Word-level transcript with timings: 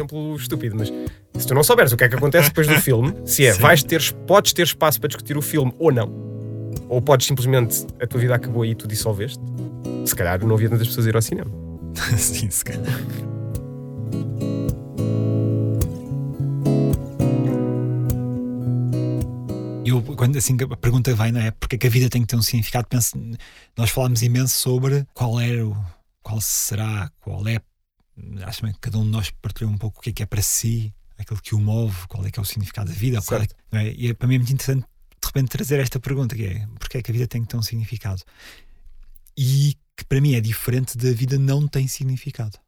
exemplo 0.00 0.36
estúpido, 0.36 0.76
mas 0.76 0.92
se 1.38 1.46
tu 1.46 1.54
não 1.54 1.62
souberes 1.62 1.92
o 1.92 1.96
que 1.96 2.04
é 2.04 2.08
que 2.08 2.16
acontece 2.16 2.48
depois 2.48 2.66
do 2.66 2.74
filme, 2.80 3.14
se 3.24 3.46
é, 3.46 3.52
Sim. 3.52 3.60
vais 3.60 3.82
ter, 3.82 4.12
podes 4.26 4.52
ter 4.52 4.62
espaço 4.62 5.00
para 5.00 5.08
discutir 5.08 5.36
o 5.36 5.42
filme 5.42 5.72
ou 5.78 5.92
não, 5.92 6.10
ou 6.88 7.00
podes 7.00 7.26
simplesmente 7.26 7.86
a 8.00 8.06
tua 8.06 8.20
vida 8.20 8.34
acabou 8.34 8.64
e 8.64 8.74
tu 8.74 8.88
dissolveste, 8.88 9.40
se 10.04 10.14
calhar 10.14 10.44
não 10.44 10.54
havia 10.54 10.68
tantas 10.68 10.88
pessoas 10.88 11.06
a 11.06 11.10
ir 11.10 11.16
ao 11.16 11.22
cinema. 11.22 11.50
Sim, 12.16 12.50
se 12.50 12.64
calhar. 12.64 13.00
Eu, 19.84 20.02
quando 20.02 20.36
assim 20.36 20.56
a 20.70 20.76
pergunta 20.76 21.12
vem, 21.14 21.32
não 21.32 21.40
é? 21.40 21.50
Porque 21.50 21.74
é 21.74 21.78
que 21.78 21.86
a 21.86 21.90
vida 21.90 22.08
tem 22.08 22.22
que 22.22 22.28
ter 22.28 22.36
um 22.36 22.42
significado? 22.42 22.86
Penso, 22.88 23.18
nós 23.76 23.90
falámos 23.90 24.22
imenso 24.22 24.56
sobre 24.56 25.04
qual 25.14 25.40
era 25.40 25.66
o, 25.66 25.76
qual 26.22 26.40
será, 26.40 27.10
qual 27.20 27.46
é. 27.48 27.60
Acho 28.44 28.62
que 28.62 28.72
cada 28.80 28.98
um 28.98 29.04
de 29.04 29.10
nós 29.10 29.30
partilhou 29.30 29.72
um 29.72 29.78
pouco 29.78 29.98
o 29.98 30.02
que 30.02 30.10
é 30.10 30.12
que 30.12 30.22
é 30.22 30.26
para 30.26 30.42
si, 30.42 30.94
aquilo 31.18 31.40
que 31.40 31.54
o 31.54 31.58
move, 31.58 32.06
qual 32.08 32.24
é 32.24 32.30
que 32.30 32.38
é 32.38 32.42
o 32.42 32.44
significado 32.44 32.90
da 32.90 32.96
vida. 32.96 33.20
Qual 33.22 33.40
é, 33.40 33.46
não 33.70 33.80
é? 33.80 33.92
E 33.92 34.08
é, 34.08 34.14
para 34.14 34.28
mim 34.28 34.36
é 34.36 34.38
muito 34.38 34.52
interessante 34.52 34.86
de 35.20 35.26
repente 35.26 35.50
trazer 35.50 35.78
esta 35.78 36.00
pergunta 36.00 36.34
que 36.34 36.46
é 36.46 36.66
porque 36.78 36.98
é 36.98 37.02
que 37.02 37.10
a 37.10 37.14
vida 37.14 37.26
tem 37.26 37.42
que 37.42 37.48
ter 37.48 37.56
um 37.56 37.62
significado? 37.62 38.22
E 39.36 39.76
que 39.96 40.04
para 40.04 40.20
mim 40.20 40.34
é 40.34 40.40
diferente 40.40 40.96
da 40.96 41.12
vida 41.12 41.38
não 41.38 41.68
tem 41.68 41.86
significado. 41.86 42.58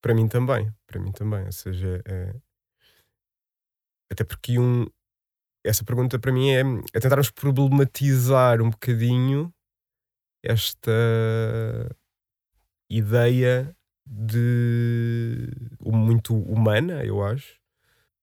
Para 0.00 0.14
mim 0.14 0.26
também, 0.26 0.72
para 0.86 1.00
mim 1.00 1.12
também. 1.12 1.44
Ou 1.44 1.52
seja, 1.52 2.02
é... 2.06 2.34
até 4.10 4.24
porque 4.24 4.58
um... 4.58 4.86
essa 5.64 5.84
pergunta 5.84 6.18
para 6.18 6.32
mim 6.32 6.50
é, 6.50 6.62
é 6.94 7.00
tentarmos 7.00 7.30
problematizar 7.30 8.62
um 8.62 8.70
bocadinho 8.70 9.52
esta 10.42 10.90
ideia 12.88 13.76
de 14.06 15.48
muito 15.84 16.34
humana, 16.36 17.04
eu 17.04 17.22
acho, 17.24 17.54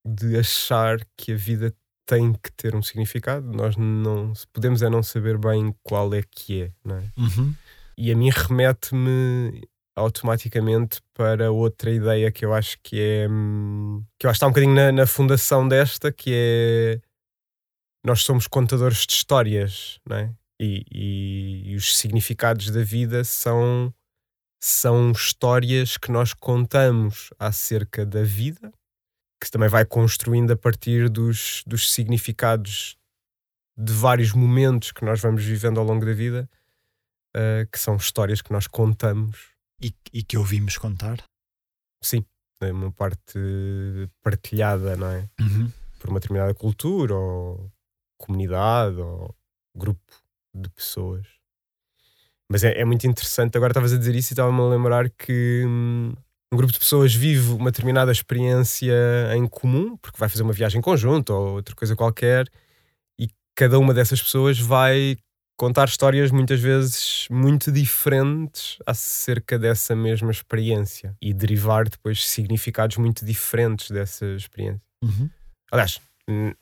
de 0.06 0.38
achar 0.38 1.00
que 1.18 1.34
a 1.34 1.36
vida 1.36 1.74
tem 2.06 2.34
que 2.34 2.52
ter 2.54 2.76
um 2.76 2.82
significado. 2.82 3.46
Nós 3.52 3.76
não 3.78 4.34
podemos 4.52 4.82
é 4.82 4.90
não 4.90 5.02
saber 5.04 5.38
bem 5.38 5.74
qual 5.84 6.14
é 6.14 6.22
que 6.30 6.64
é, 6.64 6.72
não 6.84 6.98
é? 6.98 7.04
Uhum. 7.18 7.54
E 7.98 8.12
a 8.12 8.16
mim 8.16 8.30
remete-me 8.30 9.62
automaticamente 9.96 11.00
para 11.14 11.52
outra 11.52 11.92
ideia 11.92 12.32
que 12.32 12.44
eu 12.44 12.54
acho 12.54 12.78
que 12.82 13.00
é 13.00 13.28
que 14.18 14.26
eu 14.26 14.30
acho 14.30 14.38
que 14.40 14.46
está 14.46 14.48
um 14.48 14.50
bocadinho 14.50 14.74
na, 14.74 14.92
na 14.92 15.06
fundação 15.06 15.68
desta, 15.68 16.12
que 16.12 16.32
é 16.34 17.02
nós 18.06 18.22
somos 18.24 18.48
contadores 18.48 19.06
de 19.06 19.14
histórias, 19.14 20.00
não 20.08 20.18
é? 20.18 20.34
E, 20.60 20.84
e- 20.92 21.72
e 21.72 21.76
os 21.76 21.96
significados 21.98 22.70
da 22.70 22.84
vida 22.84 23.24
são 23.24 23.94
são 24.66 25.12
histórias 25.12 25.98
que 25.98 26.10
nós 26.10 26.34
contamos 26.34 27.32
acerca 27.38 28.06
da 28.06 28.24
vida, 28.24 28.72
que 29.38 29.48
se 29.48 29.52
também 29.52 29.68
vai 29.68 29.86
construindo 29.86 30.52
a 30.52 30.56
partir 30.56 31.10
dos, 31.10 31.66
dos 31.68 31.92
significados 31.92 32.98
de 33.78 33.92
vários 33.92 34.32
momentos 34.32 34.94
que 34.94 35.04
nós 35.04 35.20
vamos 35.20 35.44
vivendo 35.44 35.82
ao 35.82 35.86
longo 35.86 36.06
da 36.06 36.14
vida, 36.14 36.50
uh, 37.36 37.70
que 37.70 37.78
são 37.78 37.98
histórias 37.98 38.42
que 38.42 38.54
nós 38.54 38.66
contamos 38.66 39.52
E, 39.82 39.94
e 40.14 40.24
que 40.24 40.38
ouvimos 40.38 40.78
contar. 40.78 41.22
sim, 42.02 42.24
é 42.62 42.72
uma 42.72 42.90
parte 42.90 43.38
partilhada, 44.22 44.96
não 44.96 45.08
é? 45.08 45.30
Uhum. 45.42 45.70
Por 46.00 46.10
uma 46.10 46.22
determinada 46.22 46.54
cultura 46.54 47.14
ou 47.14 47.70
comunidade 48.18 48.96
ou 48.96 49.36
grupo 49.76 50.24
de 50.56 50.70
pessoas. 50.70 51.28
Mas 52.54 52.64
é, 52.64 52.80
é 52.80 52.86
muito 52.86 53.08
interessante. 53.08 53.58
Agora 53.58 53.72
estavas 53.72 53.94
a 53.94 53.98
dizer 53.98 54.14
isso 54.14 54.32
e 54.32 54.34
estava-me 54.34 54.62
a 54.62 54.66
lembrar 54.66 55.10
que 55.10 55.64
hum, 55.66 56.14
um 56.54 56.56
grupo 56.56 56.72
de 56.72 56.78
pessoas 56.78 57.12
vive 57.12 57.52
uma 57.52 57.72
determinada 57.72 58.12
experiência 58.12 58.94
em 59.36 59.48
comum, 59.48 59.98
porque 59.98 60.20
vai 60.20 60.30
fazer 60.30 60.44
uma 60.44 60.54
viagem 60.54 60.80
conjunta 60.80 61.34
ou 61.34 61.56
outra 61.56 61.74
coisa 61.74 61.96
qualquer, 61.96 62.48
e 63.20 63.28
cada 63.56 63.80
uma 63.80 63.92
dessas 63.92 64.22
pessoas 64.22 64.60
vai 64.60 65.18
contar 65.58 65.88
histórias 65.88 66.30
muitas 66.30 66.60
vezes 66.60 67.28
muito 67.32 67.72
diferentes 67.72 68.78
acerca 68.86 69.58
dessa 69.58 69.96
mesma 69.96 70.30
experiência 70.30 71.18
e 71.20 71.34
derivar 71.34 71.90
depois 71.90 72.24
significados 72.24 72.98
muito 72.98 73.26
diferentes 73.26 73.90
dessa 73.90 74.28
experiência. 74.28 74.84
Uhum. 75.04 75.28
Aliás, 75.72 76.00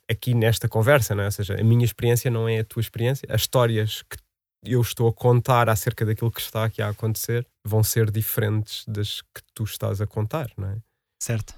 aqui 0.09 0.33
nesta 0.33 0.69
conversa, 0.69 1.13
não 1.13 1.23
é? 1.23 1.25
ou 1.25 1.31
seja, 1.33 1.59
a 1.59 1.63
minha 1.65 1.83
experiência 1.83 2.31
não 2.31 2.47
é 2.47 2.59
a 2.59 2.63
tua 2.63 2.79
experiência, 2.79 3.27
as 3.29 3.41
histórias 3.41 4.03
que 4.03 4.15
eu 4.63 4.81
estou 4.81 5.07
a 5.07 5.13
contar 5.13 5.69
acerca 5.69 6.05
daquilo 6.05 6.31
que 6.31 6.41
está 6.41 6.65
aqui 6.65 6.81
a 6.81 6.89
acontecer 6.89 7.47
vão 7.65 7.83
ser 7.83 8.11
diferentes 8.11 8.83
das 8.87 9.21
que 9.21 9.41
tu 9.53 9.63
estás 9.63 10.01
a 10.01 10.07
contar, 10.07 10.51
não 10.57 10.69
é? 10.69 10.77
Certo. 11.21 11.55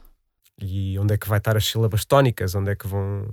E 0.62 0.98
onde 1.00 1.14
é 1.14 1.18
que 1.18 1.28
vai 1.28 1.38
estar 1.38 1.58
as 1.58 1.66
sílabas 1.66 2.06
tónicas, 2.06 2.56
onde 2.56 2.72
é 2.72 2.76
que 2.76 2.88
vão 2.88 3.28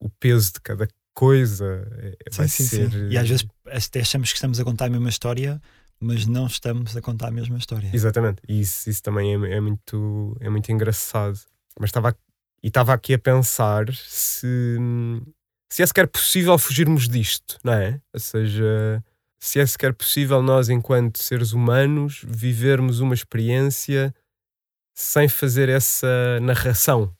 o 0.00 0.08
peso 0.08 0.54
de 0.54 0.60
cada 0.60 0.88
coisa 1.14 1.86
é- 1.98 2.16
vai 2.32 2.48
Sim, 2.48 2.64
sim, 2.64 2.68
ser. 2.68 2.90
sim. 2.90 3.08
E 3.10 3.18
às 3.18 3.28
vezes 3.28 3.46
até 3.66 4.00
achamos 4.00 4.30
que 4.30 4.36
estamos 4.36 4.58
a 4.58 4.64
contar 4.64 4.86
a 4.86 4.90
mesma 4.90 5.08
história, 5.08 5.60
mas 6.00 6.26
não 6.26 6.46
estamos 6.46 6.96
a 6.96 7.00
contar 7.02 7.28
a 7.28 7.30
mesma 7.30 7.58
história. 7.58 7.90
Exatamente, 7.92 8.40
e 8.48 8.60
isso, 8.60 8.88
isso 8.88 9.02
também 9.02 9.32
é, 9.44 9.56
é 9.56 9.60
muito, 9.60 10.36
é 10.40 10.48
muito 10.48 10.72
engraçado. 10.72 11.38
Mas 11.78 11.88
estava 11.90 12.16
e 12.62 12.68
estava 12.68 12.92
aqui 12.94 13.12
a 13.14 13.18
pensar 13.18 13.92
se, 13.94 14.78
se 15.72 15.82
é 15.82 15.86
sequer 15.86 16.06
possível 16.06 16.58
fugirmos 16.58 17.08
disto, 17.08 17.58
não 17.64 17.72
é? 17.72 17.98
Ou 18.12 18.20
seja, 18.20 19.02
se 19.40 19.58
é 19.58 19.64
sequer 19.64 19.94
possível 19.94 20.42
nós, 20.42 20.68
enquanto 20.68 21.22
seres 21.22 21.54
humanos, 21.54 22.22
vivermos 22.28 23.00
uma 23.00 23.14
experiência 23.14 24.14
sem 24.94 25.30
fazer 25.30 25.70
essa 25.70 26.38
narração, 26.42 27.16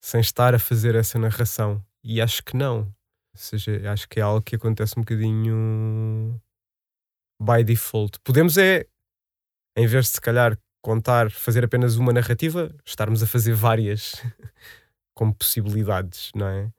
sem 0.00 0.20
estar 0.20 0.54
a 0.54 0.58
fazer 0.60 0.94
essa 0.94 1.18
narração. 1.18 1.84
E 2.04 2.20
acho 2.20 2.44
que 2.44 2.56
não. 2.56 2.82
Ou 2.82 3.40
seja, 3.40 3.90
acho 3.90 4.08
que 4.08 4.20
é 4.20 4.22
algo 4.22 4.40
que 4.40 4.54
acontece 4.54 4.96
um 4.96 5.02
bocadinho 5.02 6.40
by 7.42 7.64
default. 7.64 8.20
Podemos 8.22 8.56
é, 8.56 8.86
em 9.76 9.88
vez 9.88 10.04
de 10.04 10.10
se 10.12 10.20
calhar 10.20 10.56
contar, 10.80 11.28
fazer 11.28 11.64
apenas 11.64 11.96
uma 11.96 12.12
narrativa, 12.12 12.72
estarmos 12.86 13.20
a 13.20 13.26
fazer 13.26 13.52
várias 13.52 14.12
como 15.12 15.34
possibilidades, 15.34 16.30
não 16.36 16.46
é? 16.46 16.72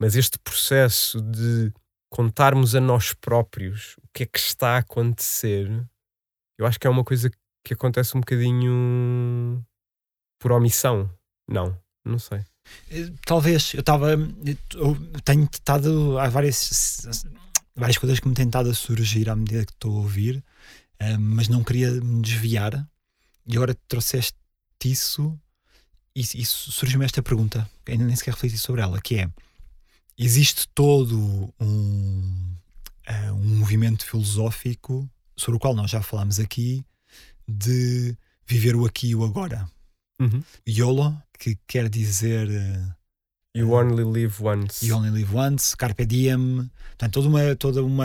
Mas 0.00 0.14
este 0.14 0.38
processo 0.38 1.20
de 1.20 1.72
contarmos 2.10 2.74
a 2.74 2.80
nós 2.80 3.12
próprios 3.12 3.96
o 3.98 4.08
que 4.12 4.22
é 4.22 4.26
que 4.26 4.38
está 4.38 4.76
a 4.76 4.78
acontecer, 4.78 5.68
eu 6.58 6.66
acho 6.66 6.78
que 6.78 6.86
é 6.86 6.90
uma 6.90 7.04
coisa 7.04 7.30
que 7.64 7.74
acontece 7.74 8.16
um 8.16 8.20
bocadinho 8.20 9.64
por 10.38 10.52
omissão. 10.52 11.10
Não, 11.48 11.78
não 12.04 12.18
sei. 12.18 12.44
Eh, 12.90 13.12
Talvez, 13.24 13.74
eu 13.74 13.80
estava. 13.80 14.16
Tenho 15.24 15.48
estado. 15.52 16.18
Há 16.18 16.28
várias, 16.28 17.26
várias 17.74 17.98
coisas 17.98 18.20
que 18.20 18.28
me 18.28 18.34
têm 18.34 18.46
estado 18.46 18.70
a 18.70 18.74
surgir 18.74 19.28
à 19.28 19.36
medida 19.36 19.64
que 19.64 19.72
estou 19.72 19.92
a 19.96 20.00
ouvir, 20.00 20.42
eh, 20.98 21.16
mas 21.18 21.48
não 21.48 21.64
queria 21.64 21.90
me 21.90 22.22
desviar. 22.22 22.86
E 23.46 23.56
agora 23.56 23.76
trouxeste 23.88 24.36
isso 24.84 25.38
e, 26.14 26.20
e 26.20 26.44
surgiu-me 26.44 27.04
esta 27.04 27.22
pergunta, 27.22 27.68
ainda 27.86 28.04
nem 28.04 28.16
sequer 28.16 28.34
refleti 28.34 28.56
sobre 28.56 28.80
ela, 28.80 29.00
que 29.00 29.16
é: 29.16 29.30
existe 30.18 30.68
todo 30.68 31.52
um, 31.60 32.56
eh, 33.06 33.32
um 33.32 33.58
movimento 33.58 34.04
filosófico 34.04 35.08
sobre 35.36 35.56
o 35.56 35.60
qual 35.60 35.74
nós 35.74 35.90
já 35.90 36.02
falámos 36.02 36.38
aqui 36.40 36.84
de 37.46 38.16
viver 38.46 38.74
o 38.74 38.86
aqui 38.86 39.08
e 39.08 39.14
o 39.14 39.24
agora. 39.24 39.70
YOLO, 40.66 41.16
que 41.38 41.58
quer 41.66 41.88
dizer 41.88 42.48
eh, 42.50 42.96
You 43.56 43.72
only 43.72 44.04
live 44.04 44.42
once. 44.42 44.86
You 44.86 44.96
Only 44.96 45.10
Live 45.10 45.34
Once, 45.34 45.74
Carpe 45.74 46.04
Diem, 46.04 46.70
portanto, 46.88 47.14
toda 47.14 47.28
uma, 47.28 47.56
toda 47.56 47.82
uma, 47.82 48.04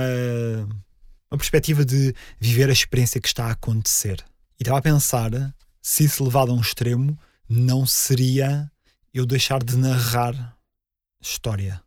uma 1.30 1.38
perspectiva 1.38 1.84
de 1.84 2.16
viver 2.40 2.70
a 2.70 2.74
experiência 2.74 3.20
que 3.20 3.28
está 3.28 3.48
a 3.48 3.52
acontecer. 3.52 4.24
E 4.58 4.64
estava 4.64 4.78
a 4.78 4.82
pensar 4.82 5.32
se 5.82 6.06
isso 6.06 6.24
levado 6.24 6.52
a 6.52 6.54
um 6.54 6.62
extremo 6.62 7.20
não 7.50 7.86
seria 7.86 8.72
eu 9.14 9.26
deixar 9.26 9.62
de 9.62 9.76
narrar 9.76 10.56
história, 11.22 11.84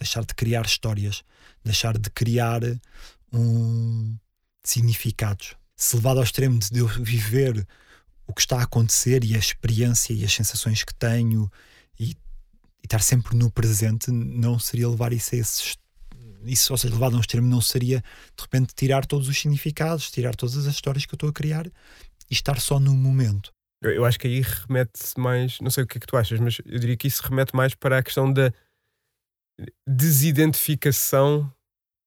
deixar 0.00 0.24
de 0.24 0.34
criar 0.34 0.64
histórias, 0.64 1.22
deixar 1.62 1.96
de 1.98 2.10
criar 2.10 2.62
um 3.32 4.16
significados. 4.64 5.54
Se 5.76 5.96
levado 5.96 6.18
ao 6.18 6.24
extremo 6.24 6.58
de 6.58 6.78
eu 6.78 6.88
viver 6.88 7.66
o 8.26 8.32
que 8.32 8.40
está 8.40 8.58
a 8.58 8.62
acontecer 8.62 9.24
e 9.24 9.34
a 9.34 9.38
experiência 9.38 10.12
e 10.12 10.24
as 10.24 10.32
sensações 10.32 10.82
que 10.84 10.94
tenho 10.94 11.50
e, 11.98 12.10
e 12.10 12.16
estar 12.84 13.00
sempre 13.00 13.36
no 13.36 13.50
presente 13.50 14.10
não 14.10 14.58
seria 14.58 14.88
levar 14.88 15.12
isso 15.12 15.34
a 15.34 15.38
esses 15.38 15.78
isso, 16.44 16.72
ou 16.72 16.78
seja, 16.78 16.94
levado 16.94 17.14
a 17.14 17.16
um 17.18 17.20
extremo 17.20 17.46
não 17.46 17.60
seria 17.60 17.98
de 17.98 18.42
repente 18.42 18.74
tirar 18.74 19.04
todos 19.04 19.28
os 19.28 19.38
significados, 19.38 20.10
tirar 20.10 20.34
todas 20.34 20.56
as 20.56 20.74
histórias 20.74 21.04
que 21.04 21.12
eu 21.12 21.16
estou 21.16 21.28
a 21.28 21.32
criar 21.34 21.66
e 21.66 21.72
estar 22.30 22.58
só 22.58 22.80
no 22.80 22.94
momento. 22.94 23.52
Eu, 23.82 23.90
eu 23.90 24.04
acho 24.06 24.18
que 24.18 24.26
aí 24.26 24.40
remete 24.40 25.18
mais, 25.18 25.60
não 25.60 25.70
sei 25.70 25.84
o 25.84 25.86
que 25.86 25.98
é 25.98 26.00
que 26.00 26.06
tu 26.06 26.16
achas, 26.16 26.40
mas 26.40 26.58
eu 26.64 26.78
diria 26.78 26.96
que 26.96 27.08
isso 27.08 27.22
remete 27.22 27.54
mais 27.54 27.74
para 27.74 27.98
a 27.98 28.02
questão 28.02 28.32
da 28.32 28.50
desidentificação 29.86 31.50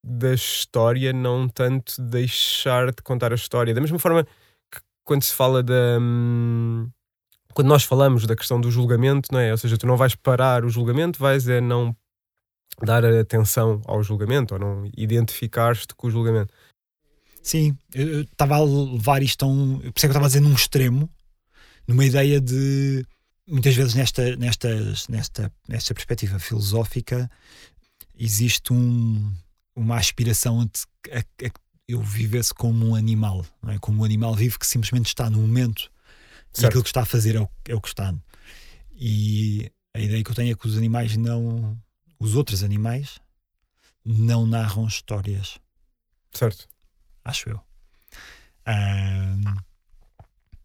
da 0.06 0.34
história, 0.34 1.14
não 1.14 1.48
tanto 1.48 2.02
deixar 2.02 2.92
de 2.92 3.02
contar 3.02 3.32
a 3.32 3.36
história. 3.36 3.74
Da 3.74 3.82
mesma 3.82 4.00
forma 4.00 4.26
que 4.72 4.82
quando 5.04 5.24
se 5.24 5.34
fala 5.34 5.64
da. 5.64 5.98
hum, 6.00 6.90
quando 7.54 7.68
nós 7.68 7.84
falamos 7.84 8.26
da 8.26 8.36
questão 8.36 8.60
do 8.60 8.72
julgamento, 8.72 9.30
não 9.32 9.40
é? 9.40 9.52
Ou 9.52 9.58
seja, 9.58 9.78
tu 9.78 9.86
não 9.86 9.96
vais 9.96 10.16
parar 10.16 10.66
o 10.66 10.70
julgamento, 10.70 11.20
vais 11.20 11.48
é 11.48 11.62
não 11.62 11.96
dar 12.82 13.06
atenção 13.06 13.82
ao 13.86 14.02
julgamento 14.02 14.56
ou 14.56 14.60
não 14.60 14.90
identificar-te 14.98 15.94
com 15.96 16.08
o 16.08 16.12
julgamento. 16.12 16.54
Sim, 17.42 17.78
eu 17.94 18.22
estava 18.22 18.56
a 18.56 18.64
levar 18.64 19.22
isto 19.22 19.44
a 19.44 19.48
um. 19.48 19.80
Por 19.80 19.88
isso 19.88 19.90
é 19.90 19.92
que 19.92 20.06
eu 20.06 20.10
estava 20.10 20.26
a 20.26 20.30
dizer 20.30 20.40
num 20.40 20.54
extremo, 20.54 21.10
numa 21.88 22.06
ideia 22.06 22.40
de. 22.42 23.06
Muitas 23.48 23.76
vezes 23.76 23.94
nesta, 23.94 24.36
nestas, 24.36 25.08
nesta, 25.08 25.52
nesta 25.68 25.94
perspectiva 25.94 26.40
filosófica 26.40 27.30
existe 28.16 28.72
um, 28.72 29.34
uma 29.76 29.98
aspiração 29.98 30.62
a, 30.62 31.18
a, 31.18 31.20
a 31.20 31.52
eu 31.88 32.02
vivesse 32.02 32.54
como 32.54 32.88
um 32.88 32.96
animal, 32.96 33.46
é? 33.68 33.78
como 33.80 34.02
um 34.02 34.06
animal 34.06 34.34
vivo 34.34 34.58
que 34.58 34.66
simplesmente 34.66 35.08
está 35.08 35.30
no 35.30 35.40
momento 35.40 35.92
certo. 36.54 36.64
e 36.64 36.66
aquilo 36.68 36.84
que 36.84 36.90
está 36.90 37.02
a 37.02 37.06
fazer 37.06 37.36
é 37.36 37.42
o, 37.42 37.50
é 37.66 37.76
o 37.76 37.82
que 37.82 37.90
está. 37.90 38.14
E 38.96 39.72
a 39.94 40.00
ideia 40.00 40.24
que 40.24 40.32
eu 40.32 40.36
tenho 40.36 40.52
é 40.52 40.56
que 40.56 40.68
os 40.68 40.78
animais 40.78 41.18
não. 41.18 41.78
Os 42.20 42.36
outros 42.36 42.64
animais 42.64 43.20
não 44.06 44.46
narram 44.46 44.88
histórias. 44.88 45.60
Certo. 46.32 46.68
Acho 47.24 47.50
eu. 47.50 47.62
Um, 48.68 49.44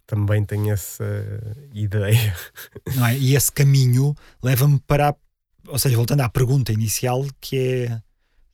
Também 0.08 0.42
tenho 0.42 0.72
essa 0.72 1.04
ideia. 1.72 2.34
É? 3.08 3.18
E 3.18 3.36
esse 3.36 3.52
caminho 3.52 4.16
leva-me 4.42 4.80
para. 4.80 5.14
Ou 5.66 5.78
seja, 5.78 5.96
voltando 5.96 6.22
à 6.22 6.28
pergunta 6.28 6.72
inicial, 6.72 7.24
que 7.40 7.56
é. 7.58 8.02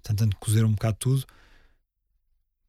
Tentando 0.02 0.36
cozer 0.36 0.64
um 0.64 0.72
bocado 0.72 0.96
tudo. 0.98 1.24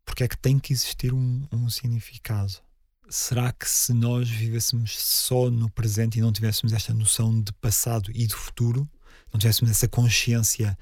Porque 0.06 0.24
é 0.24 0.28
que 0.28 0.38
tem 0.38 0.60
que 0.60 0.72
existir 0.72 1.14
um, 1.14 1.46
um 1.52 1.68
significado? 1.68 2.64
será 3.10 3.52
que 3.52 3.70
se 3.70 3.94
nós 3.94 4.30
vivêssemos 4.30 5.00
só 5.00 5.50
no 5.50 5.70
presente 5.70 6.18
e 6.18 6.22
não 6.22 6.32
tivéssemos 6.32 6.74
esta 6.74 6.94
noção 6.94 7.40
de 7.40 7.52
passado 7.54 8.12
e 8.14 8.26
de 8.26 8.34
futuro, 8.34 8.90
não 9.32 9.40
tivéssemos 9.40 9.72
essa 9.72 9.88
consciência 9.88 10.78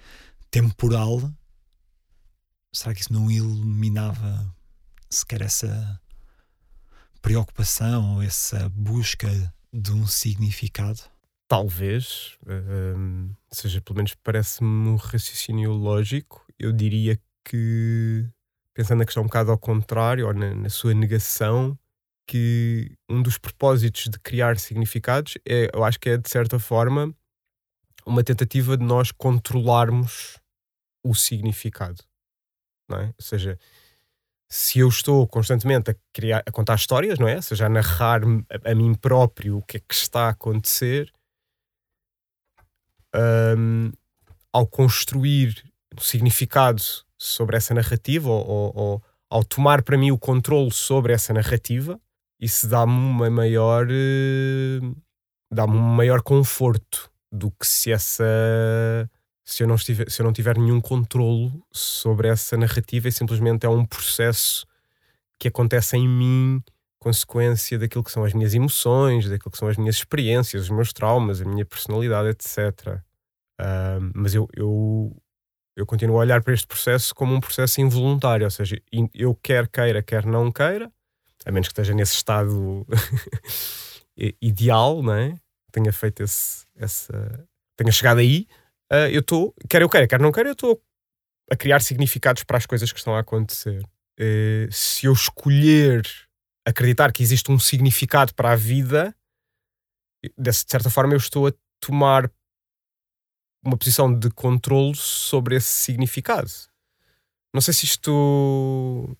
temporal, 0.49 1.31
será 2.71 2.93
que 2.93 3.01
isso 3.01 3.13
não 3.13 3.29
eliminava 3.29 4.55
sequer 5.09 5.41
essa 5.41 5.99
preocupação 7.23 8.21
essa 8.21 8.69
busca 8.69 9.29
de 9.71 9.91
um 9.91 10.05
significado? 10.05 10.99
Talvez, 11.47 12.37
um, 12.97 13.33
seja, 13.49 13.81
pelo 13.81 13.97
menos 13.97 14.13
parece-me 14.15 14.89
um 14.89 14.95
raciocínio 14.97 15.71
lógico. 15.71 16.45
Eu 16.59 16.73
diria 16.73 17.17
que, 17.45 18.27
pensando 18.73 18.99
na 18.99 19.05
questão 19.05 19.23
um 19.23 19.27
bocado 19.27 19.51
ao 19.51 19.57
contrário, 19.57 20.27
ou 20.27 20.33
na, 20.33 20.53
na 20.53 20.69
sua 20.69 20.93
negação, 20.93 21.79
que 22.27 22.91
um 23.09 23.21
dos 23.21 23.37
propósitos 23.37 24.03
de 24.03 24.19
criar 24.19 24.59
significados 24.59 25.37
é, 25.47 25.69
eu 25.73 25.83
acho 25.83 25.99
que 25.99 26.09
é 26.09 26.17
de 26.17 26.29
certa 26.29 26.59
forma 26.59 27.13
uma 28.05 28.23
tentativa 28.23 28.77
de 28.77 28.83
nós 28.83 29.11
controlarmos 29.11 30.39
o 31.05 31.13
significado, 31.15 32.03
não 32.89 32.97
é? 32.99 33.07
Ou 33.07 33.21
seja, 33.23 33.57
se 34.53 34.77
eu 34.77 34.87
estou 34.87 35.27
constantemente 35.27 35.89
a 35.89 35.95
criar, 36.13 36.43
a 36.45 36.51
contar 36.51 36.75
histórias, 36.75 37.17
não 37.17 37.27
é? 37.27 37.37
Ou 37.37 37.41
seja, 37.41 37.65
a 37.65 37.69
narrar 37.69 38.21
a, 38.23 38.71
a 38.71 38.75
mim 38.75 38.93
próprio 38.93 39.57
o 39.57 39.63
que 39.63 39.77
é 39.77 39.79
que 39.79 39.95
está 39.95 40.27
a 40.27 40.29
acontecer, 40.29 41.11
um, 43.15 43.91
ao 44.53 44.67
construir 44.67 45.63
o 45.97 46.01
significado 46.01 46.83
sobre 47.17 47.57
essa 47.57 47.73
narrativa 47.73 48.29
ou, 48.29 48.47
ou, 48.47 48.71
ou 48.75 49.03
ao 49.27 49.43
tomar 49.43 49.81
para 49.81 49.97
mim 49.97 50.11
o 50.11 50.19
controle 50.19 50.71
sobre 50.71 51.13
essa 51.13 51.33
narrativa, 51.33 51.99
isso 52.39 52.67
dá-me 52.67 52.93
uma 52.93 53.31
maior 53.31 53.87
uh, 53.87 54.95
dá-me 55.51 55.75
um 55.75 55.95
maior 55.95 56.21
conforto 56.21 57.11
do 57.31 57.49
que 57.49 57.65
se 57.65 57.91
essa 57.91 59.09
se 59.43 59.63
eu 59.63 59.67
não 59.67 59.75
estiver, 59.75 60.09
se 60.09 60.21
eu 60.21 60.25
não 60.25 60.33
tiver 60.33 60.57
nenhum 60.57 60.79
controlo 60.79 61.51
sobre 61.71 62.27
essa 62.27 62.55
narrativa 62.55 63.07
e 63.07 63.11
simplesmente 63.11 63.65
é 63.65 63.69
um 63.69 63.85
processo 63.85 64.65
que 65.37 65.47
acontece 65.47 65.97
em 65.97 66.07
mim 66.07 66.63
consequência 67.03 67.77
daquilo 67.77 68.03
que 68.03 68.11
são 68.11 68.23
as 68.23 68.33
minhas 68.33 68.53
emoções, 68.53 69.29
daquilo 69.29 69.51
que 69.51 69.57
são 69.57 69.67
as 69.67 69.75
minhas 69.75 69.95
experiências, 69.95 70.63
os 70.63 70.69
meus 70.69 70.93
traumas, 70.93 71.41
a 71.41 71.45
minha 71.45 71.65
personalidade, 71.65 72.29
etc. 72.29 73.01
Uh, 73.59 74.11
mas 74.15 74.33
eu, 74.33 74.47
eu, 74.55 75.13
eu 75.75 75.85
continuo 75.85 76.15
a 76.15 76.19
olhar 76.19 76.41
para 76.41 76.53
este 76.53 76.65
processo 76.65 77.13
como 77.13 77.35
um 77.35 77.41
processo 77.41 77.81
involuntário, 77.81 78.45
ou 78.45 78.51
seja, 78.51 78.81
eu 79.13 79.35
quer 79.35 79.67
queira, 79.67 80.01
quer 80.01 80.25
não 80.25 80.49
queira, 80.49 80.89
a 81.45 81.51
menos 81.51 81.67
que 81.67 81.73
esteja 81.73 81.93
nesse 81.93 82.15
estado 82.15 82.87
ideal, 84.41 85.03
não 85.03 85.13
é? 85.13 85.35
Tenha 85.73 85.91
feito 85.91 86.23
esse, 86.23 86.65
essa. 86.73 87.45
tenha 87.75 87.91
chegado 87.91 88.19
aí, 88.19 88.47
uh, 88.93 89.09
eu 89.11 89.21
estou, 89.21 89.53
quer 89.69 89.81
eu 89.81 89.89
queira, 89.89 90.07
quer 90.07 90.19
não 90.19 90.31
queira, 90.31 90.49
eu 90.49 90.53
estou 90.53 90.81
a 91.51 91.55
criar 91.55 91.79
significados 91.81 92.43
para 92.43 92.57
as 92.57 92.65
coisas 92.65 92.91
que 92.91 92.99
estão 92.99 93.15
a 93.15 93.19
acontecer. 93.19 93.83
Uh, 94.19 94.71
se 94.71 95.07
eu 95.07 95.13
escolher 95.13 96.07
acreditar 96.65 97.11
que 97.11 97.23
existe 97.23 97.51
um 97.51 97.59
significado 97.59 98.33
para 98.33 98.51
a 98.51 98.55
vida, 98.55 99.15
de 100.37 100.53
certa 100.53 100.89
forma 100.89 101.13
eu 101.13 101.17
estou 101.17 101.47
a 101.47 101.53
tomar 101.81 102.31
uma 103.65 103.77
posição 103.77 104.13
de 104.13 104.29
controle 104.29 104.95
sobre 104.95 105.55
esse 105.55 105.69
significado. 105.69 106.49
Não 107.53 107.61
sei 107.61 107.73
se 107.73 107.85
isto 107.85 109.17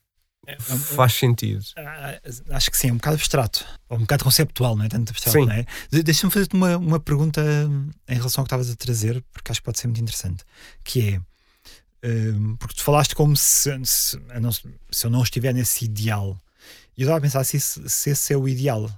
faz 0.59 1.13
sentido. 1.13 1.63
Ah, 1.77 2.19
acho 2.51 2.69
que 2.69 2.77
sim, 2.77 2.89
é 2.89 2.91
um 2.91 2.97
bocado 2.97 3.15
abstrato, 3.15 3.65
ou 3.89 3.97
um 3.97 4.01
bocado 4.01 4.23
conceptual, 4.23 4.75
não 4.75 4.85
é? 4.85 4.89
Tanto 4.89 5.11
abstrato, 5.11 5.39
sim. 5.39 5.45
não 5.45 5.53
é? 5.53 5.65
Deixa-me 6.03 6.31
fazer-te 6.31 6.55
uma, 6.55 6.77
uma 6.77 6.99
pergunta 6.99 7.41
em 8.07 8.15
relação 8.15 8.41
ao 8.41 8.45
que 8.45 8.47
estavas 8.47 8.69
a 8.69 8.75
trazer, 8.75 9.23
porque 9.31 9.51
acho 9.51 9.61
que 9.61 9.65
pode 9.65 9.79
ser 9.79 9.87
muito 9.87 10.01
interessante, 10.01 10.43
que 10.83 11.09
é 11.09 11.21
um, 12.03 12.57
porque 12.57 12.75
tu 12.75 12.83
falaste 12.83 13.15
como 13.15 13.35
se, 13.35 13.71
se, 13.85 14.19
se, 14.91 15.05
eu 15.05 15.09
não 15.09 15.23
estiver 15.23 15.53
nesse 15.53 15.85
ideal. 15.85 16.37
E 16.97 17.01
eu 17.01 17.05
estava 17.05 17.17
a 17.17 17.21
pensar 17.21 17.43
se, 17.43 17.59
se 17.59 18.09
esse 18.09 18.33
é 18.33 18.37
o 18.37 18.47
ideal. 18.47 18.89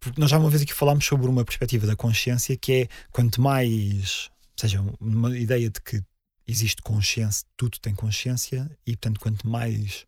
Porque 0.00 0.20
nós 0.20 0.30
já 0.30 0.38
uma 0.38 0.50
vez 0.50 0.62
aqui 0.62 0.72
falámos 0.72 1.04
sobre 1.04 1.28
uma 1.28 1.44
perspectiva 1.44 1.86
da 1.86 1.96
consciência 1.96 2.56
que 2.56 2.72
é 2.72 2.88
quanto 3.12 3.40
mais, 3.40 4.30
seja, 4.56 4.84
uma 5.00 5.36
ideia 5.36 5.70
de 5.70 5.80
que 5.80 6.02
existe 6.46 6.82
consciência, 6.82 7.46
tudo 7.56 7.78
tem 7.78 7.94
consciência, 7.94 8.70
e 8.86 8.92
portanto, 8.96 9.20
quanto 9.20 9.48
mais 9.48 10.06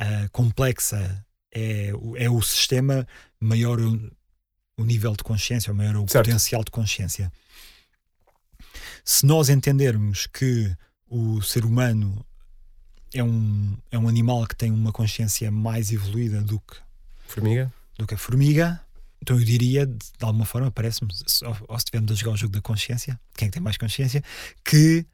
uh, 0.00 0.28
complexa 0.30 1.24
é, 1.52 1.92
é 2.16 2.30
o 2.30 2.42
sistema, 2.42 3.06
maior 3.40 3.80
o, 3.80 4.12
o 4.76 4.84
nível 4.84 5.12
de 5.12 5.22
consciência, 5.22 5.72
maior 5.72 5.96
o 5.96 6.08
certo. 6.08 6.26
potencial 6.26 6.64
de 6.64 6.70
consciência. 6.70 7.32
Se 9.04 9.24
nós 9.24 9.48
entendermos 9.48 10.26
que 10.26 10.74
o 11.08 11.40
ser 11.42 11.64
humano 11.64 12.24
é 13.12 13.22
um, 13.22 13.76
é 13.90 13.98
um 13.98 14.08
animal 14.08 14.46
que 14.46 14.56
tem 14.56 14.72
uma 14.72 14.92
consciência 14.92 15.50
mais 15.50 15.92
evoluída 15.92 16.42
do 16.42 16.58
que 16.58 16.76
formiga, 17.26 17.72
do 17.96 18.06
que 18.06 18.14
a 18.14 18.18
formiga, 18.18 18.80
então 19.22 19.38
eu 19.38 19.44
diria, 19.44 19.86
de, 19.86 19.96
de 19.96 20.24
alguma 20.24 20.44
forma, 20.44 20.70
parece-me, 20.70 21.10
ou, 21.42 21.56
ou 21.68 21.78
se 21.78 21.84
estivermos 21.84 22.12
a 22.12 22.14
jogar 22.14 22.32
o 22.32 22.36
jogo 22.36 22.52
da 22.52 22.60
consciência, 22.60 23.18
quem 23.36 23.46
é 23.46 23.48
que 23.48 23.54
tem 23.54 23.62
mais 23.62 23.76
consciência, 23.76 24.22
que 24.64 25.06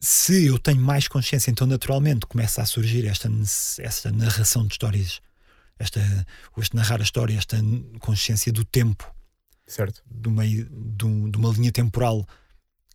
se 0.00 0.46
eu 0.46 0.58
tenho 0.58 0.80
mais 0.80 1.08
consciência, 1.08 1.50
então 1.50 1.66
naturalmente 1.66 2.26
começa 2.26 2.62
a 2.62 2.66
surgir 2.66 3.06
esta, 3.06 3.28
esta 3.78 4.12
narração 4.12 4.66
de 4.66 4.74
histórias, 4.74 5.20
esta, 5.78 6.00
este 6.56 6.76
narrar 6.76 7.00
a 7.00 7.02
história, 7.02 7.36
esta 7.36 7.56
consciência 8.00 8.52
do 8.52 8.64
tempo, 8.64 9.12
certo? 9.66 10.02
De 10.08 10.28
uma, 10.28 10.46
de, 10.46 10.64
de 10.64 11.36
uma 11.36 11.50
linha 11.50 11.72
temporal 11.72 12.26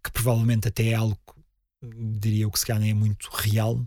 que 0.03 0.11
provavelmente 0.11 0.67
até 0.67 0.87
é 0.87 0.93
algo, 0.93 1.17
diria 1.81 2.43
eu, 2.43 2.51
que 2.51 2.59
se 2.59 2.65
calhar 2.65 2.81
nem 2.81 2.91
é 2.91 2.93
muito 2.93 3.29
real, 3.31 3.85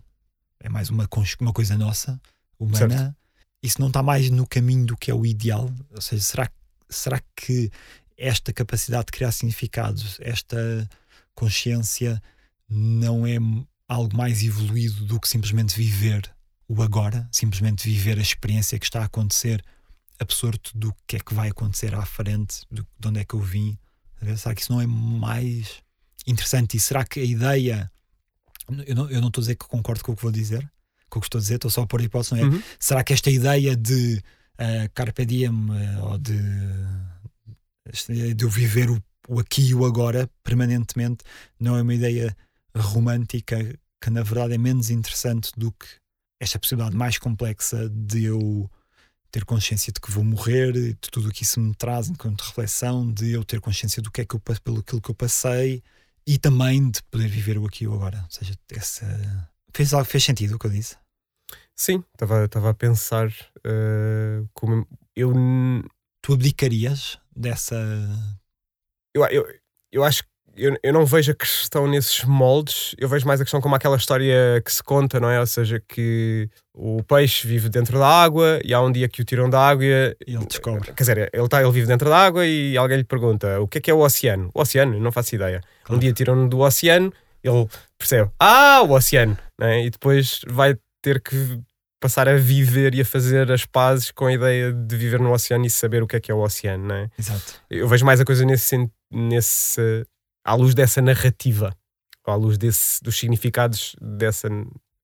é 0.60 0.68
mais 0.68 0.90
uma, 0.90 1.08
uma 1.40 1.52
coisa 1.52 1.76
nossa, 1.76 2.20
humana. 2.58 2.98
Certo. 2.98 3.16
Isso 3.62 3.80
não 3.80 3.88
está 3.88 4.02
mais 4.02 4.30
no 4.30 4.46
caminho 4.46 4.86
do 4.86 4.96
que 4.96 5.10
é 5.10 5.14
o 5.14 5.26
ideal? 5.26 5.72
Ou 5.90 6.00
seja, 6.00 6.22
será, 6.22 6.50
será 6.88 7.20
que 7.34 7.70
esta 8.16 8.52
capacidade 8.52 9.06
de 9.06 9.12
criar 9.12 9.32
significados, 9.32 10.18
esta 10.20 10.88
consciência 11.34 12.22
não 12.68 13.26
é 13.26 13.36
algo 13.88 14.16
mais 14.16 14.42
evoluído 14.42 15.04
do 15.04 15.20
que 15.20 15.28
simplesmente 15.28 15.76
viver 15.76 16.34
o 16.68 16.82
agora, 16.82 17.28
simplesmente 17.30 17.88
viver 17.88 18.18
a 18.18 18.22
experiência 18.22 18.78
que 18.78 18.84
está 18.84 19.02
a 19.02 19.04
acontecer, 19.04 19.64
absorto 20.18 20.76
do 20.76 20.94
que 21.06 21.16
é 21.16 21.20
que 21.20 21.34
vai 21.34 21.48
acontecer 21.48 21.94
à 21.94 22.04
frente, 22.04 22.66
de 22.70 22.82
onde 23.04 23.20
é 23.20 23.24
que 23.24 23.34
eu 23.34 23.40
vim. 23.40 23.78
Será 24.36 24.54
que 24.54 24.62
isso 24.62 24.72
não 24.72 24.80
é 24.80 24.86
mais 24.86 25.82
interessante? 26.26 26.76
E 26.76 26.80
será 26.80 27.04
que 27.04 27.20
a 27.20 27.24
ideia. 27.24 27.90
Eu 28.86 28.96
não, 28.96 29.10
eu 29.10 29.20
não 29.20 29.28
estou 29.28 29.40
a 29.40 29.44
dizer 29.44 29.54
que 29.54 29.66
concordo 29.68 30.02
com 30.02 30.12
o 30.12 30.16
que 30.16 30.22
vou 30.22 30.32
dizer, 30.32 30.68
com 31.08 31.18
o 31.18 31.22
que 31.22 31.28
estou 31.28 31.38
a 31.38 31.42
dizer, 31.42 31.54
estou 31.56 31.70
só 31.70 31.82
a 31.82 31.86
pôr 31.86 32.00
a 32.00 32.04
hipótese, 32.04 32.34
não 32.34 32.40
é? 32.40 32.44
Uhum. 32.44 32.62
Será 32.80 33.04
que 33.04 33.12
esta 33.12 33.30
ideia 33.30 33.76
de 33.76 34.20
uh, 34.58 34.90
Carpe 34.92 35.24
Diem 35.24 35.70
uh, 35.70 36.04
ou 36.04 36.18
de, 36.18 36.36
de 38.34 38.44
eu 38.44 38.50
viver 38.50 38.90
o, 38.90 39.00
o 39.28 39.38
aqui 39.38 39.68
e 39.68 39.74
o 39.74 39.84
agora 39.84 40.28
permanentemente 40.42 41.22
não 41.60 41.76
é 41.76 41.82
uma 41.82 41.94
ideia 41.94 42.36
romântica 42.80 43.78
que 44.00 44.10
na 44.10 44.22
verdade 44.22 44.54
é 44.54 44.58
menos 44.58 44.90
interessante 44.90 45.50
do 45.56 45.72
que 45.72 45.86
esta 46.40 46.58
possibilidade 46.58 46.96
mais 46.96 47.18
complexa 47.18 47.88
de 47.88 48.24
eu 48.24 48.70
ter 49.30 49.44
consciência 49.44 49.92
de 49.92 50.00
que 50.00 50.10
vou 50.10 50.24
morrer, 50.24 50.72
de 50.72 50.94
tudo 51.10 51.28
o 51.28 51.32
que 51.32 51.42
isso 51.42 51.60
me 51.60 51.74
traz 51.74 52.08
enquanto 52.08 52.42
reflexão, 52.42 53.10
de 53.10 53.32
eu 53.32 53.44
ter 53.44 53.60
consciência 53.60 54.02
do 54.02 54.10
que 54.10 54.20
é 54.20 54.24
que 54.24 54.34
eu 54.34 54.40
pelo 54.40 54.80
aquilo 54.80 55.00
que 55.00 55.10
eu 55.10 55.14
passei 55.14 55.82
e 56.26 56.38
também 56.38 56.90
de 56.90 57.02
poder 57.04 57.28
viver 57.28 57.58
o 57.58 57.66
aqui 57.66 57.84
e 57.84 57.88
o 57.88 57.94
agora. 57.94 58.22
Ou 58.22 58.30
seja, 58.30 58.54
essa... 58.70 59.50
fez, 59.72 59.90
fez 60.06 60.24
sentido 60.24 60.56
o 60.56 60.58
que 60.58 60.66
eu 60.66 60.70
disse? 60.70 60.96
Sim, 61.74 62.02
estava 62.14 62.70
a 62.70 62.74
pensar 62.74 63.28
uh, 63.28 64.48
como 64.54 64.86
eu. 65.14 65.32
Tu 66.22 66.32
abdicarias 66.32 67.18
dessa. 67.34 67.76
Eu, 69.14 69.24
eu, 69.26 69.46
eu 69.92 70.02
acho 70.02 70.24
que 70.24 70.30
eu, 70.56 70.76
eu 70.82 70.92
não 70.92 71.04
vejo 71.04 71.32
a 71.32 71.34
questão 71.34 71.86
nesses 71.86 72.24
moldes, 72.24 72.94
eu 72.98 73.08
vejo 73.08 73.26
mais 73.26 73.40
a 73.40 73.44
questão 73.44 73.60
como 73.60 73.74
aquela 73.74 73.96
história 73.96 74.60
que 74.64 74.72
se 74.72 74.82
conta, 74.82 75.20
não 75.20 75.28
é? 75.28 75.38
Ou 75.38 75.46
seja, 75.46 75.82
que 75.86 76.48
o 76.74 77.02
peixe 77.02 77.46
vive 77.46 77.68
dentro 77.68 77.98
da 77.98 78.06
água 78.06 78.58
e 78.64 78.72
há 78.72 78.80
um 78.80 78.90
dia 78.90 79.08
que 79.08 79.20
o 79.20 79.24
tiram 79.24 79.50
da 79.50 79.60
água 79.60 79.84
e 79.84 80.16
ele 80.26 80.46
descobre. 80.46 80.92
Quer 80.92 81.02
dizer, 81.02 81.30
ele, 81.32 81.48
tá, 81.48 81.62
ele 81.62 81.70
vive 81.70 81.86
dentro 81.86 82.08
da 82.08 82.16
água 82.16 82.46
e 82.46 82.76
alguém 82.76 82.98
lhe 82.98 83.04
pergunta 83.04 83.60
o 83.60 83.68
que 83.68 83.78
é 83.78 83.80
que 83.80 83.90
é 83.90 83.94
o 83.94 84.00
oceano? 84.00 84.50
O 84.54 84.60
oceano? 84.60 84.98
Não 84.98 85.12
faço 85.12 85.34
ideia. 85.34 85.60
Claro. 85.84 85.96
Um 85.96 86.00
dia 86.00 86.12
tiram-no 86.12 86.48
do 86.48 86.60
oceano, 86.60 87.12
ele 87.44 87.68
percebe, 87.98 88.30
ah, 88.40 88.82
o 88.82 88.92
oceano, 88.92 89.36
é? 89.60 89.84
e 89.84 89.90
depois 89.90 90.40
vai 90.48 90.76
ter 91.02 91.20
que 91.20 91.60
passar 92.00 92.28
a 92.28 92.36
viver 92.36 92.94
e 92.94 93.00
a 93.00 93.04
fazer 93.04 93.50
as 93.50 93.64
pazes 93.64 94.10
com 94.10 94.26
a 94.26 94.32
ideia 94.32 94.72
de 94.72 94.96
viver 94.96 95.20
no 95.20 95.32
oceano 95.32 95.66
e 95.66 95.70
saber 95.70 96.02
o 96.02 96.06
que 96.06 96.16
é 96.16 96.20
que 96.20 96.30
é 96.30 96.34
o 96.34 96.40
oceano, 96.40 96.86
não 96.86 96.94
é? 96.94 97.10
Exato. 97.18 97.60
Eu 97.70 97.88
vejo 97.88 98.04
mais 98.04 98.20
a 98.20 98.24
coisa 98.24 98.44
nesse, 98.44 98.88
nesse 99.10 100.06
à 100.46 100.54
luz 100.54 100.74
dessa 100.74 101.02
narrativa, 101.02 101.74
à 102.24 102.34
luz 102.34 102.56
desse, 102.56 103.02
dos 103.02 103.18
significados 103.18 103.96
dessa, 104.00 104.48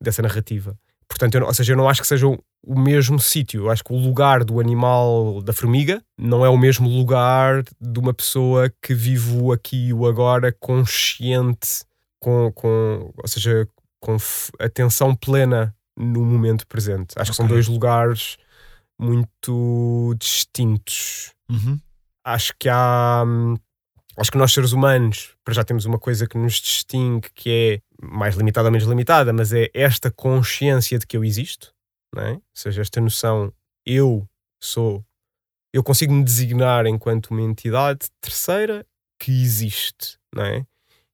dessa 0.01 0.23
narrativa. 0.23 0.79
Portanto, 1.09 1.35
eu, 1.35 1.45
ou 1.45 1.53
seja, 1.53 1.73
eu 1.73 1.77
não 1.77 1.89
acho 1.89 2.01
que 2.01 2.07
seja 2.07 2.27
o, 2.27 2.39
mesmo 2.79 3.19
sítio. 3.19 3.65
Eu 3.65 3.71
acho 3.71 3.85
que 3.85 3.93
o 3.93 3.99
lugar 3.99 4.45
do 4.45 4.61
animal 4.61 5.43
da 5.43 5.53
formiga 5.53 6.03
não 6.17 6.47
é 6.47 6.49
o 6.49 6.57
mesmo 6.57 6.89
lugar 6.89 7.65
de 7.79 7.99
uma 7.99 8.15
pessoa 8.15 8.73
que 8.81 8.95
vive 8.95 9.37
o 9.37 9.53
aqui 9.53 9.89
e 9.89 9.93
o 9.93 10.07
agora 10.07 10.53
consciente, 10.53 11.85
com, 12.19 12.51
com, 12.53 13.13
ou 13.15 13.29
seja, 13.29 13.69
com 14.01 14.17
atenção 14.59 15.15
plena 15.15 15.75
no 15.97 16.25
momento 16.25 16.67
presente. 16.67 17.15
Acho 17.17 17.31
okay. 17.31 17.33
que 17.33 17.37
são 17.37 17.47
dois 17.47 17.69
lugares 17.69 18.39
muito 18.99 20.15
distintos. 20.19 21.33
Uhum. 21.51 21.79
Acho 22.25 22.55
que 22.59 22.69
há. 22.69 23.25
Acho 24.17 24.31
que 24.31 24.39
nós, 24.39 24.53
seres 24.53 24.73
humanos, 24.73 25.35
para 25.43 25.55
já 25.55 25.65
temos 25.65 25.87
uma 25.87 25.99
coisa 25.99 26.27
que 26.27 26.37
nos 26.37 26.55
distingue 26.55 27.31
que 27.35 27.51
é 27.51 28.07
mais 28.07 28.37
limitada 28.37 28.69
ou 28.69 28.73
menos 28.73 28.87
limitada, 28.87 29.33
mas 29.33 29.53
é 29.53 29.71
esta 29.73 30.11
consciência 30.11 30.99
de 30.99 31.07
que 31.07 31.17
eu 31.17 31.25
existo, 31.25 31.75
é? 32.17 32.33
ou 32.33 32.43
seja, 32.55 32.83
esta 32.83 33.01
noção 33.01 33.53
eu 33.87 34.29
sou, 34.61 35.05
eu 35.73 35.83
consigo 35.83 36.13
me 36.13 36.23
designar 36.23 36.87
enquanto 36.87 37.31
uma 37.31 37.41
entidade 37.41 38.09
terceira 38.21 38.87
que 39.19 39.31
existe, 39.31 40.19
não 40.35 40.45
é? 40.45 40.67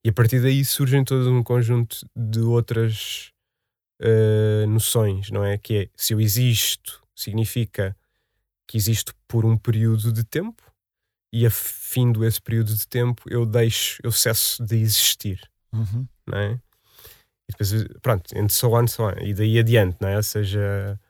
E 0.05 0.11
a 0.11 0.13
partir 0.13 0.41
daí 0.41 0.65
surgem 0.65 1.05
todo 1.05 1.31
um 1.31 1.43
conjunto 1.43 1.99
de 2.17 2.41
outras 2.41 3.33
uh, 4.01 4.67
noções, 4.67 5.31
não 5.31 5.45
é? 5.45 5.59
Que 5.59 5.77
é, 5.77 5.89
se 5.97 6.15
eu 6.15 6.21
existo, 6.21 7.03
significa 7.15 7.97
que 8.67 8.77
existo 8.77 9.15
por 9.27 9.45
um 9.45 9.57
período 9.57 10.13
de 10.13 10.25
tempo 10.25 10.68
e 11.33 11.47
a 11.47 11.51
fim 11.51 12.13
esse 12.25 12.41
período 12.41 12.75
de 12.75 12.87
tempo 12.87 13.23
eu 13.29 13.45
deixo, 13.45 14.01
eu 14.03 14.13
cesso 14.13 14.65
de 14.65 14.77
existir, 14.77 15.41
uhum. 15.73 16.07
não 16.27 16.39
é? 16.39 16.61
E 17.49 17.53
depois, 17.53 17.85
pronto, 18.03 18.39
and 18.39 18.49
so 18.49 18.75
on, 18.75 18.87
so 18.87 19.05
on, 19.05 19.15
e 19.23 19.33
daí 19.33 19.59
adiante, 19.59 19.97
não 20.01 20.09
é? 20.09 20.17
Ou 20.17 20.23
seja, 20.23 21.01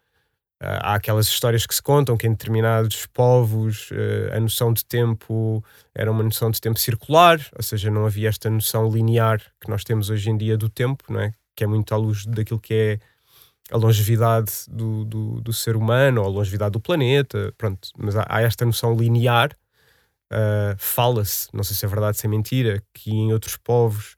há 0.60 0.94
aquelas 0.94 1.26
histórias 1.26 1.66
que 1.66 1.74
se 1.74 1.82
contam 1.82 2.16
que 2.16 2.26
em 2.26 2.30
determinados 2.30 3.06
povos 3.06 3.90
uh, 3.90 4.36
a 4.36 4.40
noção 4.40 4.72
de 4.72 4.84
tempo 4.84 5.64
era 5.94 6.10
uma 6.10 6.22
noção 6.22 6.50
de 6.50 6.60
tempo 6.60 6.78
circular, 6.78 7.40
ou 7.56 7.62
seja, 7.62 7.90
não 7.90 8.06
havia 8.06 8.28
esta 8.28 8.48
noção 8.48 8.88
linear 8.88 9.40
que 9.60 9.68
nós 9.68 9.82
temos 9.82 10.10
hoje 10.10 10.30
em 10.30 10.36
dia 10.36 10.56
do 10.56 10.68
tempo, 10.68 11.04
não 11.08 11.20
é? 11.20 11.34
que 11.58 11.64
é 11.64 11.66
muito 11.66 11.92
à 11.92 11.96
luz 11.96 12.24
daquilo 12.24 12.60
que 12.60 12.72
é 12.72 13.00
a 13.72 13.76
longevidade 13.76 14.52
do, 14.68 15.04
do, 15.04 15.40
do 15.40 15.52
ser 15.52 15.74
humano 15.74 16.20
ou 16.20 16.26
a 16.28 16.30
longevidade 16.30 16.70
do 16.70 16.80
planeta, 16.80 17.52
pronto, 17.58 17.88
mas 17.98 18.14
há, 18.14 18.24
há 18.28 18.42
esta 18.42 18.64
noção 18.64 18.96
linear. 18.96 19.50
Uh, 20.32 20.76
Fala-se, 20.78 21.48
não 21.52 21.64
sei 21.64 21.74
se 21.74 21.84
é 21.84 21.88
verdade, 21.88 22.18
se 22.18 22.26
é 22.26 22.28
mentira, 22.28 22.82
que 22.92 23.10
em 23.10 23.32
outros 23.32 23.56
povos, 23.56 24.14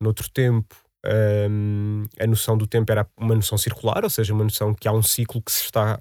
noutro 0.00 0.28
tempo, 0.30 0.74
um, 1.50 2.04
a 2.18 2.26
noção 2.26 2.56
do 2.56 2.66
tempo 2.66 2.90
era 2.92 3.06
uma 3.16 3.34
noção 3.34 3.56
circular, 3.56 4.04
ou 4.04 4.10
seja, 4.10 4.34
uma 4.34 4.44
noção 4.44 4.74
que 4.74 4.88
há 4.88 4.92
um 4.92 5.02
ciclo 5.02 5.42
que 5.42 5.52
se 5.52 5.64
está 5.64 6.00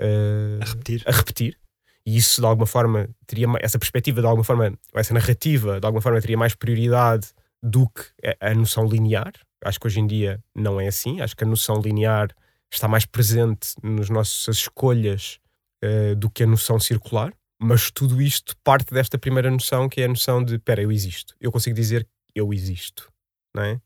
uh, 0.00 0.62
a, 0.62 0.64
repetir. 0.64 1.02
a 1.06 1.12
repetir. 1.12 1.58
E 2.06 2.16
isso, 2.16 2.40
de 2.40 2.46
alguma 2.46 2.66
forma, 2.66 3.08
teria 3.26 3.46
essa 3.60 3.78
perspectiva, 3.78 4.20
de 4.20 4.26
alguma 4.26 4.44
forma, 4.44 4.78
essa 4.94 5.12
narrativa, 5.12 5.80
de 5.80 5.86
alguma 5.86 6.00
forma, 6.00 6.20
teria 6.20 6.36
mais 6.36 6.54
prioridade 6.54 7.28
do 7.62 7.88
que 7.88 8.02
a, 8.40 8.50
a 8.50 8.54
noção 8.54 8.86
linear. 8.86 9.32
Acho 9.64 9.80
que 9.80 9.86
hoje 9.86 10.00
em 10.00 10.06
dia 10.06 10.40
não 10.54 10.80
é 10.80 10.86
assim. 10.86 11.20
Acho 11.20 11.36
que 11.36 11.42
a 11.42 11.46
noção 11.46 11.80
linear 11.80 12.28
está 12.70 12.86
mais 12.86 13.04
presente 13.06 13.74
nas 13.82 14.08
nossas 14.08 14.58
escolhas 14.58 15.40
uh, 15.84 16.14
do 16.14 16.30
que 16.30 16.44
a 16.44 16.46
noção 16.46 16.78
circular. 16.78 17.32
Mas 17.60 17.90
tudo 17.90 18.20
isto 18.20 18.54
parte 18.62 18.92
desta 18.92 19.18
primeira 19.18 19.50
noção, 19.50 19.88
que 19.88 20.00
é 20.00 20.04
a 20.04 20.08
noção 20.08 20.42
de: 20.44 20.56
espera, 20.56 20.82
eu 20.82 20.92
existo. 20.92 21.34
Eu 21.40 21.50
consigo 21.50 21.74
dizer 21.74 22.06
eu 22.34 22.52
existo, 22.52 23.10
não 23.54 23.62
é? 23.62 23.80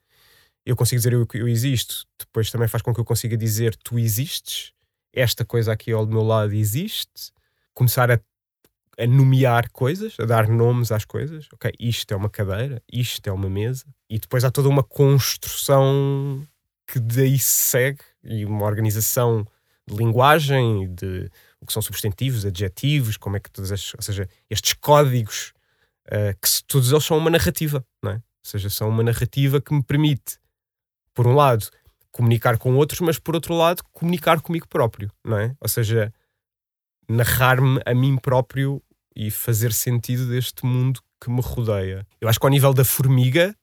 Eu 0.66 0.76
consigo 0.76 0.98
dizer 0.98 1.12
eu, 1.12 1.26
eu 1.34 1.48
existo. 1.48 2.06
Depois 2.18 2.50
também 2.50 2.68
faz 2.68 2.82
com 2.82 2.92
que 2.92 3.00
eu 3.00 3.04
consiga 3.04 3.36
dizer 3.36 3.76
tu 3.76 3.98
existes. 3.98 4.72
Esta 5.12 5.44
coisa 5.44 5.72
aqui 5.72 5.92
ao 5.92 6.06
meu 6.06 6.22
lado 6.22 6.52
existe. 6.54 7.32
Começar 7.74 8.10
a 8.10 8.20
a 9.00 9.06
nomear 9.06 9.70
coisas, 9.70 10.14
a 10.20 10.26
dar 10.26 10.46
nomes 10.46 10.92
às 10.92 11.06
coisas. 11.06 11.48
Ok, 11.54 11.72
isto 11.80 12.12
é 12.12 12.16
uma 12.16 12.28
cadeira, 12.28 12.82
isto 12.92 13.26
é 13.26 13.32
uma 13.32 13.48
mesa, 13.48 13.86
e 14.10 14.18
depois 14.18 14.44
há 14.44 14.50
toda 14.50 14.68
uma 14.68 14.82
construção 14.82 16.46
que 16.86 17.00
daí 17.00 17.38
se 17.38 17.70
segue 17.70 18.00
e 18.22 18.44
uma 18.44 18.66
organização 18.66 19.46
de 19.88 19.96
linguagem, 19.96 20.92
de 20.94 21.30
o 21.60 21.66
que 21.66 21.72
são 21.72 21.82
substantivos, 21.82 22.44
adjetivos, 22.44 23.16
como 23.16 23.36
é 23.36 23.40
que 23.40 23.50
todas 23.50 23.70
as, 23.70 23.94
ou 23.94 24.02
seja, 24.02 24.28
estes 24.48 24.72
códigos 24.74 25.52
uh, 26.06 26.38
que 26.40 26.48
se, 26.48 26.64
todos 26.64 26.90
eles 26.90 27.04
são 27.04 27.18
uma 27.18 27.30
narrativa, 27.30 27.84
não 28.02 28.12
é? 28.12 28.14
Ou 28.14 28.22
seja, 28.44 28.70
são 28.70 28.88
uma 28.88 29.02
narrativa 29.02 29.60
que 29.60 29.74
me 29.74 29.82
permite, 29.82 30.38
por 31.14 31.26
um 31.26 31.34
lado, 31.34 31.68
comunicar 32.10 32.58
com 32.58 32.74
outros, 32.76 33.00
mas 33.00 33.18
por 33.18 33.34
outro 33.34 33.54
lado, 33.54 33.82
comunicar 33.92 34.40
comigo 34.40 34.66
próprio, 34.66 35.10
não 35.24 35.38
é? 35.38 35.54
Ou 35.60 35.68
seja, 35.68 36.12
narrar-me 37.08 37.80
a 37.84 37.94
mim 37.94 38.16
próprio 38.16 38.82
e 39.14 39.30
fazer 39.30 39.72
sentido 39.72 40.28
deste 40.28 40.64
mundo 40.64 41.00
que 41.20 41.30
me 41.30 41.42
rodeia. 41.42 42.06
Eu 42.20 42.28
acho 42.28 42.40
que 42.40 42.46
ao 42.46 42.50
nível 42.50 42.72
da 42.72 42.84
formiga, 42.84 43.54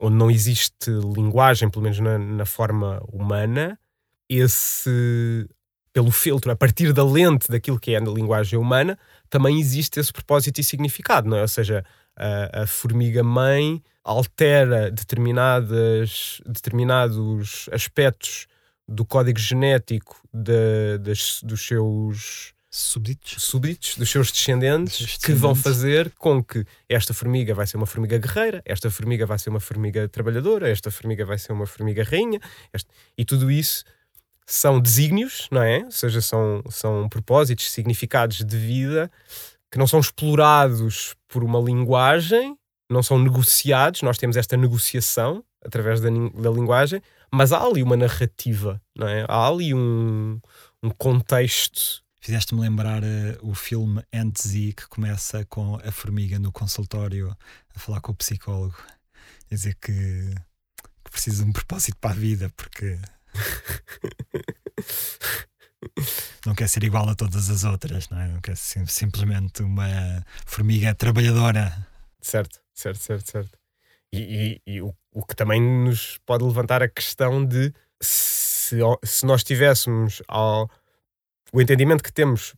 onde 0.00 0.16
não 0.16 0.30
existe 0.30 0.90
linguagem, 0.90 1.68
pelo 1.68 1.82
menos 1.82 1.98
na, 1.98 2.18
na 2.18 2.46
forma 2.46 3.02
humana, 3.12 3.78
esse 4.28 5.46
pelo 5.94 6.10
filtro, 6.10 6.50
a 6.50 6.56
partir 6.56 6.92
da 6.92 7.04
lente 7.04 7.48
daquilo 7.48 7.78
que 7.78 7.94
é 7.94 7.96
a 7.96 8.00
linguagem 8.00 8.58
humana, 8.58 8.98
também 9.30 9.60
existe 9.60 10.00
esse 10.00 10.12
propósito 10.12 10.60
e 10.60 10.64
significado, 10.64 11.28
não 11.28 11.36
é? 11.36 11.42
Ou 11.42 11.48
seja, 11.48 11.84
a, 12.16 12.62
a 12.62 12.66
formiga-mãe 12.66 13.80
altera 14.02 14.90
determinadas, 14.90 16.40
determinados 16.44 17.68
aspectos 17.72 18.48
do 18.86 19.04
código 19.04 19.38
genético 19.38 20.20
de, 20.32 20.98
das, 20.98 21.40
dos 21.44 21.64
seus 21.64 22.52
súbditos. 22.68 23.44
súbditos 23.44 23.96
dos 23.96 24.10
seus 24.10 24.32
descendentes, 24.32 24.98
descendentes, 24.98 25.24
que 25.24 25.32
vão 25.32 25.54
fazer 25.54 26.12
com 26.18 26.42
que 26.42 26.66
esta 26.88 27.14
formiga 27.14 27.54
vai 27.54 27.68
ser 27.68 27.76
uma 27.76 27.86
formiga 27.86 28.18
guerreira, 28.18 28.60
esta 28.64 28.90
formiga 28.90 29.24
vai 29.24 29.38
ser 29.38 29.48
uma 29.48 29.60
formiga 29.60 30.08
trabalhadora, 30.08 30.68
esta 30.68 30.90
formiga 30.90 31.24
vai 31.24 31.38
ser 31.38 31.52
uma 31.52 31.66
formiga 31.66 32.02
rainha, 32.02 32.40
e 33.16 33.24
tudo 33.24 33.48
isso 33.48 33.84
são 34.46 34.80
desígnios, 34.80 35.48
não 35.50 35.62
é? 35.62 35.84
Ou 35.84 35.90
seja, 35.90 36.20
são, 36.20 36.62
são 36.70 37.08
propósitos, 37.08 37.70
significados 37.70 38.44
de 38.44 38.56
vida 38.56 39.10
que 39.70 39.78
não 39.78 39.86
são 39.86 39.98
explorados 39.98 41.16
por 41.26 41.42
uma 41.42 41.58
linguagem, 41.58 42.56
não 42.88 43.02
são 43.02 43.18
negociados, 43.18 44.02
nós 44.02 44.18
temos 44.18 44.36
esta 44.36 44.56
negociação 44.56 45.44
através 45.64 46.00
da, 46.00 46.10
da 46.10 46.50
linguagem, 46.50 47.00
mas 47.32 47.52
há 47.52 47.60
ali 47.60 47.82
uma 47.82 47.96
narrativa, 47.96 48.80
não 48.94 49.08
é? 49.08 49.24
Há 49.28 49.48
ali 49.48 49.74
um, 49.74 50.38
um 50.82 50.90
contexto 50.90 52.04
Fizeste-me 52.24 52.62
lembrar 52.62 53.02
uh, 53.02 53.06
o 53.42 53.54
filme 53.54 54.02
Z 54.34 54.72
que 54.74 54.88
começa 54.88 55.44
com 55.44 55.78
a 55.84 55.92
formiga 55.92 56.38
no 56.38 56.50
consultório 56.50 57.36
a 57.74 57.78
falar 57.78 58.00
com 58.00 58.12
o 58.12 58.14
psicólogo 58.14 58.74
a 58.88 59.54
dizer 59.54 59.74
que, 59.74 60.34
que 61.04 61.10
precisa 61.10 61.44
de 61.44 61.50
um 61.50 61.52
propósito 61.52 61.98
para 61.98 62.12
a 62.12 62.14
vida 62.14 62.50
porque 62.56 62.98
não 66.46 66.54
quer 66.54 66.68
ser 66.68 66.84
igual 66.84 67.08
a 67.08 67.14
todas 67.14 67.50
as 67.50 67.64
outras, 67.64 68.08
não 68.08 68.20
é? 68.20 68.28
Não 68.28 68.40
quer 68.40 68.56
ser 68.56 68.86
simplesmente 68.88 69.62
uma 69.62 70.24
formiga 70.46 70.94
trabalhadora. 70.94 71.86
Certo, 72.20 72.60
certo, 72.72 73.02
certo, 73.02 73.30
certo. 73.30 73.58
E, 74.12 74.60
e, 74.66 74.74
e 74.74 74.80
o, 74.80 74.94
o 75.12 75.24
que 75.24 75.34
também 75.34 75.60
nos 75.60 76.18
pode 76.24 76.44
levantar 76.44 76.82
a 76.82 76.88
questão 76.88 77.44
de 77.44 77.72
se, 78.00 78.78
se 79.02 79.26
nós 79.26 79.42
tivéssemos 79.42 80.22
ao 80.28 80.70
o 81.52 81.60
entendimento 81.60 82.02
que 82.02 82.12
temos, 82.12 82.54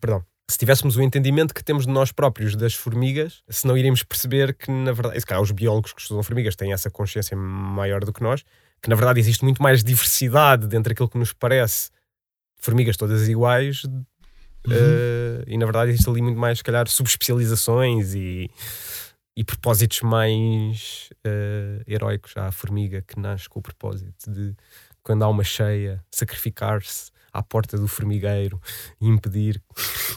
perdão, 0.00 0.24
se 0.50 0.56
tivéssemos 0.56 0.96
o 0.96 1.02
entendimento 1.02 1.52
que 1.52 1.62
temos 1.62 1.86
de 1.86 1.92
nós 1.92 2.10
próprios 2.10 2.56
das 2.56 2.72
formigas, 2.72 3.42
se 3.48 3.66
não 3.66 3.76
iríamos 3.76 4.02
perceber 4.02 4.54
que, 4.54 4.70
na 4.70 4.92
verdade, 4.92 5.18
os 5.40 5.50
biólogos 5.50 5.92
que 5.92 6.00
estudam 6.00 6.22
formigas 6.22 6.56
têm 6.56 6.72
essa 6.72 6.90
consciência 6.90 7.36
maior 7.36 8.04
do 8.04 8.12
que 8.12 8.22
nós, 8.22 8.44
que 8.82 8.88
na 8.88 8.96
verdade 8.96 9.20
existe 9.20 9.44
muito 9.44 9.62
mais 9.62 9.82
diversidade 9.82 10.66
dentro 10.66 10.90
daquilo 10.90 11.08
que 11.08 11.18
nos 11.18 11.32
parece 11.32 11.90
formigas 12.58 12.96
todas 12.96 13.28
iguais, 13.28 13.84
uhum. 13.84 14.04
uh, 14.66 15.44
e 15.46 15.56
na 15.56 15.64
verdade 15.64 15.90
existe 15.90 16.08
ali 16.08 16.22
muito 16.22 16.38
mais, 16.38 16.58
se 16.58 16.64
calhar, 16.64 16.88
subespecializações 16.88 18.14
e, 18.14 18.50
e 19.36 19.44
propósitos 19.44 20.02
mais 20.02 21.10
uh, 21.26 21.82
heróicos 21.86 22.36
à 22.36 22.50
formiga 22.50 23.02
que 23.02 23.18
nasce 23.18 23.48
com 23.48 23.60
o 23.60 23.62
propósito 23.62 24.30
de, 24.30 24.54
quando 25.02 25.22
há 25.22 25.28
uma 25.28 25.44
cheia, 25.44 26.04
sacrificar-se 26.10 27.10
à 27.32 27.42
porta 27.42 27.78
do 27.78 27.86
formigueiro 27.86 28.60
e 29.00 29.06
impedir 29.06 29.62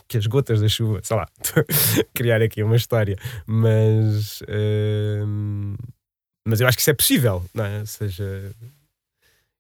que 0.07 0.17
as 0.17 0.25
gotas 0.25 0.61
da 0.61 0.67
chuva, 0.67 0.99
sei 1.03 1.15
lá, 1.15 1.27
criar 2.13 2.41
aqui 2.41 2.63
uma 2.63 2.75
história, 2.75 3.15
mas 3.45 4.41
uh, 4.41 5.77
mas 6.45 6.59
eu 6.59 6.67
acho 6.67 6.77
que 6.77 6.81
isso 6.81 6.89
é 6.89 6.93
possível, 6.93 7.45
não 7.53 7.65
é? 7.65 7.79
Ou 7.79 7.85
seja, 7.85 8.55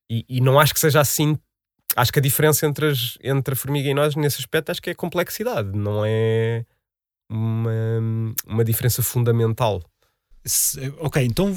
e, 0.09 0.25
e, 0.27 0.41
não 0.41 0.59
acho 0.59 0.73
que 0.73 0.79
seja 0.79 0.99
assim. 0.99 1.37
Acho 1.95 2.11
que 2.11 2.19
a 2.19 2.21
diferença 2.21 2.65
entre, 2.65 2.87
as, 2.87 3.17
entre 3.23 3.53
a 3.53 3.57
formiga 3.57 3.89
e 3.89 3.93
nós 3.93 4.15
nesse 4.15 4.39
aspecto 4.39 4.71
acho 4.71 4.81
que 4.81 4.89
é 4.89 4.93
a 4.93 4.95
complexidade, 4.95 5.69
não 5.77 6.03
é 6.05 6.65
uma, 7.29 7.71
uma 8.45 8.63
diferença 8.63 9.01
fundamental. 9.01 9.81
Ok, 10.99 11.23
então 11.23 11.55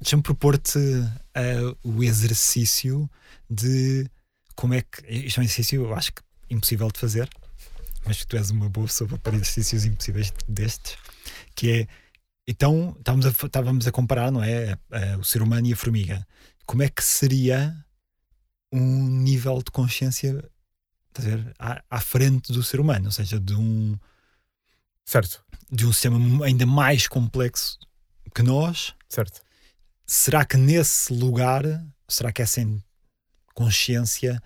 deixa-me 0.00 0.22
propor-te 0.22 0.78
uh, 0.78 1.76
o 1.82 2.02
exercício 2.02 3.08
de 3.48 4.08
como 4.54 4.74
é 4.74 4.82
que. 4.82 5.06
Isto 5.08 5.38
é 5.38 5.40
um 5.40 5.44
exercício, 5.44 5.84
eu 5.84 5.94
acho 5.94 6.12
que 6.12 6.22
impossível 6.50 6.88
de 6.90 6.98
fazer, 6.98 7.28
mas 8.04 8.18
que 8.18 8.26
tu 8.26 8.36
és 8.36 8.50
uma 8.50 8.68
boa 8.68 8.86
pessoa 8.86 9.18
para 9.18 9.34
exercícios 9.34 9.84
impossíveis 9.84 10.32
destes, 10.48 10.96
que 11.54 11.70
é. 11.70 11.88
Então, 12.46 12.94
estávamos 12.98 13.26
a, 13.26 13.30
estávamos 13.30 13.86
a 13.86 13.92
comparar, 13.92 14.30
não 14.30 14.42
é? 14.42 14.78
o 15.18 15.24
ser 15.24 15.42
humano 15.42 15.66
e 15.66 15.72
a 15.72 15.76
formiga. 15.76 16.26
Como 16.64 16.82
é 16.82 16.88
que 16.88 17.02
seria 17.02 17.84
um 18.72 19.08
nível 19.08 19.58
de 19.58 19.70
consciência 19.70 20.48
a 21.14 21.20
ver, 21.20 21.54
à, 21.58 21.82
à 21.90 22.00
frente 22.00 22.52
do 22.52 22.62
ser 22.62 22.78
humano? 22.78 23.06
Ou 23.06 23.12
seja, 23.12 23.40
de 23.40 23.54
um. 23.54 23.98
Certo. 25.04 25.44
De 25.70 25.86
um 25.86 25.92
sistema 25.92 26.44
ainda 26.44 26.66
mais 26.66 27.08
complexo 27.08 27.78
que 28.34 28.42
nós. 28.42 28.94
Certo. 29.08 29.40
Será 30.06 30.44
que 30.44 30.56
nesse 30.56 31.12
lugar, 31.12 31.64
será 32.08 32.30
que 32.30 32.42
essa 32.42 32.60
consciência 33.54 34.40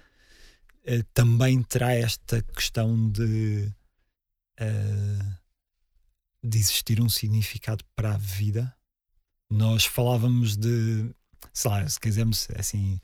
uh, 0.87 1.03
também 1.13 1.63
terá 1.63 1.93
esta 1.93 2.41
questão 2.43 3.11
de, 3.11 3.71
uh, 4.61 5.40
de 6.43 6.59
existir 6.59 7.01
um 7.01 7.09
significado 7.09 7.85
para 7.95 8.15
a 8.15 8.19
vida. 8.19 8.75
Nós 9.51 9.85
falávamos 9.85 10.57
de, 10.57 11.11
sei 11.53 11.71
lá, 11.71 11.89
se 11.89 11.99
quisermos, 11.99 12.49
assim, 12.57 13.01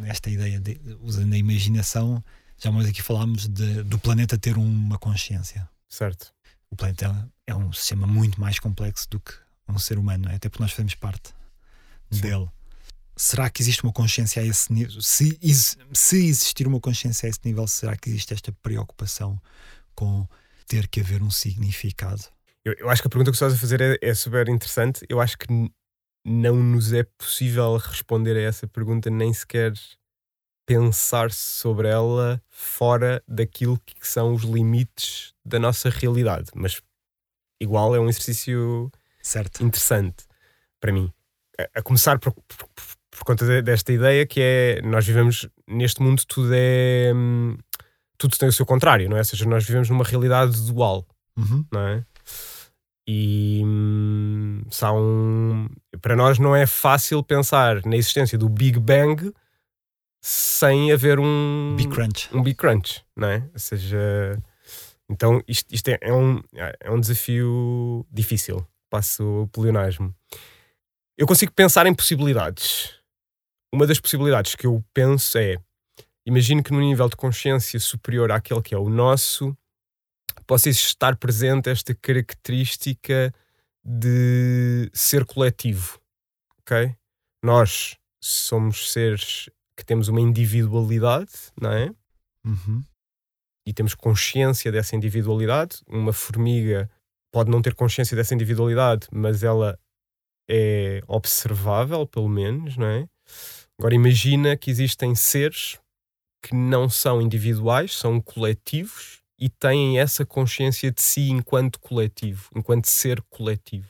nesta 0.00 0.30
ideia, 0.30 0.58
de, 0.58 0.80
usando 1.00 1.32
a 1.32 1.38
imaginação, 1.38 2.22
já 2.58 2.70
mais 2.70 2.88
aqui 2.88 3.02
falámos 3.02 3.46
de, 3.48 3.82
do 3.82 3.98
planeta 3.98 4.38
ter 4.38 4.56
uma 4.56 4.98
consciência. 4.98 5.68
Certo. 5.88 6.32
O 6.70 6.76
planeta 6.76 7.30
é 7.46 7.54
um 7.54 7.72
sistema 7.72 8.06
muito 8.06 8.40
mais 8.40 8.58
complexo 8.58 9.08
do 9.10 9.20
que 9.20 9.32
um 9.68 9.78
ser 9.78 9.98
humano, 9.98 10.28
é? 10.28 10.34
até 10.34 10.48
porque 10.48 10.62
nós 10.62 10.72
fazemos 10.72 10.94
parte 10.94 11.32
Sim. 12.10 12.20
dele 12.20 12.48
será 13.20 13.50
que 13.50 13.60
existe 13.60 13.84
uma 13.84 13.92
consciência 13.92 14.42
a 14.42 14.46
esse 14.46 14.72
nível? 14.72 15.00
Se, 15.02 15.38
se 15.92 16.26
existir 16.26 16.66
uma 16.66 16.80
consciência 16.80 17.26
a 17.26 17.30
esse 17.30 17.40
nível, 17.44 17.66
será 17.68 17.94
que 17.94 18.08
existe 18.08 18.32
esta 18.32 18.50
preocupação 18.50 19.40
com 19.94 20.26
ter 20.66 20.88
que 20.88 21.00
haver 21.00 21.22
um 21.22 21.30
significado? 21.30 22.24
Eu, 22.64 22.74
eu 22.78 22.90
acho 22.90 23.02
que 23.02 23.08
a 23.08 23.10
pergunta 23.10 23.30
que 23.30 23.36
estás 23.36 23.54
a 23.54 23.56
fazer 23.56 23.80
é, 23.80 23.98
é 24.02 24.14
super 24.14 24.48
interessante. 24.48 25.04
Eu 25.08 25.20
acho 25.20 25.36
que 25.38 25.46
não 26.24 26.56
nos 26.56 26.92
é 26.92 27.04
possível 27.16 27.76
responder 27.76 28.36
a 28.36 28.42
essa 28.42 28.66
pergunta, 28.66 29.08
nem 29.08 29.32
sequer 29.32 29.72
pensar 30.66 31.32
sobre 31.32 31.88
ela 31.88 32.40
fora 32.48 33.22
daquilo 33.26 33.80
que 33.80 34.06
são 34.06 34.34
os 34.34 34.42
limites 34.42 35.34
da 35.44 35.58
nossa 35.58 35.88
realidade. 35.90 36.50
Mas, 36.54 36.80
igual, 37.60 37.94
é 37.94 38.00
um 38.00 38.08
exercício 38.08 38.90
certo. 39.22 39.64
interessante 39.64 40.24
para 40.78 40.92
mim. 40.92 41.12
A, 41.58 41.80
a 41.80 41.82
começar 41.82 42.18
por, 42.18 42.32
por, 42.32 42.68
por 43.10 43.24
conta 43.24 43.44
de, 43.46 43.62
desta 43.62 43.92
ideia 43.92 44.26
que 44.26 44.40
é 44.40 44.82
nós 44.82 45.06
vivemos 45.06 45.48
neste 45.66 46.02
mundo 46.02 46.22
tudo 46.26 46.52
é 46.54 47.12
hum, 47.14 47.58
tudo 48.16 48.38
tem 48.38 48.48
o 48.48 48.52
seu 48.52 48.64
contrário, 48.64 49.08
não 49.08 49.16
é? 49.16 49.20
Ou 49.20 49.24
seja, 49.24 49.46
nós 49.46 49.64
vivemos 49.64 49.88
numa 49.88 50.04
realidade 50.04 50.60
dual, 50.70 51.06
uhum. 51.36 51.64
não 51.72 51.80
é? 51.80 52.04
E 53.06 53.62
hum, 53.64 54.62
são 54.70 55.68
para 56.00 56.14
nós 56.14 56.38
não 56.38 56.54
é 56.54 56.66
fácil 56.66 57.22
pensar 57.22 57.84
na 57.84 57.96
existência 57.96 58.38
do 58.38 58.48
Big 58.48 58.78
Bang 58.78 59.32
sem 60.22 60.92
haver 60.92 61.18
um 61.18 61.74
Big 61.76 61.88
Crunch, 61.88 62.28
um 62.32 62.42
Big 62.42 62.56
Crunch, 62.56 63.04
não 63.16 63.28
é? 63.28 63.48
Ou 63.52 63.58
seja, 63.58 64.38
então 65.08 65.42
isto, 65.48 65.74
isto 65.74 65.88
é, 65.88 65.98
é, 66.02 66.12
um, 66.12 66.40
é 66.54 66.90
um 66.90 67.00
desafio 67.00 68.06
difícil, 68.10 68.64
passo 68.88 69.42
o 69.42 69.48
pleonasmo. 69.48 70.14
Eu 71.16 71.26
consigo 71.26 71.52
pensar 71.52 71.86
em 71.86 71.94
possibilidades 71.94 73.00
uma 73.72 73.86
das 73.86 74.00
possibilidades 74.00 74.54
que 74.54 74.66
eu 74.66 74.84
penso 74.92 75.38
é: 75.38 75.56
imagino 76.26 76.62
que 76.62 76.72
num 76.72 76.80
nível 76.80 77.08
de 77.08 77.16
consciência 77.16 77.78
superior 77.78 78.32
àquele 78.32 78.62
que 78.62 78.74
é 78.74 78.78
o 78.78 78.88
nosso, 78.88 79.56
possa 80.50 80.68
estar 80.68 81.14
presente 81.14 81.70
esta 81.70 81.94
característica 81.94 83.32
de 83.84 84.90
ser 84.92 85.24
coletivo. 85.24 86.00
Ok? 86.58 86.92
Nós 87.40 87.96
somos 88.20 88.90
seres 88.90 89.48
que 89.76 89.84
temos 89.84 90.08
uma 90.08 90.20
individualidade, 90.20 91.30
não 91.58 91.70
é? 91.70 91.94
Uhum. 92.44 92.82
E 93.64 93.72
temos 93.72 93.94
consciência 93.94 94.72
dessa 94.72 94.96
individualidade. 94.96 95.82
Uma 95.86 96.12
formiga 96.12 96.90
pode 97.32 97.48
não 97.48 97.62
ter 97.62 97.76
consciência 97.76 98.16
dessa 98.16 98.34
individualidade, 98.34 99.06
mas 99.12 99.44
ela 99.44 99.78
é 100.50 101.00
observável, 101.06 102.04
pelo 102.08 102.28
menos, 102.28 102.76
não 102.76 102.88
é? 102.88 103.08
Agora 103.78 103.94
imagina 103.94 104.56
que 104.56 104.68
existem 104.68 105.14
seres 105.14 105.78
que 106.42 106.56
não 106.56 106.90
são 106.90 107.22
individuais, 107.22 107.94
são 107.94 108.20
coletivos 108.20 109.19
e 109.40 109.48
têm 109.48 109.98
essa 109.98 110.24
consciência 110.26 110.92
de 110.92 111.00
si 111.00 111.30
enquanto 111.30 111.80
coletivo, 111.80 112.48
enquanto 112.54 112.86
ser 112.86 113.22
coletivo. 113.22 113.88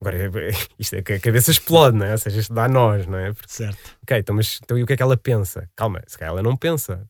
Agora, 0.00 0.16
isto 0.78 0.94
é 0.94 1.02
que 1.02 1.14
a 1.14 1.20
cabeça 1.20 1.50
explode, 1.50 1.96
não 1.96 2.06
é? 2.06 2.12
Ou 2.12 2.18
seja, 2.18 2.40
isto 2.40 2.54
dá 2.54 2.66
a 2.66 2.68
nós, 2.68 3.06
não 3.06 3.18
é? 3.18 3.32
Porque, 3.32 3.52
certo. 3.52 3.96
Ok, 4.02 4.18
então, 4.18 4.34
mas 4.36 4.60
então, 4.62 4.78
e 4.78 4.82
o 4.82 4.86
que 4.86 4.92
é 4.92 4.96
que 4.96 5.02
ela 5.02 5.16
pensa? 5.16 5.68
Calma, 5.74 6.02
se 6.06 6.16
calhar 6.16 6.32
ela 6.32 6.42
não 6.42 6.56
pensa, 6.56 7.08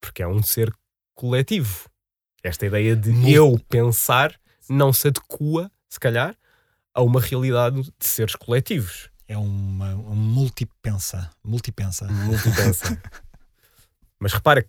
porque 0.00 0.22
é 0.22 0.26
um 0.26 0.42
ser 0.42 0.72
coletivo. 1.14 1.88
Esta 2.42 2.66
ideia 2.66 2.96
de 2.96 3.10
Muito... 3.10 3.30
eu 3.30 3.60
pensar 3.68 4.34
não 4.68 4.92
se 4.92 5.08
adequa, 5.08 5.70
se 5.88 6.00
calhar, 6.00 6.36
a 6.92 7.02
uma 7.02 7.20
realidade 7.20 7.82
de 7.82 8.06
seres 8.06 8.34
coletivos 8.34 9.10
é 9.26 9.36
uma, 9.36 9.94
um 9.94 10.14
multipensa. 10.14 11.30
Multipensa. 11.42 12.06
Multipensa. 12.06 13.00
Mas 14.20 14.32
repara, 14.32 14.66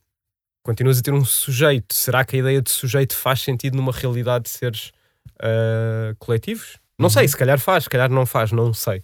continuas 0.65 0.97
a 0.97 1.01
ter 1.03 1.13
um 1.13 1.23
sujeito. 1.23 1.93
Será 1.93 2.25
que 2.25 2.35
a 2.35 2.39
ideia 2.39 2.59
de 2.59 2.71
sujeito 2.71 3.15
faz 3.15 3.41
sentido 3.41 3.77
numa 3.77 3.91
realidade 3.91 4.45
de 4.45 4.49
seres 4.49 4.91
uh, 5.35 6.15
coletivos? 6.17 6.79
Não 6.97 7.05
uhum. 7.05 7.09
sei, 7.11 7.27
se 7.27 7.37
calhar 7.37 7.59
faz, 7.59 7.83
se 7.83 7.89
calhar 7.89 8.09
não 8.09 8.25
faz, 8.25 8.51
não 8.51 8.73
sei. 8.73 9.03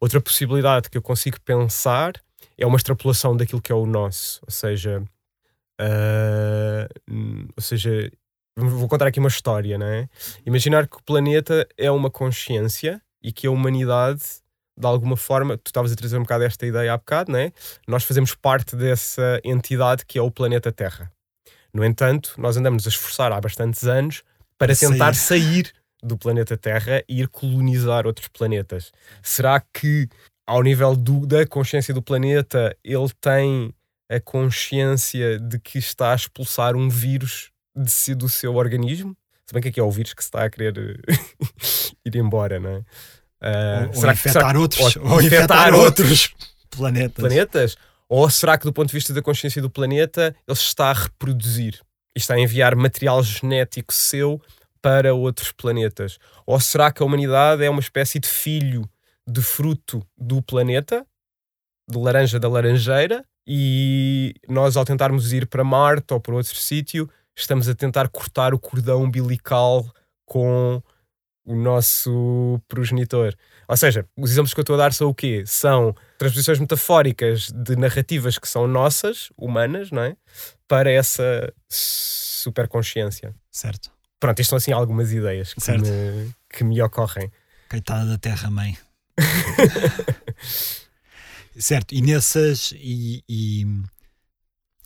Outra 0.00 0.18
possibilidade 0.18 0.88
que 0.88 0.96
eu 0.96 1.02
consigo 1.02 1.38
pensar 1.42 2.14
é 2.56 2.66
uma 2.66 2.78
extrapolação 2.78 3.36
daquilo 3.36 3.60
que 3.60 3.70
é 3.70 3.74
o 3.74 3.84
nosso. 3.84 4.40
Ou 4.46 4.50
seja, 4.50 5.02
uh, 5.78 7.50
ou 7.54 7.62
seja, 7.62 8.10
vou 8.56 8.88
contar 8.88 9.08
aqui 9.08 9.18
uma 9.18 9.28
história, 9.28 9.76
não 9.76 9.86
é? 9.86 10.08
Imaginar 10.46 10.88
que 10.88 10.96
o 10.96 11.02
planeta 11.02 11.68
é 11.76 11.90
uma 11.90 12.10
consciência 12.10 13.02
e 13.22 13.30
que 13.30 13.46
a 13.46 13.50
humanidade 13.50 14.22
de 14.78 14.86
alguma 14.86 15.16
forma, 15.16 15.58
tu 15.58 15.66
estavas 15.66 15.92
a 15.92 15.96
trazer 15.96 16.16
um 16.16 16.22
bocado 16.22 16.44
esta 16.44 16.64
ideia 16.64 16.92
há 16.92 16.96
bocado, 16.96 17.32
né? 17.32 17.52
nós 17.86 18.04
fazemos 18.04 18.34
parte 18.34 18.76
dessa 18.76 19.40
entidade 19.42 20.06
que 20.06 20.18
é 20.18 20.22
o 20.22 20.30
planeta 20.30 20.70
Terra. 20.70 21.10
No 21.74 21.84
entanto, 21.84 22.34
nós 22.38 22.56
andamos 22.56 22.86
a 22.86 22.88
esforçar 22.88 23.32
há 23.32 23.40
bastantes 23.40 23.84
anos 23.84 24.22
para 24.56 24.74
tentar 24.74 25.14
sair. 25.14 25.66
sair 25.66 25.72
do 26.02 26.16
planeta 26.16 26.56
Terra 26.56 27.02
e 27.08 27.20
ir 27.20 27.28
colonizar 27.28 28.06
outros 28.06 28.28
planetas. 28.28 28.92
Será 29.22 29.60
que, 29.60 30.08
ao 30.46 30.62
nível 30.62 30.94
do, 30.94 31.26
da 31.26 31.46
consciência 31.46 31.92
do 31.92 32.00
planeta, 32.00 32.76
ele 32.84 33.10
tem 33.20 33.74
a 34.10 34.20
consciência 34.20 35.38
de 35.38 35.58
que 35.58 35.78
está 35.78 36.12
a 36.12 36.14
expulsar 36.16 36.76
um 36.76 36.88
vírus 36.88 37.50
de 37.76 37.90
si 37.90 38.14
do 38.14 38.28
seu 38.28 38.54
organismo? 38.54 39.16
Se 39.44 39.52
bem 39.52 39.62
que 39.62 39.68
aqui 39.68 39.80
é 39.80 39.82
o 39.82 39.90
vírus 39.90 40.14
que 40.14 40.22
se 40.22 40.28
está 40.28 40.44
a 40.44 40.50
querer 40.50 40.74
ir 42.04 42.16
embora, 42.16 42.60
não 42.60 42.70
é? 42.70 42.84
Uh, 43.42 43.88
ou, 43.88 43.94
será 43.94 44.08
ou 44.08 44.14
infectar 44.14 44.52
que, 44.52 44.58
outros, 44.58 44.96
ou, 44.96 45.08
ou 45.10 45.22
infectar, 45.22 45.74
outros 45.74 46.34
planetas. 46.70 47.14
planetas? 47.14 47.76
Ou 48.08 48.28
será 48.30 48.56
que, 48.56 48.64
do 48.64 48.72
ponto 48.72 48.88
de 48.88 48.94
vista 48.94 49.12
da 49.12 49.22
consciência 49.22 49.60
do 49.60 49.70
planeta, 49.70 50.34
ele 50.46 50.56
está 50.56 50.90
a 50.90 50.94
reproduzir 50.94 51.80
e 52.16 52.18
está 52.18 52.34
a 52.34 52.40
enviar 52.40 52.74
material 52.74 53.22
genético 53.22 53.92
seu 53.92 54.40
para 54.80 55.14
outros 55.14 55.52
planetas? 55.52 56.18
Ou 56.46 56.58
será 56.58 56.90
que 56.90 57.02
a 57.02 57.06
humanidade 57.06 57.62
é 57.62 57.70
uma 57.70 57.80
espécie 57.80 58.18
de 58.18 58.28
filho 58.28 58.88
de 59.26 59.42
fruto 59.42 60.02
do 60.16 60.40
planeta, 60.42 61.06
de 61.88 61.98
laranja 61.98 62.40
da 62.40 62.48
laranjeira, 62.48 63.24
e 63.46 64.34
nós, 64.48 64.76
ao 64.76 64.84
tentarmos 64.84 65.32
ir 65.32 65.46
para 65.46 65.64
Marte 65.64 66.12
ou 66.12 66.20
para 66.20 66.34
outro 66.34 66.56
sítio, 66.56 67.08
estamos 67.36 67.68
a 67.68 67.74
tentar 67.74 68.08
cortar 68.08 68.52
o 68.52 68.58
cordão 68.58 69.02
umbilical 69.02 69.86
com 70.26 70.82
o 71.48 71.56
nosso 71.56 72.60
progenitor. 72.68 73.34
Ou 73.66 73.76
seja, 73.76 74.06
os 74.16 74.30
exemplos 74.30 74.52
que 74.52 74.60
eu 74.60 74.62
estou 74.62 74.74
a 74.74 74.78
dar 74.78 74.92
são 74.92 75.08
o 75.08 75.14
quê? 75.14 75.42
São 75.46 75.94
transposições 76.18 76.58
metafóricas 76.58 77.50
de 77.50 77.74
narrativas 77.74 78.38
que 78.38 78.46
são 78.46 78.68
nossas, 78.68 79.30
humanas, 79.36 79.90
não 79.90 80.02
é? 80.02 80.16
Para 80.68 80.90
essa 80.90 81.52
superconsciência. 81.68 83.34
Certo. 83.50 83.90
Pronto, 84.20 84.40
isto 84.40 84.50
são 84.50 84.58
assim 84.58 84.72
algumas 84.72 85.10
ideias 85.10 85.54
que, 85.54 85.72
me, 85.72 86.34
que 86.50 86.64
me 86.64 86.82
ocorrem. 86.82 87.32
Coitada 87.70 88.04
da 88.04 88.18
Terra-mãe. 88.18 88.76
certo, 91.58 91.94
e 91.94 92.02
nessas. 92.02 92.74
E, 92.76 93.24
e, 93.26 93.64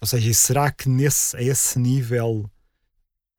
ou 0.01 0.07
seja, 0.07 0.33
será 0.33 0.71
que 0.71 0.89
nesse, 0.89 1.37
a 1.37 1.43
esse 1.43 1.79
nível 1.79 2.49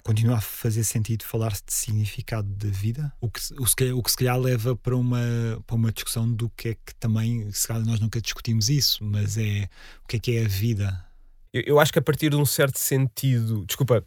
continua 0.04 0.38
a 0.38 0.42
fazer 0.42 0.84
sentido 0.84 1.24
falar-se 1.24 1.64
de 1.66 1.74
significado 1.74 2.48
da 2.48 2.70
vida? 2.70 3.12
O 3.22 3.30
que, 3.30 3.40
o, 3.54 3.98
o 3.98 4.04
que 4.04 4.12
se 4.12 4.18
calhar 4.18 4.38
leva 4.40 4.76
para 4.76 4.96
uma, 4.96 5.20
para 5.66 5.76
uma 5.76 5.92
discussão 5.92 6.32
do 6.32 6.50
que 6.50 6.70
é 6.70 6.74
que 6.76 6.94
também, 7.00 7.50
se 7.52 7.68
calhar 7.68 7.86
nós 7.86 8.00
nunca 8.00 8.22
discutimos 8.22 8.70
isso, 8.70 9.04
mas 9.04 9.38
é 9.38 9.70
o 10.04 10.08
que 10.08 10.18
é 10.18 10.20
que 10.20 10.38
é 10.38 10.46
a 10.46 10.48
vida? 10.48 11.06
Eu, 11.54 11.64
eu 11.66 11.80
acho 11.80 11.94
que 11.94 12.00
a 12.00 12.02
partir 12.02 12.30
de 12.30 12.36
um 12.36 12.46
certo 12.46 12.78
sentido. 12.78 13.66
Desculpa. 13.66 14.06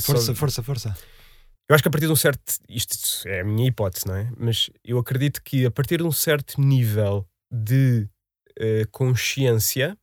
Força, 0.00 0.26
só, 0.26 0.34
força, 0.34 0.62
força. 0.62 0.96
Eu 1.68 1.74
acho 1.74 1.82
que 1.82 1.88
a 1.88 1.90
partir 1.90 2.06
de 2.06 2.12
um 2.12 2.16
certo. 2.16 2.40
Isto 2.68 3.26
é 3.28 3.40
a 3.40 3.44
minha 3.44 3.68
hipótese, 3.68 4.06
não 4.06 4.14
é? 4.14 4.30
Mas 4.38 4.70
eu 4.84 4.98
acredito 4.98 5.42
que 5.42 5.66
a 5.66 5.70
partir 5.70 5.98
de 5.98 6.04
um 6.04 6.12
certo 6.12 6.60
nível 6.60 7.26
de 7.50 8.08
uh, 8.58 8.88
consciência. 8.90 9.96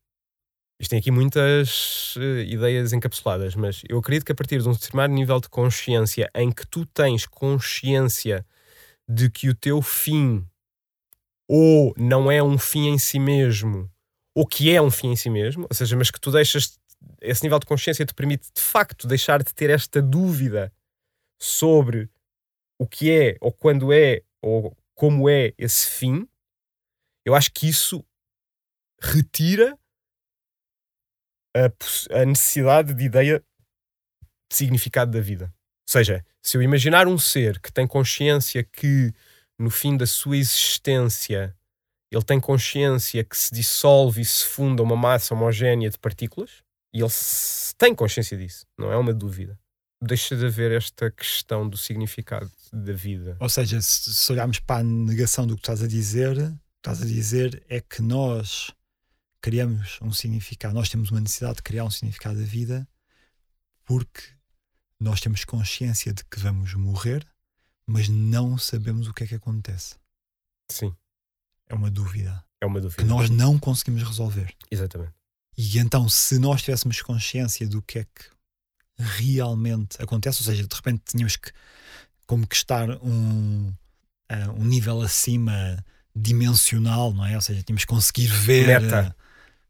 Isto 0.81 0.89
tem 0.89 0.99
aqui 0.99 1.11
muitas 1.11 2.15
uh, 2.15 2.39
ideias 2.39 2.91
encapsuladas, 2.91 3.53
mas 3.53 3.83
eu 3.87 3.99
acredito 3.99 4.25
que 4.25 4.31
a 4.31 4.35
partir 4.35 4.59
de 4.59 4.67
um 4.67 4.71
determinado 4.71 5.13
nível 5.13 5.39
de 5.39 5.47
consciência 5.47 6.27
em 6.33 6.51
que 6.51 6.65
tu 6.65 6.87
tens 6.87 7.27
consciência 7.27 8.43
de 9.07 9.29
que 9.29 9.47
o 9.47 9.53
teu 9.53 9.79
fim 9.83 10.43
ou 11.47 11.93
não 11.95 12.31
é 12.31 12.41
um 12.41 12.57
fim 12.57 12.87
em 12.87 12.97
si 12.97 13.19
mesmo, 13.19 13.91
ou 14.35 14.43
que 14.43 14.71
é 14.71 14.81
um 14.81 14.89
fim 14.89 15.09
em 15.09 15.15
si 15.15 15.29
mesmo, 15.29 15.67
ou 15.69 15.75
seja, 15.75 15.95
mas 15.95 16.09
que 16.09 16.19
tu 16.19 16.31
deixas 16.31 16.79
esse 17.21 17.43
nível 17.43 17.59
de 17.59 17.67
consciência 17.67 18.03
te 18.03 18.15
permite 18.15 18.49
de 18.51 18.61
facto 18.61 19.07
deixar 19.07 19.43
de 19.43 19.53
ter 19.53 19.69
esta 19.69 20.01
dúvida 20.01 20.73
sobre 21.39 22.09
o 22.79 22.87
que 22.87 23.11
é, 23.11 23.37
ou 23.39 23.51
quando 23.51 23.93
é, 23.93 24.23
ou 24.41 24.75
como 24.95 25.29
é 25.29 25.53
esse 25.59 25.87
fim, 25.87 26.27
eu 27.23 27.35
acho 27.35 27.51
que 27.51 27.69
isso 27.69 28.03
retira 28.99 29.77
a, 31.55 32.21
a 32.21 32.25
necessidade 32.25 32.93
de 32.93 33.03
ideia 33.03 33.43
de 34.49 34.55
significado 34.55 35.11
da 35.11 35.21
vida. 35.21 35.45
Ou 35.45 35.91
seja, 35.91 36.25
se 36.41 36.57
eu 36.57 36.61
imaginar 36.61 37.07
um 37.07 37.17
ser 37.17 37.59
que 37.59 37.71
tem 37.71 37.87
consciência 37.87 38.63
que 38.63 39.13
no 39.59 39.69
fim 39.69 39.97
da 39.97 40.05
sua 40.05 40.37
existência 40.37 41.55
ele 42.11 42.23
tem 42.23 42.39
consciência 42.39 43.23
que 43.23 43.37
se 43.37 43.53
dissolve 43.53 44.21
e 44.21 44.25
se 44.25 44.45
funda 44.45 44.83
uma 44.83 44.97
massa 44.97 45.33
homogénea 45.33 45.89
de 45.89 45.97
partículas, 45.97 46.61
e 46.93 46.99
ele 46.99 47.11
tem 47.77 47.95
consciência 47.95 48.37
disso, 48.37 48.65
não 48.77 48.91
é 48.91 48.97
uma 48.97 49.13
dúvida 49.13 49.57
deixa 50.01 50.35
de 50.35 50.45
haver 50.45 50.71
esta 50.71 51.11
questão 51.11 51.69
do 51.69 51.77
significado 51.77 52.49
da 52.73 52.93
vida. 52.93 53.37
Ou 53.39 53.47
seja, 53.47 53.79
se, 53.81 54.31
olharmos 54.31 54.59
para 54.59 54.81
a 54.81 54.83
negação 54.83 55.45
do 55.45 55.55
que 55.55 55.61
estás 55.61 55.83
a 55.83 55.87
dizer, 55.87 56.35
estás 56.77 57.01
a 57.01 57.05
dizer 57.05 57.63
é 57.69 57.79
que 57.79 58.01
nós 58.01 58.71
criamos 59.41 59.97
um 60.01 60.13
significado, 60.13 60.73
nós 60.73 60.89
temos 60.89 61.11
uma 61.11 61.19
necessidade 61.19 61.57
de 61.57 61.63
criar 61.63 61.83
um 61.85 61.89
significado 61.89 62.39
da 62.39 62.45
vida 62.45 62.87
porque 63.85 64.21
nós 64.99 65.19
temos 65.19 65.43
consciência 65.43 66.13
de 66.13 66.23
que 66.25 66.39
vamos 66.39 66.73
morrer, 66.75 67.27
mas 67.85 68.07
não 68.07 68.57
sabemos 68.57 69.07
o 69.07 69.13
que 69.13 69.23
é 69.23 69.27
que 69.27 69.35
acontece. 69.35 69.95
Sim. 70.69 70.95
É 71.67 71.73
uma 71.73 71.89
dúvida. 71.89 72.43
É 72.61 72.65
uma 72.65 72.79
dúvida. 72.79 73.01
Que 73.01 73.07
nós 73.07 73.29
não 73.29 73.57
conseguimos 73.57 74.03
resolver. 74.03 74.53
Exatamente. 74.69 75.13
E 75.57 75.79
então, 75.79 76.07
se 76.07 76.37
nós 76.39 76.61
tivéssemos 76.61 77.01
consciência 77.01 77.67
do 77.67 77.81
que 77.81 77.99
é 77.99 78.03
que 78.03 78.25
realmente 78.97 80.01
acontece, 80.01 80.41
ou 80.41 80.45
seja, 80.45 80.65
de 80.65 80.75
repente 80.75 81.01
tínhamos 81.05 81.35
que 81.35 81.51
conquistar 82.25 82.89
um, 83.03 83.73
uh, 84.31 84.51
um 84.55 84.63
nível 84.63 85.01
acima 85.01 85.83
dimensional, 86.15 87.13
não 87.13 87.25
é? 87.25 87.35
Ou 87.35 87.41
seja, 87.41 87.63
tínhamos 87.63 87.83
que 87.83 87.91
conseguir 87.91 88.27
ver 88.27 88.67
meta, 88.67 89.15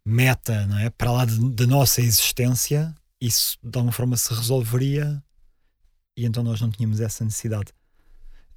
meta 0.06 0.66
não 0.68 0.78
é? 0.78 0.90
Para 0.90 1.12
lá 1.12 1.26
da 1.26 1.68
nossa 1.68 2.02
existência, 2.02 2.94
isso 3.20 3.58
de 3.64 3.78
alguma 3.78 3.92
forma 3.92 4.18
se 4.18 4.34
resolveria 4.34 5.22
e 6.18 6.26
então 6.26 6.44
nós 6.44 6.60
não 6.60 6.70
tínhamos 6.70 7.00
essa 7.00 7.24
necessidade. 7.24 7.72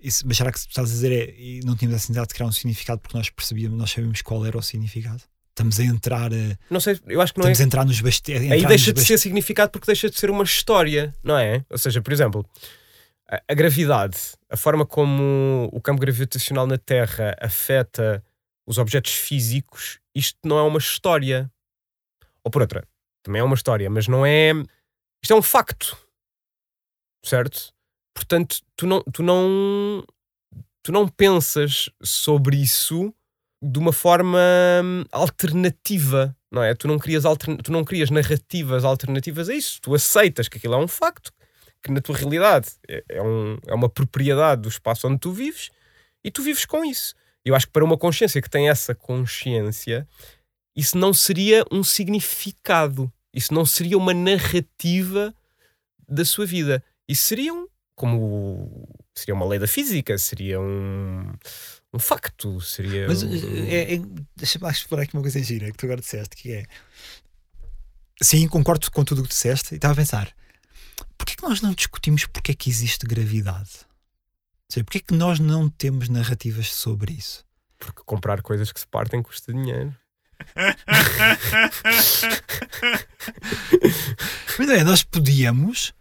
Isso, 0.01 0.27
mas 0.27 0.37
será 0.37 0.53
que 0.53 0.59
estás 0.59 0.91
a 0.91 0.93
dizer 0.93 1.13
é, 1.13 1.61
não 1.65 1.77
tínhamos 1.77 1.97
essa 1.97 2.05
necessidade 2.05 2.29
de 2.29 2.35
criar 2.35 2.47
um 2.47 2.53
significado 2.53 3.01
porque 3.01 3.17
nós 3.17 3.31
percebíamos, 3.31 3.79
nós 3.79 3.91
sabíamos 3.91 4.21
qual 4.23 4.45
era 4.45 4.59
o 4.59 4.63
significado? 4.63 5.23
Estamos 5.51 5.79
a 5.79 5.85
entrar. 5.85 6.33
Eh, 6.33 6.59
não 6.69 6.81
sei, 6.81 6.99
eu 7.07 7.21
acho 7.21 7.33
que 7.33 7.39
não 7.39 7.45
estamos 7.45 7.61
é. 7.61 7.63
a 7.63 7.67
entrar 7.67 7.85
nos 7.85 8.01
bastidores. 8.01 8.51
Aí 8.51 8.67
deixa 8.67 8.93
de 8.93 9.01
ser 9.05 9.17
significado 9.19 9.71
porque 9.71 9.87
deixa 9.87 10.11
de 10.11 10.19
ser 10.19 10.29
uma 10.29 10.43
história, 10.43 11.15
não 11.23 11.39
é? 11.39 11.65
Ou 11.71 11.79
seja, 11.79 12.03
por 12.03 12.13
exemplo, 12.13 12.45
a, 13.31 13.41
a 13.49 13.55
gravidade, 13.55 14.17
a 14.51 14.57
forma 14.57 14.85
como 14.85 15.71
o 15.73 15.81
campo 15.81 16.01
gravitacional 16.01 16.67
na 16.67 16.77
Terra 16.77 17.37
afeta 17.41 18.23
os 18.67 18.79
objetos 18.79 19.13
físicos, 19.13 19.99
isto 20.15 20.39
não 20.45 20.59
é 20.59 20.63
uma 20.63 20.79
história. 20.79 21.51
Ou 22.43 22.51
por 22.51 22.63
outra, 22.63 22.87
também 23.23 23.41
é 23.41 23.45
uma 23.45 23.55
história, 23.55 23.89
mas 23.91 24.09
não 24.09 24.25
é. 24.25 24.53
Isto 25.23 25.33
é 25.33 25.37
um 25.37 25.43
facto. 25.43 25.97
Certo? 27.25 27.73
Portanto, 28.15 28.61
tu 28.77 28.87
não, 28.87 29.03
tu 29.13 29.23
não, 29.23 30.05
tu 30.83 30.93
não 30.93 31.09
pensas 31.09 31.89
sobre 32.03 32.57
isso 32.57 33.13
de 33.63 33.79
uma 33.79 33.93
forma 33.93 34.39
hum, 34.85 35.05
alternativa, 35.11 36.37
não 36.53 36.63
é? 36.63 36.75
Tu 36.75 36.87
não 36.87 36.99
crias, 36.99 37.25
altern... 37.25 37.57
tu 37.57 37.73
não 37.73 37.83
crias 37.83 38.11
narrativas 38.11 38.85
alternativas 38.85 39.49
a 39.49 39.55
isso. 39.55 39.81
Tu 39.81 39.95
aceitas 39.95 40.49
que 40.49 40.59
aquilo 40.59 40.75
é 40.75 40.77
um 40.77 40.87
facto, 40.87 41.33
que 41.83 41.91
na 41.91 42.01
tua 42.01 42.17
realidade 42.17 42.69
é, 42.87 43.03
é, 43.09 43.23
um, 43.23 43.59
é 43.67 43.75
uma 43.75 43.89
propriedade 43.89 44.63
do 44.63 44.69
espaço 44.69 45.09
onde 45.09 45.19
tu 45.19 45.33
vives 45.33 45.71
e 46.23 46.31
tu 46.31 46.43
vives 46.43 46.67
com 46.67 46.85
isso. 46.85 47.15
Eu 47.45 47.55
acho 47.55 47.67
que 47.67 47.73
para 47.73 47.85
uma 47.85 47.99
consciência 47.99 48.41
que 48.41 48.49
tem 48.49 48.69
essa 48.69 48.95
consciência, 48.95 50.09
isso 50.75 50.97
não 50.97 51.13
seria 51.13 51.65
um 51.71 51.85
significado, 51.85 53.13
isso 53.33 53.53
não 53.53 53.67
seria 53.67 53.99
uma 53.99 54.15
narrativa 54.15 55.35
da 56.09 56.25
sua 56.25 56.47
vida. 56.47 56.83
Isso 57.09 57.25
seria 57.25 57.53
um, 57.53 57.69
como 57.95 58.89
seria 59.15 59.35
uma 59.35 59.47
lei 59.47 59.59
da 59.59 59.67
física, 59.67 60.17
seria 60.19 60.61
um, 60.61 61.33
um 61.93 61.99
facto, 61.99 62.61
seria. 62.61 63.07
Mas 63.07 63.23
um... 63.23 63.33
é, 63.69 63.95
é, 63.95 64.01
deixa-me 64.37 64.71
explorar 64.71 65.05
aqui 65.05 65.15
uma 65.15 65.23
coisa 65.23 65.43
gira 65.43 65.71
que 65.71 65.77
tu 65.77 65.87
agora 65.87 66.01
disseste, 66.01 66.37
que 66.37 66.53
é. 66.53 66.65
Sim, 68.23 68.49
concordo 68.49 68.91
com 68.91 69.05
tudo 69.05 69.21
o 69.21 69.23
que 69.25 69.31
disseste 69.31 69.75
e 69.75 69.77
estava 69.77 69.93
a 69.93 69.97
pensar. 69.97 70.35
Porquê 71.19 71.37
que 71.37 71.43
nós 71.43 71.61
não 71.61 71.73
discutimos 71.73 72.27
porque 72.27 72.53
é 72.53 72.55
que 72.55 72.71
existe 72.71 73.07
gravidade? 73.07 73.71
Ou 74.77 74.85
porquê 74.85 75.01
que 75.01 75.15
nós 75.15 75.39
não 75.39 75.69
temos 75.69 76.09
narrativas 76.09 76.73
sobre 76.73 77.13
isso? 77.13 77.45
Porque 77.79 78.03
comprar 78.05 78.43
coisas 78.43 78.73
que 78.73 78.81
se 78.81 78.87
partem 78.87 79.23
custa 79.23 79.53
dinheiro. 79.53 79.95
Mas 84.59 84.69
é, 84.69 84.85
nós 84.85 85.03
podíamos 85.03 85.95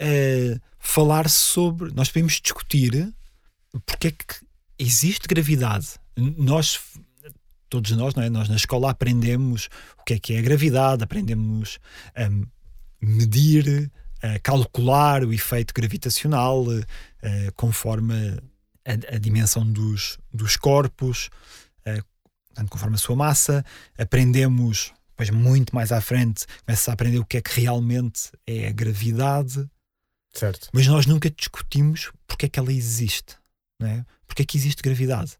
uh, 0.00 0.58
falar 0.78 1.28
sobre. 1.28 1.92
Nós 1.94 2.08
podemos 2.08 2.40
discutir 2.40 3.12
porque 3.86 4.08
é 4.08 4.10
que 4.10 4.34
existe 4.78 5.28
gravidade. 5.28 5.88
Nós, 6.16 6.80
todos 7.68 7.90
nós, 7.92 8.14
não 8.14 8.22
é? 8.22 8.30
Nós 8.30 8.48
na 8.48 8.56
escola 8.56 8.90
aprendemos 8.90 9.68
o 9.98 10.04
que 10.04 10.14
é 10.14 10.18
que 10.18 10.32
é 10.34 10.38
a 10.38 10.42
gravidade, 10.42 11.04
aprendemos 11.04 11.78
a 12.14 12.28
medir, 13.00 13.90
a 14.22 14.38
calcular 14.40 15.24
o 15.24 15.32
efeito 15.32 15.74
gravitacional 15.74 16.64
uh, 17.22 17.52
conforme 17.54 18.14
a, 18.84 19.14
a, 19.14 19.18
dimensão 19.18 19.70
dos, 19.70 20.18
dos 20.32 20.56
corpos, 20.56 21.28
uh, 21.86 22.04
portanto, 22.46 22.70
conforme 22.70 22.96
a 22.96 22.98
sua 22.98 23.16
massa. 23.16 23.64
Aprendemos, 23.98 24.92
depois, 25.10 25.30
muito 25.30 25.74
mais 25.74 25.92
à 25.92 26.00
frente, 26.00 26.46
começa 26.64 26.90
a 26.90 26.94
aprender 26.94 27.18
o 27.18 27.24
que 27.24 27.36
é 27.36 27.42
que 27.42 27.60
realmente 27.60 28.30
é 28.46 28.68
a 28.68 28.72
gravidade. 28.72 29.68
Certo. 30.32 30.68
Mas 30.72 30.86
nós 30.86 31.06
nunca 31.06 31.30
discutimos 31.30 32.12
porque 32.26 32.46
é 32.46 32.48
que 32.48 32.58
ela 32.58 32.72
existe. 32.72 33.36
Não 33.80 33.88
é? 33.88 34.04
Porque 34.26 34.42
é 34.42 34.44
que 34.44 34.56
existe 34.56 34.82
gravidade? 34.82 35.36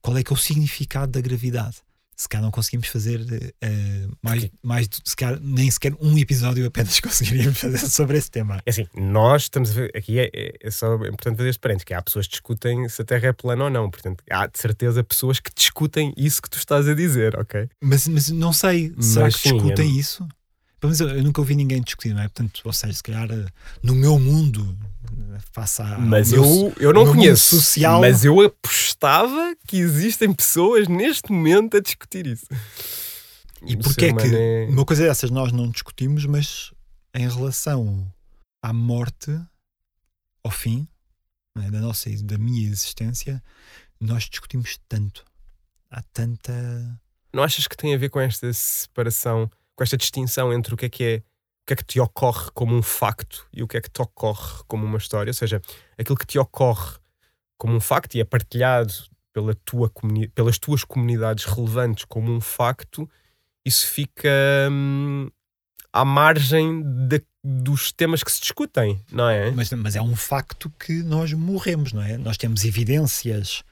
Qual 0.00 0.16
é 0.16 0.22
que 0.22 0.32
é 0.32 0.34
o 0.34 0.38
significado 0.38 1.12
da 1.12 1.20
gravidade? 1.20 1.78
Se 2.18 2.28
calhar 2.28 2.42
não 2.42 2.50
conseguimos 2.50 2.88
fazer 2.88 3.20
uh, 3.20 4.16
mais, 4.20 4.50
mais 4.60 4.88
se 5.04 5.14
calhar, 5.14 5.38
nem 5.40 5.70
sequer 5.70 5.94
um 6.00 6.18
episódio 6.18 6.66
apenas 6.66 6.98
conseguiríamos 7.00 7.58
fazer 7.58 7.78
sobre 7.78 8.18
esse 8.18 8.28
tema. 8.28 8.60
É 8.66 8.70
assim, 8.70 8.86
nós 8.96 9.42
estamos 9.42 9.70
a 9.70 9.74
ver, 9.74 9.92
aqui 9.96 10.18
é, 10.18 10.28
é, 10.34 10.54
é 10.60 10.70
só 10.70 10.96
importante 10.96 11.36
fazer 11.36 11.50
este 11.50 11.60
parênteses, 11.60 11.84
que 11.84 11.94
há 11.94 12.02
pessoas 12.02 12.26
que 12.26 12.32
discutem 12.32 12.88
se 12.88 13.00
a 13.00 13.04
Terra 13.04 13.28
é 13.28 13.32
plana 13.32 13.64
ou 13.64 13.70
não, 13.70 13.88
portanto 13.88 14.24
há 14.28 14.48
de 14.48 14.58
certeza 14.58 15.04
pessoas 15.04 15.38
que 15.38 15.50
discutem 15.54 16.12
isso 16.16 16.42
que 16.42 16.50
tu 16.50 16.58
estás 16.58 16.88
a 16.88 16.94
dizer, 16.94 17.38
ok? 17.38 17.68
Mas, 17.80 18.08
mas 18.08 18.28
não 18.30 18.52
sei, 18.52 18.92
mas, 18.96 19.06
será 19.06 19.28
que 19.28 19.38
sim, 19.38 19.52
discutem 19.54 19.86
é... 19.86 20.00
isso? 20.00 20.26
Mas 20.82 21.00
eu, 21.00 21.08
eu, 21.08 21.22
nunca 21.22 21.40
ouvi 21.40 21.54
ninguém 21.54 21.80
discutir, 21.82 22.14
não 22.14 22.20
é? 22.20 22.24
Portanto, 22.24 22.60
ou 22.64 22.72
seja, 22.72 22.94
se 22.94 23.02
calhar 23.02 23.28
eh, 23.30 23.46
no 23.82 23.94
meu 23.96 24.18
mundo, 24.18 24.78
faça 25.52 25.84
Mas 25.98 26.32
eu, 26.32 26.72
eu 26.78 26.92
não 26.92 27.06
conheço. 27.06 27.56
Social... 27.56 28.00
Mas 28.00 28.24
eu 28.24 28.40
apostava 28.40 29.56
que 29.66 29.78
existem 29.78 30.32
pessoas 30.32 30.88
neste 30.88 31.30
momento 31.32 31.76
a 31.76 31.80
discutir 31.80 32.26
isso. 32.26 32.46
E 33.66 33.76
porquê 33.76 34.06
é 34.06 34.12
que 34.12 34.36
é... 34.36 34.66
uma 34.70 34.84
coisa 34.84 35.04
dessas 35.04 35.30
nós 35.30 35.52
não 35.52 35.68
discutimos, 35.68 36.24
mas 36.26 36.72
em 37.14 37.28
relação 37.28 38.06
à 38.62 38.72
morte, 38.72 39.36
ao 40.44 40.50
fim 40.50 40.86
é? 41.56 41.70
da 41.70 41.80
nossa 41.80 42.08
da 42.22 42.38
minha 42.38 42.68
existência, 42.68 43.42
nós 44.00 44.24
discutimos 44.24 44.78
tanto. 44.88 45.24
Há 45.90 46.02
tanta. 46.12 46.52
Não 47.32 47.42
achas 47.42 47.66
que 47.66 47.76
tem 47.76 47.94
a 47.94 47.98
ver 47.98 48.10
com 48.10 48.20
esta 48.20 48.52
separação? 48.52 49.50
com 49.78 49.84
esta 49.84 49.96
distinção 49.96 50.52
entre 50.52 50.74
o 50.74 50.76
que 50.76 50.86
é 50.86 50.88
que 50.88 51.04
é 51.04 51.22
que 51.68 51.74
é 51.74 51.76
que 51.76 51.84
te 51.84 52.00
ocorre 52.00 52.50
como 52.54 52.74
um 52.74 52.82
facto 52.82 53.46
e 53.52 53.62
o 53.62 53.68
que 53.68 53.76
é 53.76 53.80
que 53.80 53.90
te 53.90 54.00
ocorre 54.00 54.62
como 54.66 54.86
uma 54.86 54.96
história, 54.96 55.30
ou 55.30 55.34
seja, 55.34 55.60
aquilo 55.98 56.16
que 56.16 56.26
te 56.26 56.38
ocorre 56.38 56.96
como 57.58 57.74
um 57.74 57.80
facto 57.80 58.14
e 58.14 58.20
é 58.20 58.24
partilhado 58.24 58.92
pela 59.34 59.54
tua 59.54 59.92
pelas 60.34 60.58
tuas 60.58 60.82
comunidades 60.82 61.44
relevantes 61.44 62.06
como 62.06 62.32
um 62.32 62.40
facto, 62.40 63.08
isso 63.66 63.86
fica 63.86 64.30
hum, 64.72 65.28
à 65.92 66.06
margem 66.06 66.82
de, 67.06 67.22
dos 67.44 67.92
temas 67.92 68.24
que 68.24 68.32
se 68.32 68.40
discutem, 68.40 68.98
não 69.12 69.28
é? 69.28 69.50
Mas, 69.50 69.70
mas 69.72 69.94
é 69.94 70.00
um 70.00 70.16
facto 70.16 70.70
que 70.70 71.02
nós 71.02 71.34
morremos, 71.34 71.92
não 71.92 72.02
é? 72.02 72.16
Nós 72.16 72.38
temos 72.38 72.64
evidências. 72.64 73.62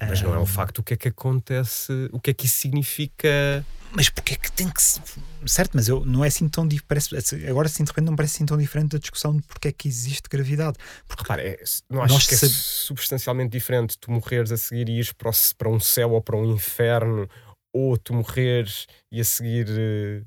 Mas 0.00 0.20
não 0.20 0.34
é 0.34 0.38
um 0.38 0.46
facto 0.46 0.80
o 0.80 0.82
que 0.82 0.94
é 0.94 0.96
que 0.96 1.08
acontece, 1.08 1.92
o 2.12 2.20
que 2.20 2.30
é 2.30 2.34
que 2.34 2.46
isso 2.46 2.56
significa 2.56 3.64
mas 3.92 4.10
porque 4.10 4.34
é 4.34 4.36
que 4.36 4.52
tem 4.52 4.68
que 4.68 4.82
se... 4.82 5.00
Certo, 5.46 5.72
mas 5.74 5.88
eu, 5.88 6.04
não 6.04 6.24
é 6.24 6.28
assim 6.28 6.48
tão 6.48 6.66
diferente. 6.66 7.08
Agora, 7.48 7.66
assim, 7.66 7.84
de 7.84 7.90
repente, 7.90 8.04
não 8.04 8.16
parece 8.16 8.36
assim 8.36 8.46
tão 8.46 8.58
diferente 8.58 8.90
da 8.90 8.98
discussão 8.98 9.34
de 9.34 9.42
porque 9.42 9.68
é 9.68 9.72
que 9.72 9.88
existe 9.88 10.28
gravidade. 10.28 10.76
Porque 11.06 11.22
Repara, 11.22 11.42
é, 11.42 11.62
não 11.88 12.02
acho 12.02 12.28
que 12.28 12.34
é 12.34 12.38
substancialmente 12.38 13.50
diferente 13.50 13.96
tu 13.98 14.10
morreres 14.10 14.52
a 14.52 14.56
seguir 14.56 14.88
e 14.88 14.98
ires 14.98 15.12
para, 15.12 15.30
o, 15.30 15.32
para 15.56 15.68
um 15.70 15.80
céu 15.80 16.12
ou 16.12 16.20
para 16.20 16.36
um 16.36 16.52
inferno, 16.52 17.28
ou 17.72 17.96
tu 17.96 18.12
morreres 18.12 18.86
e 19.10 19.20
a 19.20 19.24
seguir 19.24 19.66
eh, 19.70 20.22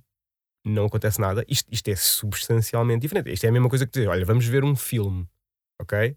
não 0.65 0.85
acontece 0.85 1.19
nada. 1.19 1.45
Isto, 1.47 1.67
isto 1.71 1.87
é 1.89 1.95
substancialmente 1.95 3.01
diferente. 3.01 3.31
Isto 3.31 3.45
é 3.45 3.49
a 3.49 3.51
mesma 3.51 3.69
coisa 3.69 3.85
que 3.85 3.91
dizer: 3.91 4.07
olha, 4.07 4.25
vamos 4.25 4.45
ver 4.45 4.63
um 4.63 4.75
filme, 4.75 5.27
ok? 5.79 6.15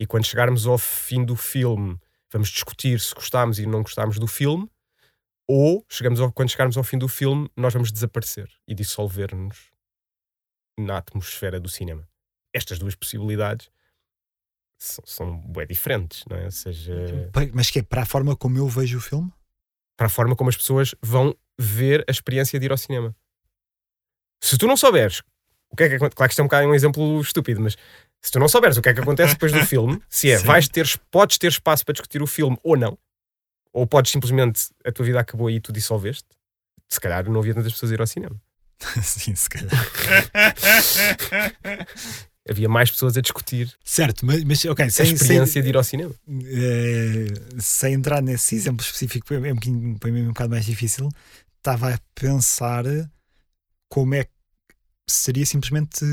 E 0.00 0.06
quando 0.06 0.24
chegarmos 0.24 0.66
ao 0.66 0.78
fim 0.78 1.24
do 1.24 1.36
filme, 1.36 1.98
vamos 2.34 2.48
discutir 2.48 3.00
se 3.00 3.14
gostámos 3.14 3.58
e 3.60 3.64
não 3.64 3.82
gostámos 3.82 4.18
do 4.18 4.26
filme 4.26 4.68
ou 5.48 5.84
chegamos 5.88 6.20
ao, 6.20 6.32
quando 6.32 6.50
chegarmos 6.50 6.76
ao 6.76 6.84
fim 6.84 6.98
do 6.98 7.08
filme, 7.08 7.48
nós 7.56 7.72
vamos 7.72 7.92
desaparecer 7.92 8.50
e 8.66 8.74
dissolver-nos 8.74 9.70
na 10.78 10.98
atmosfera 10.98 11.60
do 11.60 11.68
cinema. 11.68 12.08
Estas 12.52 12.78
duas 12.78 12.94
possibilidades 12.94 13.70
são, 14.78 15.04
são 15.06 15.40
bem 15.40 15.66
diferentes, 15.66 16.24
não 16.28 16.36
é? 16.36 16.44
Ou 16.46 16.50
seja, 16.50 16.94
Mas 17.52 17.70
que 17.70 17.78
é 17.78 17.82
para 17.82 18.02
a 18.02 18.06
forma 18.06 18.34
como 18.36 18.58
eu 18.58 18.68
vejo 18.68 18.98
o 18.98 19.00
filme? 19.00 19.32
Para 19.96 20.06
a 20.06 20.10
forma 20.10 20.34
como 20.34 20.50
as 20.50 20.56
pessoas 20.56 20.94
vão 21.00 21.36
ver 21.58 22.04
a 22.08 22.10
experiência 22.10 22.58
de 22.58 22.66
ir 22.66 22.72
ao 22.72 22.78
cinema. 22.78 23.14
Se 24.42 24.58
tu 24.58 24.66
não 24.66 24.76
souberes 24.76 25.22
o 25.74 25.76
que 25.76 25.82
é 25.82 25.88
que 25.88 25.98
Claro 25.98 26.14
que 26.14 26.30
isto 26.30 26.38
é 26.38 26.42
um 26.42 26.46
bocado 26.46 26.68
um 26.68 26.74
exemplo 26.74 27.20
estúpido, 27.20 27.60
mas 27.60 27.76
se 28.22 28.30
tu 28.30 28.38
não 28.38 28.48
souberes 28.48 28.76
o 28.76 28.82
que 28.82 28.88
é 28.88 28.94
que 28.94 29.00
acontece 29.00 29.34
depois 29.34 29.52
do 29.52 29.60
filme, 29.66 30.00
se 30.08 30.30
é, 30.30 30.38
vais 30.38 30.68
ter, 30.68 30.88
podes 31.10 31.36
ter 31.36 31.48
espaço 31.48 31.84
para 31.84 31.92
discutir 31.92 32.22
o 32.22 32.26
filme 32.26 32.56
ou 32.62 32.76
não, 32.76 32.96
ou 33.72 33.86
podes 33.86 34.12
simplesmente, 34.12 34.68
a 34.84 34.92
tua 34.92 35.04
vida 35.04 35.18
acabou 35.18 35.50
e 35.50 35.60
tu 35.60 35.72
dissolveste. 35.72 36.24
Se 36.88 37.00
calhar 37.00 37.28
não 37.28 37.40
havia 37.40 37.54
tantas 37.54 37.72
pessoas 37.72 37.90
a 37.90 37.94
ir 37.94 38.00
ao 38.00 38.06
cinema. 38.06 38.40
Sim, 39.02 39.34
se 39.34 39.50
calhar. 39.50 39.70
havia 42.48 42.68
mais 42.68 42.90
pessoas 42.90 43.16
a 43.16 43.20
discutir 43.20 43.72
certo, 43.82 44.24
mas, 44.24 44.44
mas 44.44 44.64
ok, 44.66 44.88
sem, 44.90 45.06
a 45.06 45.12
experiência 45.12 45.46
sem, 45.46 45.62
de 45.62 45.68
ir 45.68 45.76
ao 45.76 45.82
cinema. 45.82 46.14
Uh, 46.28 47.60
sem 47.60 47.94
entrar 47.94 48.22
nesse 48.22 48.54
exemplo 48.54 48.84
específico, 48.84 49.34
é 49.34 49.52
um, 49.52 49.98
para 49.98 50.12
mim 50.12 50.20
é 50.20 50.24
um 50.24 50.28
bocado 50.28 50.50
mais 50.50 50.66
difícil. 50.66 51.08
Estava 51.58 51.94
a 51.94 51.98
pensar 52.14 52.84
como 53.88 54.14
é 54.14 54.24
que 54.24 54.30
seria 55.06 55.46
simplesmente 55.46 56.04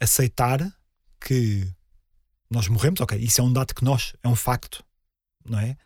aceitar 0.00 0.60
que 1.20 1.66
nós 2.50 2.68
morremos, 2.68 3.00
ok, 3.00 3.18
isso 3.18 3.40
é 3.40 3.44
um 3.44 3.52
dado 3.52 3.74
que 3.74 3.84
nós, 3.84 4.12
é 4.22 4.28
um 4.28 4.36
facto, 4.36 4.84
não 5.44 5.58
é? 5.58 5.76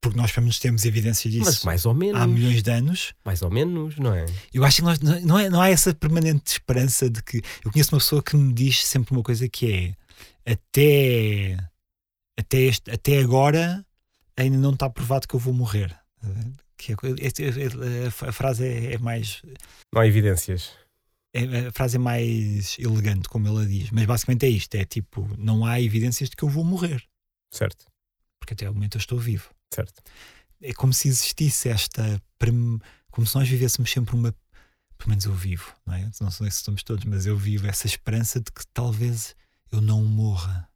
porque 0.00 0.16
nós 0.16 0.32
pelo 0.32 0.44
menos 0.44 0.58
temos 0.58 0.84
evidência 0.84 1.30
disso 1.30 1.44
Mas 1.44 1.64
mais 1.64 1.84
ou 1.84 1.94
menos. 1.94 2.20
há 2.20 2.26
milhões 2.26 2.62
de 2.62 2.70
anos. 2.70 3.12
Mais 3.24 3.42
ou 3.42 3.50
menos, 3.50 3.96
não 3.98 4.14
é? 4.14 4.24
Eu 4.52 4.64
acho 4.64 4.76
que 4.76 4.82
nós, 4.82 4.98
não, 5.00 5.38
é, 5.38 5.50
não 5.50 5.60
há 5.60 5.68
essa 5.68 5.94
permanente 5.94 6.52
esperança 6.52 7.10
de 7.10 7.22
que. 7.22 7.42
Eu 7.64 7.70
conheço 7.70 7.94
uma 7.94 8.00
pessoa 8.00 8.22
que 8.22 8.36
me 8.36 8.52
diz 8.52 8.84
sempre 8.86 9.12
uma 9.12 9.22
coisa 9.22 9.48
que 9.48 9.94
é 10.46 10.52
até, 10.52 11.56
até, 12.38 12.58
este, 12.60 12.90
até 12.90 13.18
agora 13.20 13.84
ainda 14.36 14.56
não 14.56 14.72
está 14.72 14.88
provado 14.88 15.28
que 15.28 15.34
eu 15.34 15.40
vou 15.40 15.52
morrer. 15.52 15.94
Que 16.78 16.92
é, 16.92 16.96
é, 16.96 18.06
a 18.06 18.32
frase 18.32 18.66
é, 18.66 18.94
é 18.94 18.98
mais. 18.98 19.42
Não 19.92 20.00
há 20.00 20.06
evidências. 20.06 20.70
É, 21.32 21.68
a 21.68 21.72
frase 21.72 21.96
é 21.96 21.98
mais 21.98 22.76
elegante, 22.78 23.28
como 23.28 23.46
ela 23.46 23.64
diz, 23.64 23.90
mas 23.90 24.04
basicamente 24.04 24.46
é 24.46 24.48
isto: 24.48 24.74
é 24.74 24.84
tipo, 24.84 25.28
não 25.38 25.64
há 25.64 25.80
evidências 25.80 26.28
de 26.28 26.36
que 26.36 26.42
eu 26.42 26.48
vou 26.48 26.64
morrer. 26.64 27.04
Certo. 27.52 27.86
Porque 28.38 28.54
até 28.54 28.68
o 28.68 28.74
momento 28.74 28.96
eu 28.96 29.00
estou 29.00 29.18
vivo. 29.18 29.50
Certo. 29.72 30.02
É 30.60 30.72
como 30.72 30.92
se 30.92 31.08
existisse 31.08 31.68
esta. 31.68 32.20
Como 33.10 33.26
se 33.26 33.36
nós 33.36 33.48
vivêssemos 33.48 33.90
sempre 33.90 34.14
uma. 34.14 34.34
Pelo 34.98 35.10
menos 35.10 35.24
eu 35.24 35.34
vivo, 35.34 35.74
não 35.86 35.94
é? 35.94 36.10
Não 36.20 36.30
sei 36.30 36.50
se 36.50 36.62
somos 36.62 36.82
todos, 36.82 37.04
mas 37.04 37.24
eu 37.24 37.36
vivo 37.36 37.66
essa 37.66 37.86
esperança 37.86 38.38
de 38.38 38.52
que 38.52 38.66
talvez 38.74 39.34
eu 39.72 39.80
não 39.80 40.04
morra. 40.04 40.68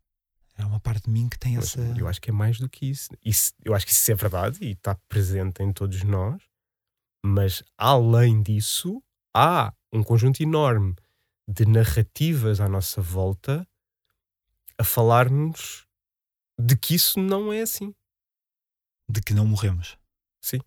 É 0.56 0.64
uma 0.64 0.80
parte 0.80 1.04
de 1.06 1.10
mim 1.10 1.28
que 1.28 1.38
tem 1.38 1.56
essa. 1.56 1.80
Eu 1.98 2.06
acho 2.06 2.20
que 2.20 2.30
é 2.30 2.32
mais 2.32 2.58
do 2.58 2.68
que 2.68 2.86
isso. 2.86 3.10
isso. 3.24 3.52
Eu 3.64 3.74
acho 3.74 3.84
que 3.84 3.92
isso 3.92 4.10
é 4.10 4.14
verdade 4.14 4.58
e 4.62 4.70
está 4.70 4.94
presente 5.08 5.62
em 5.62 5.72
todos 5.72 6.02
nós. 6.04 6.40
Mas 7.26 7.62
além 7.76 8.42
disso, 8.42 9.02
há 9.34 9.72
um 9.92 10.02
conjunto 10.02 10.42
enorme 10.42 10.94
de 11.48 11.66
narrativas 11.66 12.60
à 12.60 12.68
nossa 12.68 13.02
volta 13.02 13.66
a 14.78 14.84
falar-nos 14.84 15.86
de 16.58 16.76
que 16.76 16.94
isso 16.94 17.20
não 17.20 17.52
é 17.52 17.62
assim 17.62 17.94
de 19.08 19.20
que 19.20 19.34
não 19.34 19.46
morremos. 19.46 19.98
Sim. 20.40 20.60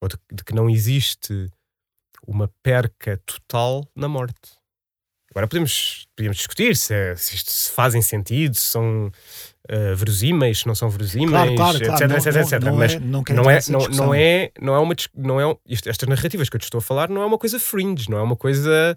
Ou 0.00 0.08
de, 0.08 0.16
de 0.32 0.44
que 0.44 0.54
não 0.54 0.68
existe 0.68 1.50
uma 2.26 2.48
perca 2.62 3.18
total 3.18 3.88
na 3.94 4.08
morte. 4.08 4.61
Agora 5.32 5.48
podemos, 5.48 6.06
podemos 6.14 6.36
discutir 6.36 6.76
se, 6.76 6.94
é, 6.94 7.16
se 7.16 7.34
isto 7.34 7.50
se 7.50 7.70
fazem 7.70 8.02
sentido, 8.02 8.54
se 8.54 8.66
são 8.66 9.06
uh, 9.06 9.96
verosímeis, 9.96 10.60
se 10.60 10.66
não 10.66 10.74
são 10.74 10.90
verosímeis, 10.90 11.30
claro, 11.30 11.54
claro, 11.56 11.76
etc, 11.78 11.86
claro. 11.86 12.16
etc, 12.16 12.34
não, 12.34 12.42
etc. 12.42 12.62
Não, 12.62 12.76
Mas 12.76 12.92
é, 12.92 12.98
não, 13.00 13.24
não, 13.30 13.50
é, 13.50 13.60
não, 13.68 13.88
não, 13.88 14.14
é, 14.14 14.50
não 14.60 14.74
é 14.74 14.78
uma. 14.78 14.94
Não 15.16 15.40
é, 15.40 15.56
estas 15.66 16.06
narrativas 16.06 16.50
que 16.50 16.56
eu 16.56 16.60
te 16.60 16.64
estou 16.64 16.78
a 16.78 16.82
falar 16.82 17.08
não 17.08 17.22
é 17.22 17.26
uma 17.26 17.38
coisa 17.38 17.58
fringe, 17.58 18.10
não 18.10 18.18
é 18.18 18.22
uma 18.22 18.36
coisa 18.36 18.94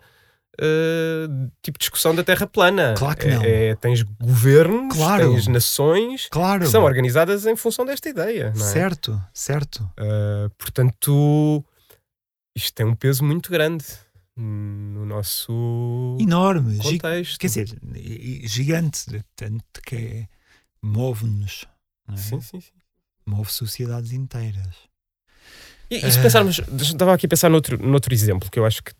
uh, 0.59 1.51
tipo 1.61 1.79
discussão 1.79 2.13
da 2.13 2.23
Terra 2.23 2.47
plana. 2.47 2.95
Claro 2.97 3.17
que 3.17 3.27
não. 3.27 3.41
É, 3.41 3.67
é, 3.67 3.75
tens 3.75 4.01
governos, 4.03 4.93
claro. 4.93 5.31
tens 5.31 5.47
nações 5.47 6.27
claro. 6.29 6.61
que 6.61 6.67
são 6.67 6.83
organizadas 6.83 7.45
em 7.45 7.55
função 7.55 7.85
desta 7.85 8.09
ideia. 8.09 8.51
É? 8.53 8.59
Certo, 8.59 9.21
certo. 9.33 9.89
Uh, 9.97 10.49
portanto, 10.57 11.63
isto 12.53 12.73
tem 12.73 12.85
um 12.85 12.95
peso 12.95 13.23
muito 13.23 13.49
grande 13.49 13.85
no 14.37 15.05
nosso 15.05 16.17
enorme 16.19 16.77
contexto. 16.77 17.39
Quer 17.39 17.47
dizer, 17.47 17.79
gigante, 18.43 19.23
tanto 19.35 19.81
que 19.85 19.95
é, 19.95 20.27
move-nos. 20.81 21.65
É? 22.11 22.17
Sim, 22.17 22.41
sim, 22.41 22.59
sim. 22.59 22.71
Move 23.25 23.51
sociedades 23.51 24.11
inteiras. 24.11 24.75
E, 25.89 25.97
e 25.97 26.11
se 26.11 26.21
pensarmos, 26.21 26.59
estava 26.81 27.13
aqui 27.13 27.25
a 27.25 27.29
pensar 27.29 27.49
noutro, 27.49 27.77
noutro 27.77 28.13
exemplo 28.13 28.49
que 28.49 28.59
eu 28.59 28.65
acho 28.65 28.83
que 28.83 28.93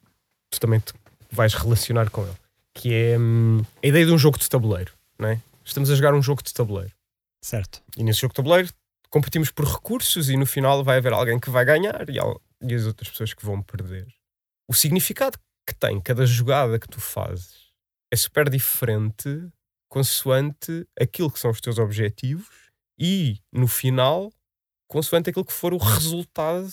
tu 0.50 0.60
também 0.60 0.80
te 0.80 0.93
vais 1.32 1.54
relacionar 1.54 2.10
com 2.10 2.24
ele, 2.24 2.36
que 2.74 2.93
é 2.93 3.17
hum, 3.19 3.62
a 3.84 3.88
ideia 3.88 4.06
de 4.06 4.12
um 4.12 4.17
jogo 4.17 4.38
de 4.38 4.48
tabuleiro, 4.48 4.93
não 5.17 5.30
é? 5.30 5.41
Estamos 5.63 5.89
a 5.89 5.95
jogar 5.95 6.13
um 6.13 6.21
jogo 6.21 6.43
de 6.43 6.54
tabuleiro. 6.54 6.93
Certo. 7.41 7.82
E 7.98 8.04
nesse 8.04 8.21
jogo 8.21 8.34
de 8.34 8.38
tabuleiro 8.38 8.69
competimos 9.10 9.52
por 9.52 9.65
recursos 9.65 10.30
e 10.30 10.38
no 10.38 10.45
final 10.45 10.84
vai 10.84 10.98
haver 10.98 11.13
alguém 11.13 11.39
que 11.39 11.50
vai 11.50 11.65
ganhar 11.65 12.08
e, 12.10 12.17
e 12.62 12.74
as 12.74 12.86
outras 12.86 13.10
pessoas 13.10 13.34
que 13.34 13.45
vão 13.45 13.62
perder. 13.62 14.08
O 14.67 14.73
significado 14.73 15.38
que 15.67 15.75
tem 15.75 15.99
cada 15.99 16.25
jogada 16.25 16.80
que 16.80 16.88
tu 16.88 16.99
fazes 16.99 17.71
é 18.12 18.15
super 18.15 18.49
diferente 18.49 19.47
consoante 19.88 20.88
aquilo 20.99 21.32
que 21.32 21.39
são 21.39 21.51
os 21.51 21.62
teus 21.62 21.78
objetivos 21.78 22.71
e 22.99 23.39
no 23.51 23.67
final 23.67 24.32
consoante 24.88 25.30
aquilo 25.30 25.45
que 25.45 25.54
for 25.54 25.73
o 25.73 25.78
resultado 25.78 26.67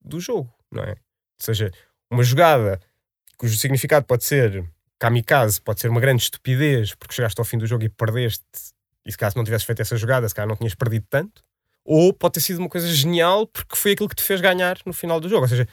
do 0.00 0.20
jogo, 0.20 0.52
não 0.70 0.82
é? 0.82 0.92
Ou 0.92 1.44
seja, 1.44 1.70
uma 2.10 2.22
jogada 2.22 2.80
cujo 3.36 3.56
significado 3.58 4.06
pode 4.06 4.24
ser 4.24 4.64
kamikaze, 4.98 5.60
pode 5.60 5.80
ser 5.80 5.90
uma 5.90 6.00
grande 6.00 6.22
estupidez 6.22 6.94
porque 6.94 7.14
chegaste 7.14 7.40
ao 7.40 7.44
fim 7.44 7.58
do 7.58 7.66
jogo 7.66 7.84
e 7.84 7.88
perdeste, 7.88 8.44
e 9.04 9.12
se 9.12 9.18
caso 9.18 9.36
não 9.36 9.44
tivesses 9.44 9.66
feito 9.66 9.82
essa 9.82 9.96
jogada, 9.96 10.28
se 10.28 10.34
calhar 10.34 10.48
não 10.48 10.56
tinhas 10.56 10.74
perdido 10.74 11.06
tanto, 11.08 11.42
ou 11.84 12.12
pode 12.12 12.34
ter 12.34 12.40
sido 12.40 12.58
uma 12.58 12.68
coisa 12.68 12.88
genial 12.88 13.46
porque 13.46 13.76
foi 13.76 13.92
aquilo 13.92 14.08
que 14.08 14.16
te 14.16 14.22
fez 14.22 14.40
ganhar 14.40 14.78
no 14.84 14.92
final 14.92 15.20
do 15.20 15.28
jogo. 15.28 15.42
Ou 15.42 15.48
seja, 15.48 15.68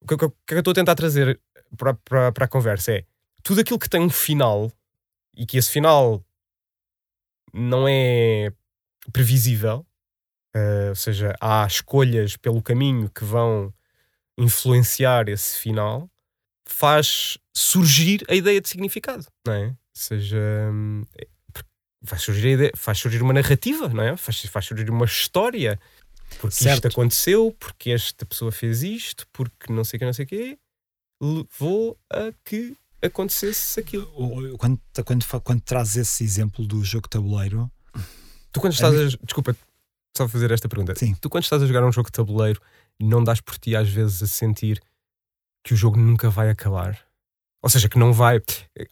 o 0.00 0.06
que, 0.06 0.24
o 0.24 0.30
que 0.46 0.54
eu 0.54 0.58
estou 0.58 0.72
a 0.72 0.74
tentar 0.74 0.94
trazer 0.94 1.40
para, 1.76 1.94
para, 1.94 2.32
para 2.32 2.44
a 2.44 2.48
conversa 2.48 2.92
é 2.92 3.04
tudo 3.42 3.60
aquilo 3.60 3.78
que 3.78 3.88
tem 3.88 4.00
um 4.00 4.10
final 4.10 4.70
e 5.36 5.46
que 5.46 5.56
esse 5.56 5.70
final 5.70 6.24
não 7.52 7.86
é 7.88 8.52
previsível, 9.12 9.86
uh, 10.54 10.90
ou 10.90 10.94
seja, 10.94 11.34
há 11.40 11.66
escolhas 11.66 12.36
pelo 12.36 12.62
caminho 12.62 13.10
que 13.10 13.24
vão 13.24 13.72
influenciar 14.38 15.28
esse 15.28 15.58
final, 15.58 16.08
faz 16.64 17.36
surgir 17.54 18.24
a 18.28 18.34
ideia 18.34 18.60
de 18.60 18.68
significado, 18.68 19.26
não 19.46 19.52
é? 19.52 19.66
Ou 19.66 19.76
seja, 19.92 20.38
hum, 20.72 21.04
é, 21.18 21.26
faz 22.04 22.22
surgir, 22.22 22.48
ideia, 22.48 22.72
faz 22.74 22.98
surgir 22.98 23.22
uma 23.22 23.32
narrativa, 23.32 23.88
não 23.88 24.02
é? 24.02 24.16
Faz, 24.16 24.40
faz 24.46 24.66
surgir 24.66 24.88
uma 24.88 25.04
história. 25.04 25.78
Porque 26.38 26.56
certo. 26.56 26.86
isto 26.86 26.88
aconteceu, 26.88 27.56
porque 27.58 27.90
esta 27.90 28.24
pessoa 28.24 28.52
fez 28.52 28.82
isto, 28.82 29.26
porque 29.32 29.72
não 29.72 29.84
sei 29.84 29.96
o 29.96 29.98
que, 29.98 30.04
não 30.06 30.12
sei 30.12 30.24
o 30.24 30.28
quê, 30.28 30.58
levou 31.20 31.98
a 32.10 32.32
que 32.44 32.76
acontecesse 33.02 33.80
aquilo. 33.80 34.06
Quando, 34.58 34.80
quando, 35.04 35.24
quando 35.42 35.60
traz 35.62 35.96
esse 35.96 36.24
exemplo 36.24 36.66
do 36.66 36.84
jogo 36.84 37.06
de 37.06 37.10
tabuleiro. 37.10 37.70
Tu 38.52 38.60
quando 38.60 38.72
estás 38.72 38.94
é... 38.94 39.04
a. 39.04 39.24
Desculpa, 39.24 39.56
só 40.16 40.28
fazer 40.28 40.50
esta 40.50 40.68
pergunta. 40.68 40.94
Sim. 40.96 41.14
Tu 41.14 41.28
quando 41.28 41.44
estás 41.44 41.62
a 41.62 41.66
jogar 41.66 41.84
um 41.84 41.92
jogo 41.92 42.08
de 42.08 42.12
tabuleiro, 42.12 42.60
não 43.00 43.22
dás 43.22 43.40
por 43.40 43.58
ti 43.58 43.76
às 43.76 43.88
vezes 43.88 44.22
a 44.22 44.26
sentir 44.26 44.80
que 45.64 45.74
o 45.74 45.76
jogo 45.76 45.98
nunca 45.98 46.30
vai 46.30 46.50
acabar? 46.50 46.98
Ou 47.62 47.68
seja, 47.68 47.88
que 47.88 47.98
não 47.98 48.12
vai 48.12 48.40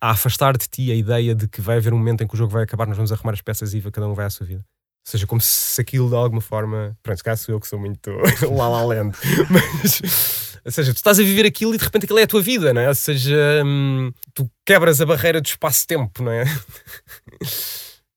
a 0.01 0.11
afastar 0.11 0.57
de 0.57 0.68
ti 0.68 0.92
a 0.92 0.94
ideia 0.94 1.35
de 1.35 1.48
que 1.48 1.61
vai 1.61 1.79
haver 1.79 1.94
um 1.94 1.98
momento 1.98 2.22
em 2.22 2.27
que 2.27 2.35
o 2.35 2.37
jogo 2.37 2.53
vai 2.53 2.64
acabar, 2.64 2.87
nós 2.87 2.96
vamos 2.96 3.11
arrumar 3.11 3.33
as 3.33 3.40
peças 3.40 3.72
e 3.72 3.81
cada 3.90 4.07
um 4.07 4.14
vai 4.14 4.27
à 4.27 4.31
sua 4.31 4.46
vida. 4.46 4.64
Ou 5.09 5.12
seja, 5.12 5.27
como 5.27 5.40
se 5.40 5.81
aquilo 5.81 6.11
de 6.11 6.14
alguma 6.14 6.42
forma. 6.42 6.94
Pronto, 7.03 7.16
se 7.16 7.25
calhar 7.25 7.38
sou 7.38 7.55
eu 7.55 7.61
que 7.61 7.66
sou 7.66 7.79
muito 7.79 8.11
lá 8.55 8.68
lá 8.68 8.85
lendo. 8.85 9.16
Mas. 9.49 10.61
Ou 10.62 10.71
seja, 10.71 10.92
tu 10.92 10.99
estás 10.99 11.18
a 11.18 11.23
viver 11.23 11.47
aquilo 11.47 11.75
e 11.75 11.79
de 11.79 11.85
repente 11.85 12.05
aquilo 12.05 12.18
é 12.18 12.25
a 12.25 12.27
tua 12.27 12.42
vida, 12.42 12.75
não 12.75 12.83
é? 12.83 12.88
Ou 12.88 12.94
seja, 12.94 13.62
hum, 13.64 14.12
tu 14.35 14.51
quebras 14.66 15.01
a 15.01 15.07
barreira 15.07 15.40
do 15.40 15.47
espaço-tempo, 15.47 16.23
não 16.23 16.31
é? 16.31 16.44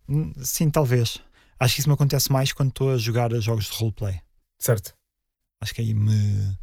Hum, 0.09 0.33
sim, 0.43 0.69
talvez. 0.69 1.19
Acho 1.57 1.75
que 1.75 1.79
isso 1.79 1.87
me 1.87 1.93
acontece 1.93 2.29
mais 2.29 2.51
quando 2.51 2.71
estou 2.71 2.91
a 2.91 2.97
jogar 2.97 3.33
jogos 3.39 3.69
de 3.69 3.77
roleplay. 3.77 4.19
Certo. 4.59 4.93
Acho 5.61 5.73
que 5.73 5.79
aí 5.79 5.93
me. 5.93 6.57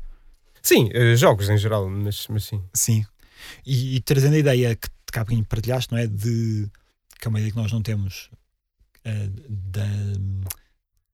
Sim, 0.61 0.91
eh, 0.93 1.17
jogos 1.17 1.49
em 1.49 1.57
geral, 1.57 1.89
mas, 1.89 2.27
mas 2.29 2.45
sim. 2.45 2.63
Sim. 2.75 3.07
E, 3.65 3.97
e 3.97 4.01
trazendo 4.03 4.35
a 4.35 4.39
ideia 4.39 4.77
que 4.77 4.89
cá 5.11 5.21
bocadinho 5.21 5.47
partilhaste, 5.47 5.91
não 5.91 5.99
é? 5.99 6.07
De 6.07 6.71
que 7.19 7.27
é 7.27 7.31
uma 7.31 7.39
ideia 7.39 7.51
que 7.51 7.59
nós 7.59 7.73
não 7.73 7.81
temos 7.81 8.29
da, 9.49 9.85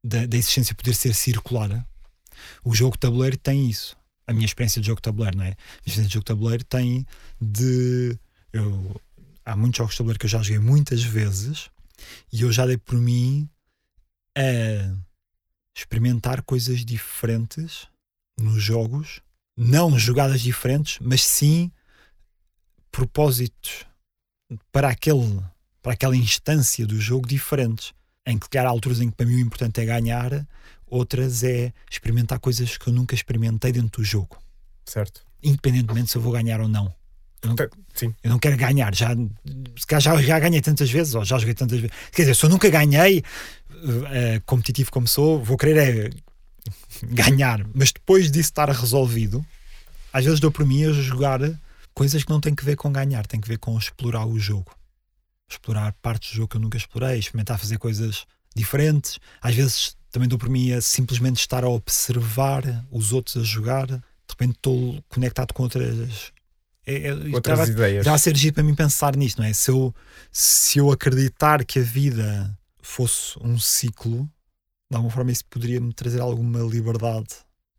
da, 0.02 0.26
da, 0.26 0.36
existência 0.36 0.74
poder 0.74 0.94
ser 0.94 1.14
circular. 1.14 1.86
O 2.64 2.74
jogo 2.74 2.98
tabuleiro 2.98 3.36
tem 3.36 3.68
isso. 3.68 3.96
A 4.26 4.32
minha 4.32 4.46
experiência 4.46 4.80
de 4.80 4.86
jogo 4.86 5.00
tabuleiro, 5.00 5.36
não 5.36 5.44
é? 5.44 5.48
A 5.48 5.50
minha 5.50 5.56
experiência 5.86 6.08
de 6.08 6.14
jogo 6.14 6.24
tabuleiro 6.24 6.64
tem 6.64 7.06
de. 7.40 8.18
Eu, 8.52 9.00
há 9.44 9.56
muitos 9.56 9.78
jogos 9.78 9.94
de 9.94 9.98
tabuleiro 9.98 10.18
que 10.18 10.26
eu 10.26 10.30
já 10.30 10.42
joguei 10.42 10.58
muitas 10.58 11.02
vezes 11.02 11.70
e 12.32 12.42
eu 12.42 12.52
já 12.52 12.66
dei 12.66 12.76
por 12.76 12.98
mim 12.98 13.48
a 14.36 14.94
experimentar 15.76 16.42
coisas 16.42 16.84
diferentes 16.84 17.88
nos 18.38 18.62
jogos, 18.62 19.20
não 19.56 19.98
jogadas 19.98 20.40
diferentes, 20.40 20.98
mas 21.00 21.22
sim 21.22 21.70
propósitos 22.90 23.84
para 24.70 24.88
aquele 24.88 25.40
para 25.84 25.92
aquela 25.92 26.16
instância 26.16 26.86
do 26.86 26.98
jogo 26.98 27.28
diferentes 27.28 27.92
em 28.26 28.38
que 28.38 28.56
há 28.56 28.66
alturas 28.66 29.02
em 29.02 29.10
que 29.10 29.16
para 29.16 29.26
mim 29.26 29.34
o 29.34 29.40
importante 29.40 29.82
é 29.82 29.84
ganhar 29.84 30.46
outras 30.86 31.44
é 31.44 31.74
experimentar 31.90 32.38
coisas 32.38 32.78
que 32.78 32.88
eu 32.88 32.92
nunca 32.92 33.14
experimentei 33.14 33.70
dentro 33.70 34.00
do 34.00 34.04
jogo. 34.04 34.38
Certo. 34.86 35.20
Independentemente 35.42 36.10
se 36.10 36.16
eu 36.16 36.22
vou 36.22 36.32
ganhar 36.32 36.58
ou 36.58 36.68
não. 36.68 36.90
Eu 37.42 37.50
não, 37.50 37.56
Sim. 37.94 38.14
eu 38.22 38.30
não 38.30 38.38
quero 38.38 38.56
ganhar 38.56 38.94
já, 38.94 39.14
já 40.00 40.22
já 40.22 40.38
ganhei 40.38 40.62
tantas 40.62 40.90
vezes 40.90 41.14
ou 41.14 41.22
já 41.22 41.36
joguei 41.36 41.54
tantas 41.54 41.78
vezes. 41.78 41.94
Quer 42.12 42.22
dizer 42.22 42.34
se 42.34 42.46
eu 42.46 42.48
nunca 42.48 42.70
ganhei 42.70 43.18
uh, 43.18 44.40
competitivo 44.46 44.90
como 44.90 45.06
sou 45.06 45.44
vou 45.44 45.58
querer 45.58 45.76
é 45.76 46.10
ganhar. 47.04 47.62
Mas 47.74 47.92
depois 47.92 48.30
disso 48.30 48.48
estar 48.48 48.70
resolvido 48.70 49.44
às 50.10 50.24
vezes 50.24 50.40
dou 50.40 50.50
por 50.50 50.64
mim 50.64 50.86
a 50.86 50.92
jogar 50.92 51.40
coisas 51.92 52.24
que 52.24 52.30
não 52.30 52.40
têm 52.40 52.54
que 52.54 52.64
ver 52.64 52.76
com 52.76 52.90
ganhar, 52.90 53.26
têm 53.26 53.38
que 53.38 53.48
ver 53.48 53.58
com 53.58 53.76
explorar 53.76 54.24
o 54.24 54.38
jogo. 54.38 54.74
Explorar 55.50 55.92
partes 56.02 56.30
do 56.30 56.36
jogo 56.36 56.48
que 56.48 56.56
eu 56.56 56.60
nunca 56.60 56.76
explorei, 56.76 57.18
experimentar 57.18 57.58
fazer 57.58 57.78
coisas 57.78 58.26
diferentes. 58.54 59.18
Às 59.40 59.54
vezes 59.54 59.96
também 60.10 60.28
dou 60.28 60.38
por 60.38 60.48
mim 60.48 60.72
a 60.72 60.80
simplesmente 60.80 61.40
estar 61.40 61.64
a 61.64 61.68
observar 61.68 62.62
os 62.90 63.12
outros 63.12 63.36
a 63.36 63.44
jogar. 63.44 63.86
De 63.86 64.00
repente 64.30 64.56
estou 64.56 65.02
conectado 65.08 65.52
com 65.52 65.64
outras. 65.64 66.32
É, 66.86 67.08
é, 67.08 67.12
outras 67.12 67.60
estava, 67.60 67.70
ideias. 67.70 68.04
Já 68.04 68.14
a 68.14 68.18
ser 68.18 68.36
giro 68.36 68.54
para 68.54 68.62
mim 68.62 68.74
pensar 68.74 69.16
nisto, 69.16 69.38
não 69.38 69.46
é? 69.46 69.52
Se 69.52 69.70
eu, 69.70 69.94
se 70.30 70.78
eu 70.78 70.90
acreditar 70.92 71.64
que 71.64 71.78
a 71.78 71.82
vida 71.82 72.56
fosse 72.80 73.38
um 73.40 73.58
ciclo, 73.58 74.30
de 74.90 74.96
alguma 74.96 75.12
forma 75.12 75.32
isso 75.32 75.44
poderia 75.46 75.80
me 75.80 75.92
trazer 75.92 76.20
alguma 76.20 76.60
liberdade 76.60 77.34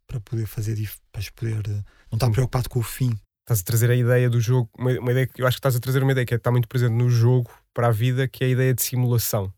para 0.08 0.20
poder 0.20 0.46
fazer, 0.46 0.78
para 1.12 1.24
poder 1.36 1.68
não 2.12 2.18
estar 2.18 2.28
hum. 2.28 2.32
preocupado 2.32 2.70
com 2.70 2.80
o 2.80 2.84
fim 2.84 3.18
estás 3.46 3.62
a 3.62 3.64
trazer 3.64 3.92
a 3.92 3.96
ideia 3.96 4.30
do 4.30 4.42
jogo, 4.42 4.70
uma, 4.78 4.92
uma, 5.00 5.12
ideia 5.12 5.28
que 5.28 5.42
eu 5.42 5.48
acho 5.48 5.58
que 5.58 5.60
estás 5.60 5.76
a 5.76 5.80
trazer 5.80 6.02
uma 6.02 6.12
ideia 6.12 6.26
que 6.26 6.34
está 6.34 6.52
muito 6.52 6.68
presente 6.68 6.94
no 6.94 7.10
jogo 7.10 7.52
para 7.74 7.88
a 7.88 7.92
vida, 7.92 8.28
que 8.28 8.44
é 8.44 8.48
a 8.48 8.50
ideia 8.50 8.74
de 8.74 8.82
simulação, 8.82 9.54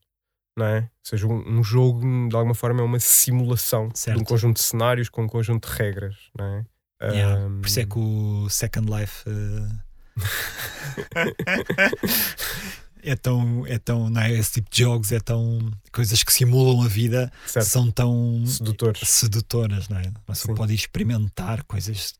não 0.58 0.66
é? 0.66 0.80
Ou 0.80 0.90
seja, 1.04 1.26
um, 1.26 1.60
um 1.60 1.64
jogo 1.64 2.02
de 2.28 2.36
alguma 2.36 2.54
forma 2.54 2.82
é 2.82 2.84
uma 2.84 3.00
simulação 3.00 3.90
certo. 3.94 4.18
de 4.18 4.24
um 4.24 4.26
conjunto 4.26 4.58
de 4.58 4.64
cenários 4.64 5.10
com 5.10 5.24
um 5.24 5.28
conjunto 5.28 5.70
de 5.70 5.76
regras, 5.76 6.16
não 6.38 6.46
é? 6.46 6.66
Yeah, 7.02 7.46
um... 7.46 7.62
Por 7.62 7.68
isso 7.68 7.80
é 7.80 7.86
que 7.86 7.98
o 7.98 8.50
Second 8.50 8.92
Life 8.92 9.24
uh... 9.30 9.88
é 13.04 13.16
tão, 13.16 13.66
é 13.68 13.78
tão, 13.78 14.10
não 14.10 14.22
é? 14.22 14.34
Esse 14.34 14.54
tipo 14.54 14.70
de 14.70 14.82
jogos 14.82 15.12
é 15.12 15.20
tão. 15.20 15.72
coisas 15.92 16.24
que 16.24 16.34
simulam 16.34 16.84
a 16.84 16.88
vida 16.88 17.32
certo. 17.46 17.68
são 17.68 17.92
tão 17.92 18.44
Sedutores. 18.48 19.08
sedutoras, 19.08 19.88
não 19.88 20.00
é? 20.00 20.12
Mas 20.28 20.40
você 20.40 20.54
pode 20.56 20.74
experimentar 20.74 21.62
coisas 21.64 22.16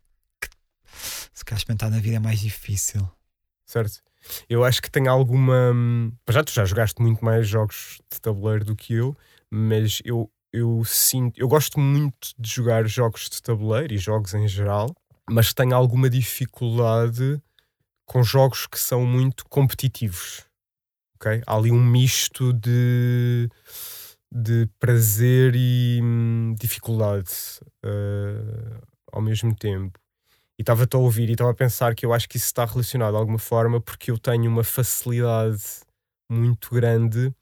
se 1.34 1.46
calhar 1.46 1.60
experimentar 1.60 1.90
na 1.90 2.00
vida 2.00 2.18
é 2.18 2.20
mais 2.20 2.40
difícil. 2.40 3.08
Certo. 3.66 4.02
Eu 4.50 4.64
acho 4.64 4.82
que 4.82 4.90
tem 4.92 5.08
alguma. 5.08 5.74
Já 6.30 6.44
tu 6.44 6.52
já 6.52 6.66
jogaste 6.66 7.02
muito 7.02 7.24
mais 7.24 7.48
jogos 7.48 8.00
de 8.12 8.20
tabuleiro 8.20 8.66
do 8.66 8.76
que 8.76 8.94
eu, 8.94 9.16
mas 9.50 10.02
eu, 10.04 10.30
eu 10.52 10.84
sinto. 10.86 11.40
Eu 11.40 11.48
gosto 11.48 11.80
muito 11.80 12.30
de 12.38 12.50
jogar 12.50 12.88
jogos 12.88 13.30
de 13.30 13.42
tabuleiro 13.42 13.94
e 13.94 13.98
jogos 13.98 14.34
em 14.34 14.48
geral, 14.48 14.94
mas 15.30 15.54
tenho 15.54 15.76
alguma 15.76 16.10
dificuldade 16.10 17.42
com 18.06 18.24
jogos 18.24 18.66
que 18.66 18.80
são 18.80 19.06
muito 19.06 19.46
competitivos. 19.50 20.46
ok 21.16 21.44
Há 21.46 21.56
ali 21.56 21.72
um 21.72 21.84
misto 21.84 22.54
de, 22.54 23.50
de 24.32 24.68
prazer 24.80 25.54
e 25.56 26.00
hum, 26.02 26.56
dificuldade 26.58 27.32
uh, 27.86 28.82
ao 29.12 29.22
mesmo 29.22 29.54
tempo. 29.54 30.00
E 30.58 30.64
estava-te 30.64 30.96
a 30.96 31.00
ouvir 31.00 31.30
e 31.30 31.34
estava 31.34 31.52
a 31.52 31.56
pensar 31.56 31.94
que 31.94 32.06
eu 32.06 32.14
acho 32.14 32.28
que 32.28 32.38
isso 32.38 32.48
está 32.48 32.66
relacionado 32.66 33.14
de 33.14 33.20
alguma 33.20 33.38
forma 33.38 33.80
porque 33.80 34.10
eu 34.10 34.18
tenho 34.18 34.50
uma 34.50 34.64
facilidade 34.64 35.64
muito 36.30 36.74
grande 36.74 37.34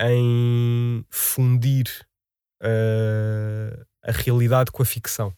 em 0.00 1.04
fundir 1.10 2.06
uh, 2.62 3.86
a 4.02 4.12
realidade 4.12 4.70
com 4.70 4.82
a 4.82 4.86
ficção. 4.86 5.34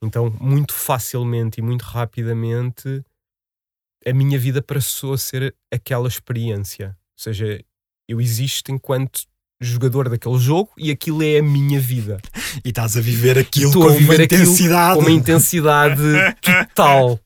Então, 0.00 0.30
muito 0.40 0.72
facilmente 0.72 1.58
e 1.58 1.62
muito 1.62 1.82
rapidamente, 1.82 3.04
a 4.06 4.12
minha 4.12 4.38
vida 4.38 4.62
passou 4.62 5.14
a 5.14 5.18
ser 5.18 5.56
aquela 5.72 6.06
experiência. 6.06 6.88
Ou 6.88 7.22
seja, 7.22 7.64
eu 8.08 8.20
existo 8.20 8.70
enquanto 8.70 9.26
jogador 9.64 10.08
daquele 10.08 10.38
jogo 10.38 10.70
e 10.76 10.90
aquilo 10.90 11.22
é 11.22 11.38
a 11.38 11.42
minha 11.42 11.80
vida. 11.80 12.18
E 12.64 12.68
estás 12.68 12.96
a 12.96 13.00
viver 13.00 13.38
aquilo 13.38 13.72
com 13.72 13.88
viver 13.90 14.14
uma 14.14 14.24
intensidade. 14.24 14.94
Com 14.94 15.00
uma 15.00 15.10
intensidade 15.10 16.02
total. 16.40 17.20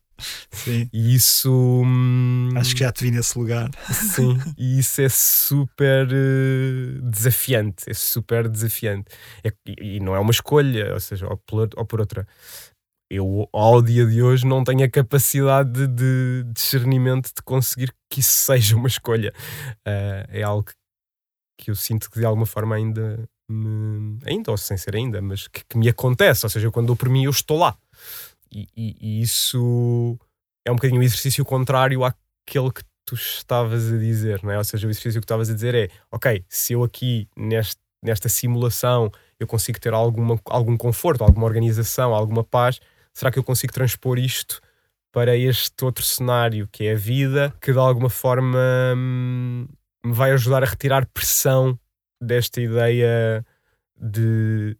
Sim. 0.50 0.88
E 0.92 1.14
isso. 1.14 1.82
Hum, 1.84 2.50
Acho 2.56 2.74
que 2.74 2.80
já 2.80 2.92
te 2.92 3.04
vi 3.04 3.10
nesse 3.10 3.38
lugar. 3.38 3.70
Sim, 3.92 4.36
e 4.56 4.78
isso 4.78 5.00
é 5.00 5.08
super 5.08 6.06
uh, 6.08 7.02
desafiante. 7.02 7.84
É 7.88 7.94
super 7.94 8.48
desafiante. 8.48 9.06
É, 9.44 9.52
e, 9.80 10.00
não 10.00 10.14
é 10.14 10.18
uma 10.18 10.32
escolha, 10.32 10.92
ou 10.92 11.00
seja, 11.00 11.26
ou 11.26 11.36
por, 11.36 11.68
ou 11.76 11.84
por 11.84 12.00
outra. 12.00 12.26
Eu, 13.10 13.48
ao 13.54 13.80
dia 13.80 14.04
de 14.04 14.22
hoje, 14.22 14.46
não 14.46 14.62
tenho 14.62 14.84
a 14.84 14.88
capacidade 14.88 15.86
de, 15.86 16.42
de 16.44 16.52
discernimento 16.52 17.28
de 17.34 17.42
conseguir 17.42 17.90
que 18.10 18.20
isso 18.20 18.32
seja 18.32 18.76
uma 18.76 18.88
escolha. 18.88 19.32
Uh, 19.86 20.26
é 20.28 20.42
algo 20.42 20.68
que 21.58 21.70
eu 21.70 21.74
sinto 21.74 22.10
que 22.10 22.20
de 22.20 22.24
alguma 22.24 22.46
forma 22.46 22.76
ainda 22.76 23.28
me, 23.50 24.18
ainda, 24.24 24.50
ou 24.50 24.56
sem 24.56 24.76
ser 24.76 24.94
ainda, 24.94 25.20
mas 25.20 25.48
que, 25.48 25.62
que 25.68 25.76
me 25.76 25.88
acontece. 25.88 26.46
Ou 26.46 26.50
seja, 26.50 26.70
quando 26.70 26.86
dou 26.86 26.96
por 26.96 27.08
mim, 27.08 27.24
eu 27.24 27.30
estou 27.30 27.58
lá. 27.58 27.76
E, 28.50 28.68
e, 28.76 28.96
e 29.00 29.22
isso 29.22 30.18
é 30.64 30.70
um 30.70 30.76
bocadinho 30.76 31.00
o 31.00 31.04
exercício 31.04 31.44
contrário 31.44 32.04
àquele 32.04 32.70
que 32.72 32.82
tu 33.04 33.14
estavas 33.14 33.90
a 33.92 33.96
dizer, 33.96 34.42
não 34.42 34.52
é? 34.52 34.58
Ou 34.58 34.64
seja, 34.64 34.86
o 34.86 34.90
exercício 34.90 35.20
que 35.20 35.24
estavas 35.24 35.50
a 35.50 35.54
dizer 35.54 35.74
é: 35.74 35.88
ok, 36.10 36.44
se 36.48 36.74
eu 36.74 36.84
aqui 36.84 37.28
neste, 37.36 37.80
nesta 38.02 38.28
simulação 38.28 39.10
eu 39.40 39.46
consigo 39.46 39.80
ter 39.80 39.94
alguma, 39.94 40.40
algum 40.46 40.76
conforto, 40.76 41.22
alguma 41.22 41.46
organização, 41.46 42.14
alguma 42.14 42.44
paz, 42.44 42.80
será 43.14 43.30
que 43.30 43.38
eu 43.38 43.44
consigo 43.44 43.72
transpor 43.72 44.18
isto 44.18 44.60
para 45.12 45.36
este 45.36 45.84
outro 45.84 46.04
cenário 46.04 46.68
que 46.70 46.84
é 46.84 46.92
a 46.92 46.96
vida, 46.96 47.54
que 47.60 47.72
de 47.72 47.78
alguma 47.78 48.10
forma 48.10 48.58
hum, 48.96 49.66
me 50.04 50.12
vai 50.12 50.32
ajudar 50.32 50.62
a 50.62 50.66
retirar 50.66 51.06
pressão 51.06 51.78
desta 52.20 52.60
ideia 52.60 53.44
de 53.96 54.76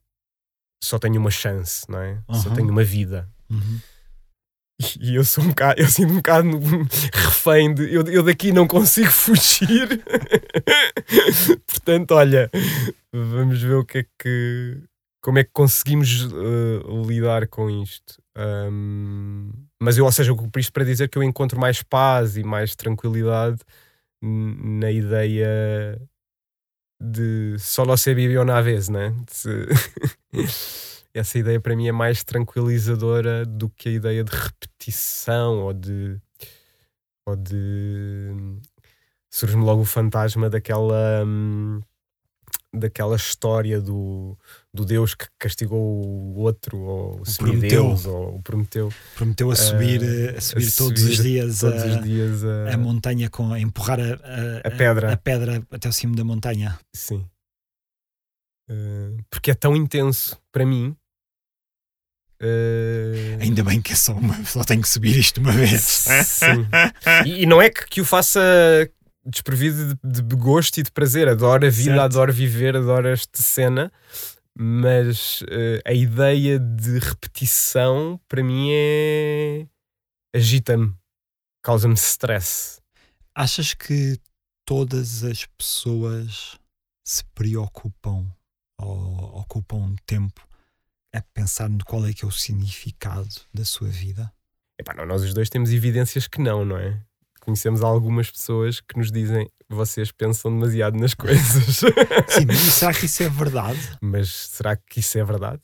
só 0.83 0.99
tenho 0.99 1.21
uma 1.21 1.31
chance, 1.31 1.85
não 1.89 2.01
é? 2.01 2.23
Uhum. 2.29 2.35
Só 2.35 2.51
tenho 2.51 2.71
uma 2.71 2.85
vida. 2.85 3.29
Uhum. 3.51 3.81
E 5.01 5.16
eu 5.16 5.25
sou 5.25 5.43
um 5.43 5.49
bocado, 5.49 5.81
eu 5.81 5.89
sinto 5.89 6.12
um 6.12 6.16
bocado 6.16 6.49
refém 7.12 7.75
de 7.75 7.93
eu, 7.93 8.03
eu 8.07 8.23
daqui 8.23 8.53
não 8.53 8.66
consigo 8.66 9.11
fugir. 9.11 9.89
Portanto, 11.66 12.12
olha, 12.12 12.49
vamos 13.12 13.61
ver 13.61 13.75
o 13.75 13.85
que 13.85 13.99
é 13.99 14.07
que 14.19 14.83
como 15.21 15.39
é 15.39 15.45
que 15.45 15.51
conseguimos 15.53 16.25
uh, 16.25 17.03
lidar 17.07 17.49
com 17.49 17.69
isto. 17.69 18.23
Um, 18.37 19.51
mas 19.83 19.99
eu, 19.99 20.05
ou 20.05 20.12
seja, 20.12 20.33
por 20.35 20.59
isto 20.61 20.73
para 20.73 20.85
dizer 20.85 21.09
que 21.09 21.19
eu 21.19 21.25
encontro 21.25 21.59
mais 21.59 21.83
paz 21.83 22.37
e 22.37 22.45
mais 22.45 22.77
tranquilidade 22.77 23.59
na 24.23 24.91
ideia 24.91 26.01
de 27.01 27.57
só 27.59 27.97
ser 27.97 28.14
vive 28.14 28.39
uma 28.39 28.62
vez, 28.62 28.89
né? 28.89 29.14
Essa 31.14 31.39
ideia 31.39 31.61
para 31.61 31.75
mim 31.77 31.89
é 31.89 31.93
mais 31.93 32.23
tranquilizadora 32.23 33.45
do 33.45 33.69
que 33.71 33.89
a 33.89 33.93
ideia 33.93 34.25
de 34.25 34.31
repetição 34.31 35.61
ou 35.64 35.73
de. 35.73 36.21
ou 37.27 37.37
de. 37.37 38.61
surge-me 39.31 39.64
logo 39.64 39.83
o 39.83 39.87
fantasma 39.87 40.51
daquela. 40.51 41.25
Hum, 41.25 41.81
daquela 42.75 43.16
história 43.16 43.81
do, 43.81 44.37
do 44.73 44.85
Deus 44.85 45.14
que 45.14 45.27
castigou 45.39 45.81
o 45.81 46.39
outro, 46.39 46.79
ou 46.79 47.21
o 47.21 47.27
semideus, 47.27 48.05
ou 48.05 48.37
o 48.37 48.43
Prometeu. 48.43 48.93
Prometeu 49.14 49.51
a 49.51 49.57
subir, 49.57 50.03
uh, 50.03 50.37
a 50.37 50.41
subir, 50.41 50.69
a 50.69 50.71
todos, 50.77 51.01
subir 51.01 51.12
os 51.12 51.23
dias, 51.23 51.61
todos 51.61 51.83
a, 51.83 51.87
os 51.87 52.05
dias 52.05 52.45
a, 52.45 52.75
a, 52.75 52.77
montanha, 52.77 53.31
com, 53.31 53.53
a 53.53 53.61
empurrar 53.61 53.99
a, 54.01 54.69
a, 54.69 54.71
pedra. 54.71 55.12
a 55.12 55.16
pedra 55.16 55.66
até 55.71 55.89
o 55.89 55.93
cimo 55.93 56.14
da 56.14 56.25
montanha. 56.25 56.79
Sim. 56.95 57.27
Uh, 58.71 59.16
porque 59.31 59.51
é 59.51 59.55
tão 59.55 59.75
intenso 59.75 60.39
para 60.53 60.66
mim. 60.66 60.95
Uh... 62.41 63.41
Ainda 63.41 63.64
bem 63.64 63.81
que 63.81 63.93
é 63.93 63.97
só 63.97 64.12
uma, 64.12 64.45
só 64.45 64.62
tenho 64.62 64.83
que 64.83 64.89
subir 64.89 65.16
isto 65.16 65.41
uma 65.41 65.53
vez. 65.53 65.81
Sim. 66.27 66.69
e, 67.27 67.43
e, 67.43 67.47
não 67.47 67.61
é 67.61 67.71
que, 67.71 67.87
que 67.87 68.01
o 68.01 68.05
faça 68.05 68.41
desprovido 69.29 69.95
de, 70.03 70.22
de, 70.22 70.37
gosto 70.37 70.79
e 70.79 70.83
de 70.83 70.91
prazer. 70.91 71.29
Adoro 71.29 71.66
a 71.66 71.70
vida, 71.70 71.91
certo. 71.91 72.01
adoro 72.01 72.33
viver, 72.33 72.76
adoro 72.76 73.09
esta 73.09 73.43
cena. 73.43 73.93
Mas 74.57 75.43
uh, 75.43 75.81
a 75.85 75.93
ideia 75.93 76.59
de 76.59 76.99
repetição 76.99 78.20
para 78.26 78.43
mim 78.43 78.70
é. 78.72 79.66
agita-me, 80.35 80.93
causa-me 81.62 81.95
stress. 81.95 82.81
Achas 83.35 83.72
que 83.74 84.18
todas 84.66 85.22
as 85.22 85.47
pessoas 85.57 86.59
se 87.07 87.22
preocupam 87.35 88.26
ou 88.81 89.41
ocupam 89.41 89.95
tempo 90.05 90.47
a 91.14 91.22
pensar 91.33 91.68
no 91.68 91.85
qual 91.85 92.05
é 92.07 92.12
que 92.12 92.24
é 92.24 92.29
o 92.29 92.33
significado 92.33 93.29
da 93.55 93.64
sua 93.64 93.89
vida? 93.89 94.33
Epá, 94.79 94.95
não, 94.95 95.07
nós 95.07 95.22
os 95.22 95.35
dois 95.35 95.49
temos 95.49 95.72
evidências 95.72 96.29
que 96.29 96.41
não, 96.41 96.64
não 96.64 96.76
é? 96.76 97.01
Conhecemos 97.49 97.82
algumas 97.82 98.30
pessoas 98.30 98.78
que 98.78 98.99
nos 98.99 99.11
dizem 99.11 99.49
vocês 99.70 100.12
pensam 100.12 100.53
demasiado 100.53 100.99
nas 100.99 101.14
coisas. 101.14 101.78
Sim, 102.28 102.44
mas 102.46 102.59
será 102.59 102.92
que 102.92 103.07
isso 103.07 103.22
é 103.22 103.28
verdade? 103.30 103.99
Mas 104.03 104.28
será 104.28 104.76
que 104.76 105.01
isso 105.01 105.18
é 105.18 105.24
verdade? 105.24 105.62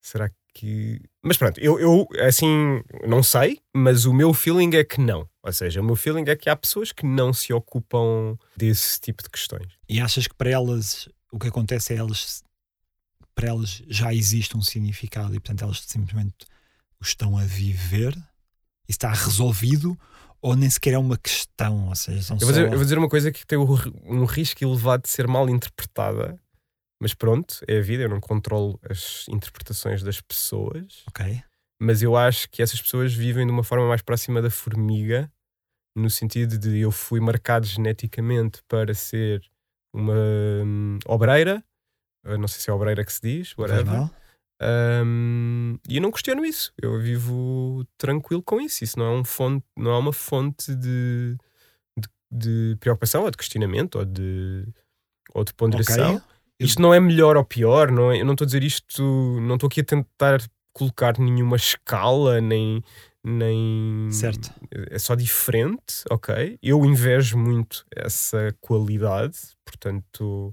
Será 0.00 0.28
que. 0.52 1.00
Mas 1.22 1.36
pronto, 1.36 1.60
eu, 1.60 1.78
eu 1.78 2.08
assim 2.26 2.82
não 3.06 3.22
sei, 3.22 3.60
mas 3.72 4.04
o 4.04 4.12
meu 4.12 4.34
feeling 4.34 4.74
é 4.74 4.82
que 4.82 5.00
não. 5.00 5.28
Ou 5.44 5.52
seja, 5.52 5.80
o 5.80 5.84
meu 5.84 5.94
feeling 5.94 6.24
é 6.26 6.34
que 6.34 6.50
há 6.50 6.56
pessoas 6.56 6.90
que 6.90 7.06
não 7.06 7.32
se 7.32 7.52
ocupam 7.52 8.36
desse 8.56 9.00
tipo 9.00 9.22
de 9.22 9.30
questões. 9.30 9.68
E 9.88 10.00
achas 10.00 10.26
que 10.26 10.34
para 10.34 10.50
elas 10.50 11.08
o 11.30 11.38
que 11.38 11.46
acontece 11.46 11.94
é 11.94 11.98
elas 11.98 12.42
para 13.32 13.48
elas 13.48 13.80
já 13.86 14.12
existe 14.12 14.56
um 14.56 14.62
significado 14.62 15.36
e 15.36 15.38
portanto 15.38 15.62
elas 15.62 15.84
simplesmente 15.86 16.46
o 17.00 17.04
estão 17.04 17.38
a 17.38 17.44
viver 17.44 18.16
e 18.88 18.90
está 18.90 19.12
resolvido 19.12 19.96
ou 20.46 20.54
nem 20.54 20.70
sequer 20.70 20.94
é 20.94 20.98
uma 20.98 21.18
questão. 21.18 21.88
Ou 21.88 21.96
seja, 21.96 22.34
eu, 22.34 22.38
vou 22.38 22.48
dizer, 22.50 22.64
eu 22.66 22.70
vou 22.70 22.82
dizer 22.82 22.98
uma 22.98 23.08
coisa 23.08 23.32
que 23.32 23.44
tem 23.44 23.58
um 23.58 24.24
risco 24.24 24.62
elevado 24.62 25.02
de 25.02 25.08
ser 25.08 25.26
mal 25.26 25.48
interpretada, 25.48 26.38
mas 27.02 27.12
pronto, 27.12 27.64
é 27.66 27.78
a 27.78 27.82
vida, 27.82 28.04
eu 28.04 28.08
não 28.08 28.20
controlo 28.20 28.78
as 28.88 29.26
interpretações 29.28 30.04
das 30.04 30.20
pessoas. 30.20 31.02
Ok. 31.08 31.42
Mas 31.82 32.00
eu 32.00 32.16
acho 32.16 32.48
que 32.48 32.62
essas 32.62 32.80
pessoas 32.80 33.12
vivem 33.12 33.44
de 33.44 33.50
uma 33.50 33.64
forma 33.64 33.88
mais 33.88 34.02
próxima 34.02 34.40
da 34.40 34.48
formiga, 34.48 35.28
no 35.96 36.08
sentido 36.08 36.56
de 36.56 36.78
eu 36.78 36.92
fui 36.92 37.18
marcado 37.18 37.66
geneticamente 37.66 38.62
para 38.68 38.94
ser 38.94 39.42
uma 39.92 40.14
hum, 40.64 40.98
obreira, 41.06 41.60
não 42.24 42.46
sei 42.46 42.60
se 42.60 42.70
é 42.70 42.72
obreira 42.72 43.04
que 43.04 43.12
se 43.12 43.20
diz, 43.20 43.58
whatever. 43.58 44.08
Um, 44.60 45.78
e 45.88 45.96
eu 45.96 46.02
não 46.02 46.10
questiono 46.10 46.44
isso. 46.44 46.72
Eu 46.80 46.98
vivo 46.98 47.86
tranquilo 47.98 48.42
com 48.42 48.60
isso. 48.60 48.84
Isso 48.84 48.98
não 48.98 49.06
é, 49.06 49.10
um 49.10 49.24
fonte, 49.24 49.64
não 49.76 49.90
é 49.92 49.98
uma 49.98 50.12
fonte 50.12 50.74
de, 50.74 51.36
de, 51.96 52.08
de 52.30 52.76
preocupação 52.80 53.24
ou 53.24 53.30
de 53.30 53.36
questionamento 53.36 53.98
ou 53.98 54.04
de, 54.04 54.66
ou 55.34 55.44
de 55.44 55.52
ponderação. 55.54 56.16
Okay. 56.16 56.28
Isto 56.58 56.80
não 56.80 56.94
é 56.94 57.00
melhor 57.00 57.36
ou 57.36 57.44
pior. 57.44 57.90
Não 57.90 58.10
é, 58.10 58.20
eu 58.20 58.24
não 58.24 58.32
estou 58.32 58.44
a 58.44 58.46
dizer 58.46 58.64
isto. 58.64 59.02
Não 59.40 59.54
estou 59.56 59.66
aqui 59.66 59.80
a 59.80 59.84
tentar 59.84 60.40
colocar 60.72 61.18
nenhuma 61.18 61.56
escala 61.56 62.40
nem. 62.40 62.82
Nem. 63.22 64.08
Certo. 64.12 64.54
É 64.70 64.98
só 65.00 65.16
diferente, 65.16 66.04
ok? 66.08 66.58
Eu 66.62 66.84
invejo 66.84 67.36
muito 67.36 67.84
essa 67.94 68.54
qualidade, 68.60 69.36
portanto 69.64 70.52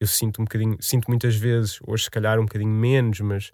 eu 0.00 0.06
sinto 0.06 0.40
um 0.40 0.44
bocadinho, 0.44 0.76
sinto 0.80 1.08
muitas 1.08 1.36
vezes, 1.36 1.78
hoje 1.86 2.04
se 2.04 2.10
calhar 2.10 2.38
um 2.38 2.44
bocadinho 2.44 2.72
menos, 2.72 3.20
mas 3.20 3.50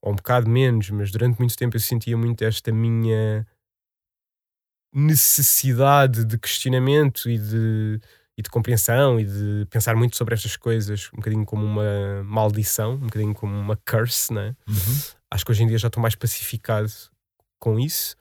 ou 0.00 0.12
um 0.12 0.16
bocado 0.16 0.50
menos, 0.50 0.90
mas 0.90 1.12
durante 1.12 1.38
muito 1.38 1.56
tempo 1.56 1.76
eu 1.76 1.80
sentia 1.80 2.16
muito 2.16 2.42
esta 2.42 2.72
minha 2.72 3.46
necessidade 4.92 6.24
de 6.24 6.36
questionamento 6.36 7.30
e 7.30 7.38
de, 7.38 8.00
e 8.36 8.42
de 8.42 8.50
compreensão 8.50 9.18
e 9.18 9.24
de 9.24 9.66
pensar 9.70 9.94
muito 9.94 10.16
sobre 10.16 10.34
estas 10.34 10.56
coisas, 10.56 11.08
um 11.14 11.16
bocadinho 11.16 11.46
como 11.46 11.64
uma 11.64 12.22
maldição, 12.24 12.94
um 12.94 13.06
bocadinho 13.06 13.32
como 13.32 13.56
uma 13.56 13.76
curse, 13.76 14.32
né? 14.32 14.56
Uhum. 14.68 15.02
Acho 15.30 15.44
que 15.44 15.52
hoje 15.52 15.62
em 15.62 15.66
dia 15.68 15.78
já 15.78 15.86
estou 15.86 16.02
mais 16.02 16.14
pacificado 16.14 16.92
com 17.58 17.78
isso, 17.78 18.16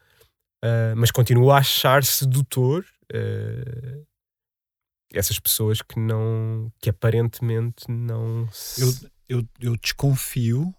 uh, 0.64 0.96
mas 0.96 1.12
continuo 1.12 1.52
a 1.52 1.58
achar 1.58 2.04
sedutor. 2.04 2.86
Uh, 3.12 4.06
essas 5.14 5.40
pessoas 5.40 5.82
que 5.82 6.00
não 6.00 6.72
que 6.80 6.90
aparentemente 6.90 7.90
não 7.90 8.50
se... 8.52 8.82
eu, 8.82 8.94
eu, 9.28 9.50
eu 9.60 9.78
desconfio 9.78 10.74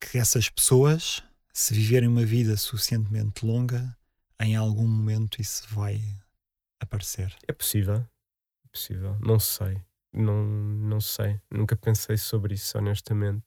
que 0.00 0.18
essas 0.18 0.48
pessoas 0.48 1.22
se 1.52 1.74
viverem 1.74 2.08
uma 2.08 2.24
vida 2.24 2.56
suficientemente 2.56 3.44
longa 3.44 3.96
em 4.40 4.56
algum 4.56 4.86
momento 4.86 5.40
isso 5.40 5.64
vai 5.68 6.00
aparecer. 6.80 7.34
É 7.46 7.52
possível 7.52 7.96
é 7.96 8.68
possível. 8.70 9.16
Não 9.20 9.38
sei. 9.38 9.80
Não 10.12 10.44
não 10.44 11.00
sei. 11.00 11.40
Nunca 11.50 11.76
pensei 11.76 12.16
sobre 12.16 12.54
isso 12.54 12.76
honestamente. 12.78 13.44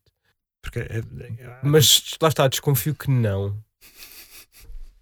Porque 0.61 0.79
é, 0.79 0.97
é, 0.97 1.59
mas 1.63 2.15
lá 2.21 2.29
está 2.29 2.47
desconfio 2.47 2.95
que 2.95 3.09
não. 3.09 3.63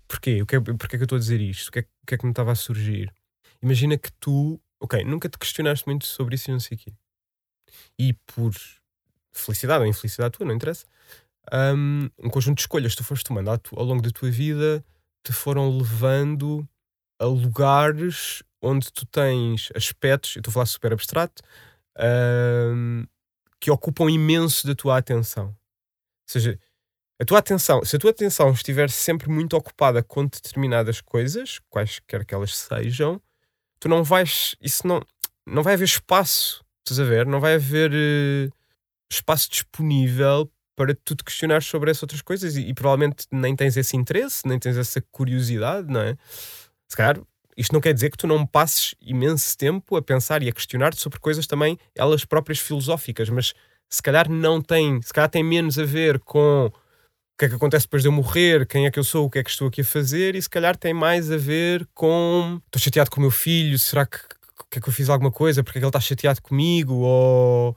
Porquê? 0.08 0.42
O 0.42 0.46
que 0.46 0.56
é, 0.56 0.60
porque 0.60 0.96
é 0.96 1.00
que 1.00 1.04
eu 1.04 1.06
estou 1.06 1.16
a 1.16 1.20
dizer 1.20 1.40
isto? 1.40 1.70
O 1.70 1.72
que 1.72 1.80
é, 1.80 1.82
o 1.82 2.06
que 2.06 2.16
é 2.16 2.18
que 2.18 2.26
me 2.26 2.32
estava 2.32 2.52
a 2.52 2.56
surgir? 2.56 3.14
Imagina 3.62 3.98
que 3.98 4.12
tu 4.20 4.62
ok, 4.84 5.04
nunca 5.06 5.30
te 5.30 5.38
questionaste 5.38 5.88
muito 5.88 6.06
sobre 6.06 6.36
isso 6.36 6.50
e 6.50 6.54
não 6.54 6.60
sei 6.60 6.76
o 6.76 6.80
quê. 6.80 6.94
E 7.98 8.14
por 8.14 8.54
felicidade 9.32 9.82
ou 9.82 9.90
infelicidade 9.90 10.38
tua, 10.38 10.46
não 10.46 10.54
interessa, 10.54 10.86
um, 11.52 12.10
um 12.20 12.30
conjunto 12.30 12.58
de 12.58 12.64
escolhas 12.64 12.92
que 12.92 12.98
tu 12.98 13.04
foste 13.04 13.24
tomando 13.24 13.50
ao 13.50 13.84
longo 13.84 14.02
da 14.02 14.12
tua 14.12 14.30
vida 14.30 14.84
te 15.24 15.32
foram 15.32 15.78
levando 15.78 16.68
a 17.18 17.26
lugares 17.26 18.44
onde 18.62 18.92
tu 18.92 19.06
tens 19.06 19.70
aspectos, 19.74 20.36
eu 20.36 20.42
estou 20.42 20.52
a 20.52 20.54
falar 20.54 20.66
super 20.66 20.92
abstrato, 20.92 21.42
um, 22.76 23.06
que 23.60 23.72
ocupam 23.72 24.10
imenso 24.10 24.68
da 24.68 24.76
tua 24.76 24.98
atenção. 24.98 25.48
Ou 25.48 25.56
seja, 26.28 26.60
a 27.22 27.26
tua 27.26 27.40
atenção, 27.40 27.86
se 27.86 27.96
a 27.96 28.00
tua 28.00 28.12
atenção 28.12 28.52
estiver 28.52 28.90
sempre 28.90 29.30
muito 29.30 29.56
ocupada 29.56 30.04
com 30.04 30.26
determinadas 30.26 31.00
coisas, 31.00 31.60
quaisquer 31.70 32.26
que 32.26 32.34
elas 32.34 32.56
sejam, 32.56 33.22
tu 33.84 33.90
não 33.90 34.04
vais. 34.04 34.56
Isso 34.62 34.88
não. 34.88 35.02
Não 35.46 35.62
vai 35.62 35.74
haver 35.74 35.86
espaço 35.86 36.64
Estás 36.86 37.00
a 37.00 37.06
ver? 37.06 37.26
Não 37.26 37.40
vai 37.40 37.56
haver 37.56 37.92
eh, 37.94 38.50
espaço 39.10 39.50
disponível 39.50 40.52
para 40.76 40.94
tu 40.94 41.16
te 41.16 41.24
questionares 41.24 41.66
sobre 41.66 41.90
essas 41.90 42.04
outras 42.04 42.22
coisas 42.22 42.58
e, 42.58 42.68
e 42.68 42.74
provavelmente 42.74 43.26
nem 43.32 43.56
tens 43.56 43.78
esse 43.78 43.96
interesse, 43.96 44.46
nem 44.46 44.60
tens 44.60 44.76
essa 44.76 45.02
curiosidade, 45.10 45.88
não 45.88 46.02
é? 46.02 46.18
Se 46.90 46.98
calhar 46.98 47.22
isto 47.56 47.72
não 47.72 47.80
quer 47.80 47.94
dizer 47.94 48.10
que 48.10 48.18
tu 48.18 48.28
não 48.28 48.46
passes 48.46 48.96
imenso 49.00 49.58
tempo 49.58 49.96
a 49.96 50.02
pensar 50.02 50.44
e 50.44 50.50
a 50.50 50.52
questionar-te 50.52 51.00
sobre 51.00 51.20
coisas 51.20 51.48
também, 51.48 51.78
elas 51.96 52.26
próprias 52.26 52.60
filosóficas, 52.60 53.30
mas 53.30 53.54
se 53.90 54.02
calhar 54.02 54.30
não 54.30 54.62
tem, 54.62 55.02
se 55.02 55.14
calhar 55.14 55.30
tem 55.30 55.44
menos 55.44 55.80
a 55.80 55.86
ver 55.86 56.20
com 56.20 56.70
o 57.36 57.38
que 57.40 57.46
é 57.46 57.50
que 57.50 57.56
acontece 57.56 57.86
depois 57.86 58.04
de 58.04 58.08
eu 58.08 58.12
morrer, 58.12 58.66
quem 58.68 58.86
é 58.86 58.92
que 58.92 59.00
eu 59.00 59.04
sou, 59.04 59.26
o 59.26 59.30
que 59.30 59.40
é 59.40 59.44
que 59.44 59.50
estou 59.50 59.68
aqui 59.68 59.82
a 59.82 59.86
fazer, 59.86 60.36
e 60.36 60.42
se 60.42 60.50
calhar 60.50 60.78
tem 60.78 60.94
mais 60.94 61.32
a 61.32 61.38
ver 61.38 61.88
com 61.94 62.60
estou 62.68 62.80
chateado 62.82 63.10
com 63.10 63.18
o 63.18 63.22
meu 63.22 63.32
filho, 63.32 63.78
será 63.80 64.06
que, 64.06 64.18
que 64.70 64.78
é 64.78 64.82
que 64.82 64.88
eu 64.88 64.94
fiz 64.94 65.10
alguma 65.10 65.32
coisa, 65.32 65.64
porque 65.64 65.78
é 65.78 65.82
que 65.82 65.86
ele 65.86 65.90
está 65.90 66.00
chateado 66.00 66.42
comigo, 66.42 66.94
ou 66.94 67.76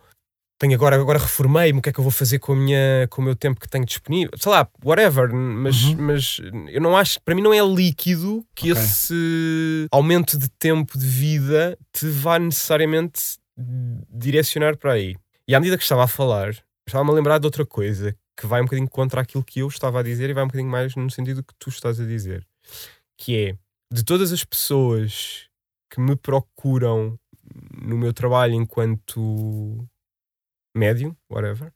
tenho 0.58 0.74
agora, 0.74 0.96
agora 1.00 1.18
reformei-me, 1.18 1.78
o 1.78 1.82
que 1.82 1.88
é 1.88 1.92
que 1.92 1.98
eu 1.98 2.02
vou 2.04 2.10
fazer 2.10 2.38
com, 2.38 2.52
a 2.52 2.56
minha, 2.56 3.06
com 3.10 3.20
o 3.20 3.24
meu 3.24 3.34
tempo 3.36 3.58
que 3.60 3.68
tenho 3.68 3.84
disponível? 3.84 4.30
Sei 4.38 4.50
lá, 4.52 4.68
whatever, 4.84 5.32
mas, 5.32 5.82
Uhum. 5.84 5.96
mas 6.00 6.38
eu 6.68 6.80
não 6.80 6.96
acho, 6.96 7.18
para 7.22 7.34
mim 7.34 7.42
não 7.42 7.52
é 7.52 7.60
líquido 7.66 8.44
que 8.54 8.72
Ok. 8.72 8.82
esse 8.82 9.86
aumento 9.90 10.38
de 10.38 10.48
tempo 10.50 10.98
de 10.98 11.06
vida 11.06 11.78
te 11.92 12.08
vá 12.08 12.38
necessariamente 12.38 13.38
direcionar 14.10 14.76
para 14.76 14.92
aí. 14.92 15.14
E 15.48 15.54
à 15.54 15.60
medida 15.60 15.76
que 15.76 15.82
estava 15.82 16.04
a 16.04 16.08
falar, 16.08 16.50
estava-me 16.86 17.10
a 17.10 17.14
lembrar 17.14 17.38
de 17.38 17.46
outra 17.46 17.64
coisa 17.66 18.14
que 18.36 18.46
vai 18.46 18.60
um 18.60 18.64
bocadinho 18.64 18.88
contra 18.88 19.20
aquilo 19.20 19.44
que 19.44 19.60
eu 19.60 19.68
estava 19.68 20.00
a 20.00 20.02
dizer 20.02 20.30
e 20.30 20.34
vai 20.34 20.44
um 20.44 20.48
bocadinho 20.48 20.70
mais 20.70 20.94
no 20.94 21.10
sentido 21.10 21.42
que 21.42 21.54
tu 21.58 21.70
estás 21.70 22.00
a 22.00 22.04
dizer, 22.04 22.46
que 23.18 23.36
é 23.36 23.58
de 23.92 24.04
todas 24.04 24.32
as 24.32 24.44
pessoas 24.44 25.48
que 25.90 26.00
me 26.00 26.16
procuram 26.16 27.18
no 27.80 27.96
meu 27.96 28.12
trabalho 28.12 28.54
enquanto 28.54 29.88
médium, 30.76 31.16
whatever. 31.30 31.72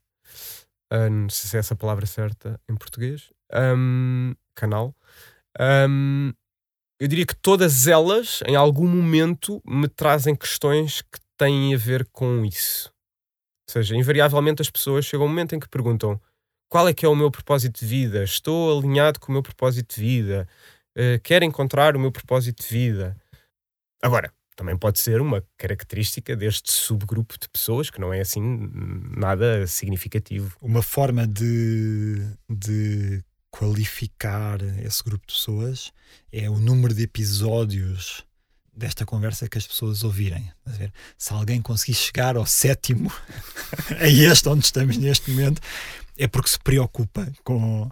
Ah, 0.90 1.08
não 1.08 1.30
sei 1.30 1.48
se 1.48 1.56
é 1.56 1.60
essa 1.60 1.76
palavra 1.76 2.04
certa 2.04 2.60
em 2.68 2.76
português. 2.76 3.30
Ahm, 3.52 4.34
canal. 4.54 4.94
Ahm, 5.58 6.32
eu 7.00 7.08
diria 7.08 7.24
que 7.24 7.36
todas 7.36 7.86
elas, 7.86 8.42
em 8.46 8.56
algum 8.56 8.86
momento, 8.86 9.62
me 9.64 9.88
trazem 9.88 10.34
questões 10.34 11.00
que 11.00 11.18
têm 11.38 11.74
a 11.74 11.78
ver 11.78 12.06
com 12.12 12.44
isso. 12.44 12.92
Ou 13.68 13.72
seja, 13.72 13.96
invariavelmente 13.96 14.60
as 14.60 14.70
pessoas 14.70 15.06
chegam 15.06 15.24
a 15.24 15.26
um 15.26 15.30
momento 15.30 15.54
em 15.54 15.60
que 15.60 15.68
perguntam 15.68 16.20
qual 16.70 16.88
é 16.88 16.94
que 16.94 17.04
é 17.04 17.08
o 17.08 17.16
meu 17.16 17.30
propósito 17.30 17.80
de 17.80 17.86
vida? 17.86 18.22
Estou 18.22 18.78
alinhado 18.78 19.18
com 19.18 19.30
o 19.30 19.32
meu 19.32 19.42
propósito 19.42 19.96
de 19.96 20.00
vida? 20.00 20.48
Eh, 20.94 21.20
quero 21.22 21.44
encontrar 21.44 21.96
o 21.96 22.00
meu 22.00 22.12
propósito 22.12 22.62
de 22.62 22.68
vida? 22.68 23.16
Agora, 24.00 24.32
também 24.54 24.76
pode 24.78 25.00
ser 25.00 25.20
uma 25.20 25.42
característica 25.58 26.36
deste 26.36 26.70
subgrupo 26.70 27.34
de 27.38 27.48
pessoas 27.48 27.90
que 27.90 28.00
não 28.00 28.12
é 28.12 28.20
assim 28.20 28.70
nada 29.16 29.66
significativo. 29.66 30.56
Uma 30.62 30.80
forma 30.80 31.26
de, 31.26 32.24
de 32.48 33.20
qualificar 33.50 34.62
esse 34.84 35.02
grupo 35.02 35.26
de 35.26 35.34
pessoas 35.34 35.92
é 36.32 36.48
o 36.48 36.58
número 36.60 36.94
de 36.94 37.02
episódios 37.02 38.24
desta 38.72 39.04
conversa 39.04 39.48
que 39.48 39.58
as 39.58 39.66
pessoas 39.66 40.04
ouvirem. 40.04 40.50
Ver? 40.64 40.92
Se 41.18 41.32
alguém 41.32 41.60
conseguir 41.60 41.94
chegar 41.94 42.36
ao 42.36 42.46
sétimo, 42.46 43.12
a 43.98 44.06
este 44.08 44.48
onde 44.48 44.64
estamos 44.64 44.96
neste 44.96 45.30
momento, 45.30 45.60
é 46.20 46.28
porque 46.28 46.50
se 46.50 46.58
preocupa 46.58 47.26
com, 47.42 47.90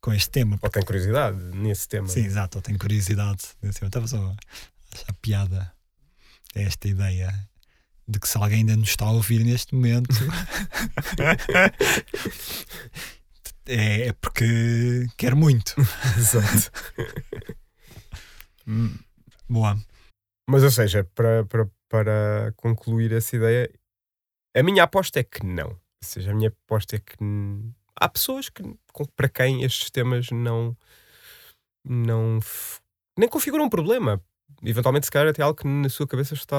com 0.00 0.12
este 0.12 0.30
tema. 0.30 0.58
Ou 0.60 0.68
tem 0.68 0.82
curiosidade 0.84 1.38
nesse 1.56 1.86
tema. 1.88 2.08
Sim, 2.08 2.24
exato, 2.24 2.58
eu 2.58 2.62
tenho 2.62 2.78
curiosidade. 2.78 3.44
nesse 3.62 3.78
tema. 3.78 3.88
Estava 3.88 4.08
só 4.08 4.16
a 4.16 4.36
achar 4.92 5.12
piada 5.22 5.72
esta 6.54 6.88
ideia 6.88 7.48
de 8.08 8.18
que 8.18 8.28
se 8.28 8.36
alguém 8.36 8.58
ainda 8.58 8.76
nos 8.76 8.88
está 8.88 9.04
a 9.06 9.10
ouvir 9.10 9.44
neste 9.44 9.74
momento 9.74 10.08
é, 13.66 14.08
é 14.08 14.12
porque 14.12 15.06
quer 15.16 15.34
muito. 15.34 15.74
Exato. 16.18 16.70
Boa. 19.48 19.76
Mas, 20.48 20.62
ou 20.64 20.70
seja, 20.70 21.04
para, 21.14 21.44
para, 21.44 21.70
para 21.88 22.52
concluir 22.56 23.12
essa 23.12 23.36
ideia, 23.36 23.70
a 24.56 24.62
minha 24.62 24.84
aposta 24.84 25.20
é 25.20 25.24
que 25.24 25.44
não. 25.44 25.78
Ou 26.02 26.08
seja, 26.08 26.30
a 26.30 26.34
minha 26.34 26.48
aposta 26.50 26.96
é 26.96 26.98
que 26.98 27.16
há 27.98 28.08
pessoas 28.08 28.48
que, 28.48 28.62
para 29.16 29.28
quem 29.28 29.62
estes 29.64 29.90
temas 29.90 30.30
não, 30.30 30.76
não 31.84 32.38
nem 33.18 33.28
configuram 33.28 33.64
um 33.64 33.70
problema. 33.70 34.20
Eventualmente, 34.62 35.06
se 35.06 35.10
calhar, 35.10 35.28
até 35.28 35.42
algo 35.42 35.58
que 35.60 35.66
na 35.66 35.88
sua 35.88 36.06
cabeça 36.06 36.34
está 36.34 36.56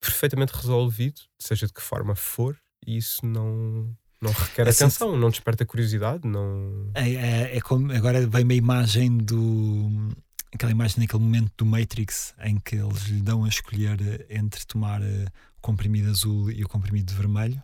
perfeitamente 0.00 0.52
resolvido, 0.54 1.20
seja 1.38 1.66
de 1.66 1.72
que 1.72 1.82
forma 1.82 2.14
for, 2.14 2.56
e 2.86 2.96
isso 2.96 3.24
não, 3.26 3.94
não 4.20 4.30
requer 4.32 4.66
É 4.66 4.70
assim- 4.70 4.84
atenção, 4.84 5.16
não 5.16 5.30
desperta 5.30 5.66
curiosidade, 5.66 6.26
não. 6.26 6.90
É, 6.94 7.10
é- 7.10 7.56
é 7.56 7.60
como, 7.60 7.92
agora 7.92 8.26
vem-me 8.26 8.54
a 8.54 8.56
imagem 8.56 9.18
do. 9.18 10.08
aquela 10.54 10.70
imagem 10.72 11.00
naquele 11.00 11.22
momento 11.22 11.52
do 11.58 11.66
Matrix 11.66 12.34
em 12.40 12.58
que 12.60 12.76
eles 12.76 13.02
lhe 13.04 13.20
dão 13.20 13.44
a 13.44 13.48
escolher 13.48 14.24
entre 14.30 14.64
tomar 14.66 15.02
eh, 15.02 15.26
o 15.56 15.60
comprimido 15.60 16.08
azul 16.10 16.50
e 16.50 16.62
o 16.64 16.68
comprimido 16.68 17.12
vermelho. 17.12 17.60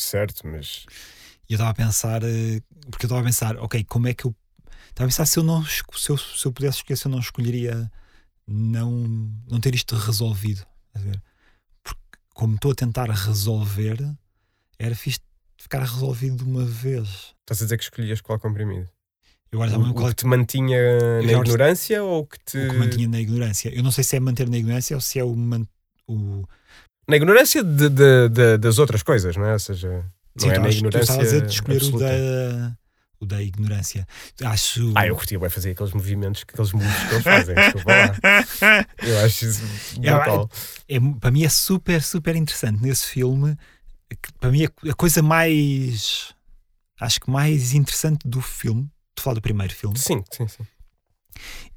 Certo, 0.00 0.46
mas 0.46 0.84
E 1.48 1.52
eu 1.52 1.56
estava 1.56 1.70
a 1.70 1.74
pensar, 1.74 2.22
eh, 2.22 2.60
porque 2.90 3.04
eu 3.06 3.08
estava 3.08 3.20
a 3.20 3.24
pensar, 3.24 3.56
ok, 3.58 3.82
como 3.84 4.06
é 4.08 4.14
que 4.14 4.24
eu. 4.26 4.34
Estava 4.88 5.04
a 5.06 5.08
pensar 5.08 5.26
se 5.26 5.38
eu 5.38 5.42
não 5.42 5.64
se 5.64 5.82
eu, 6.10 6.16
se 6.16 6.46
eu 6.46 6.52
pudesse 6.52 6.82
se 6.96 7.06
eu 7.06 7.10
não 7.10 7.18
escolheria 7.18 7.90
não, 8.46 8.90
não 9.48 9.60
ter 9.60 9.74
isto 9.74 9.94
resolvido. 9.96 10.64
Porque 11.82 12.00
como 12.34 12.54
estou 12.54 12.72
a 12.72 12.74
tentar 12.74 13.10
resolver, 13.10 13.98
era 14.78 14.94
fixe 14.94 15.20
ficar 15.60 15.80
resolvido 15.80 16.36
de 16.36 16.44
uma 16.44 16.64
vez. 16.64 17.34
estás 17.40 17.60
a 17.60 17.64
dizer 17.64 17.76
que 17.76 17.84
escolhias 17.84 18.20
qual 18.20 18.38
comprimido? 18.38 18.88
Eu 19.50 19.62
agora 19.62 19.78
O, 19.78 19.90
o 19.90 19.94
qual 19.94 20.08
que 20.08 20.14
te 20.14 20.26
mantinha 20.26 20.78
na 21.22 21.32
já- 21.32 21.38
ignorância 21.38 22.02
ou 22.02 22.26
que 22.26 22.38
te. 22.44 22.58
o 22.58 22.68
que 22.68 22.74
mantinha 22.76 23.08
na 23.08 23.20
ignorância. 23.20 23.74
Eu 23.74 23.82
não 23.82 23.90
sei 23.90 24.04
se 24.04 24.16
é 24.16 24.20
manter 24.20 24.48
na 24.48 24.58
ignorância 24.58 24.94
ou 24.96 25.00
se 25.00 25.18
é 25.18 25.24
o. 25.24 25.34
man- 25.34 25.66
o... 26.06 26.44
Na 27.08 27.16
ignorância 27.16 27.62
de- 27.64 27.88
de- 27.88 28.28
de- 28.28 28.58
das 28.58 28.78
outras 28.78 29.02
coisas, 29.02 29.34
não 29.36 29.44
é? 29.46 29.52
Ou 29.54 29.58
seja, 29.58 29.88
não 29.88 30.02
Sim, 30.36 30.50
é 30.50 30.54
tu, 30.54 30.60
na 30.60 30.68
tu 30.68 30.74
ignorância. 30.74 31.00
estavas 31.12 31.32
a 31.32 31.46
escolher 31.46 31.82
o 31.82 31.98
da, 31.98 32.76
o 33.20 33.26
da 33.26 33.42
ignorância. 33.42 34.06
Acho. 34.44 34.92
Ah, 34.94 35.06
eu 35.06 35.16
curtia 35.16 35.38
bem 35.38 35.48
fazer 35.48 35.70
aqueles 35.70 35.92
movimentos, 35.92 36.44
aqueles 36.46 36.72
moves 36.72 37.04
que 37.08 37.14
eles 37.14 37.24
fazem. 37.24 37.56
Eu 39.02 39.18
acho 39.24 39.44
isso 39.46 39.62
É, 40.02 40.10
brutal. 40.12 40.50
é, 40.88 40.98
para 41.18 41.30
mim 41.30 41.44
é 41.44 41.48
super, 41.48 42.02
super 42.02 42.36
interessante 42.36 42.82
nesse 42.82 43.06
filme. 43.06 43.56
para 44.38 44.50
mim, 44.50 44.64
a, 44.64 44.94
coisa 44.94 45.22
mais. 45.22 46.34
Acho 47.00 47.20
que 47.20 47.30
mais 47.30 47.72
interessante 47.74 48.26
do 48.28 48.40
filme, 48.42 48.82
de 49.16 49.22
falar 49.22 49.34
do 49.34 49.40
primeiro 49.42 49.72
filme, 49.74 49.96
Sim, 49.98 50.22
sim, 50.32 50.46
sim. 50.48 50.66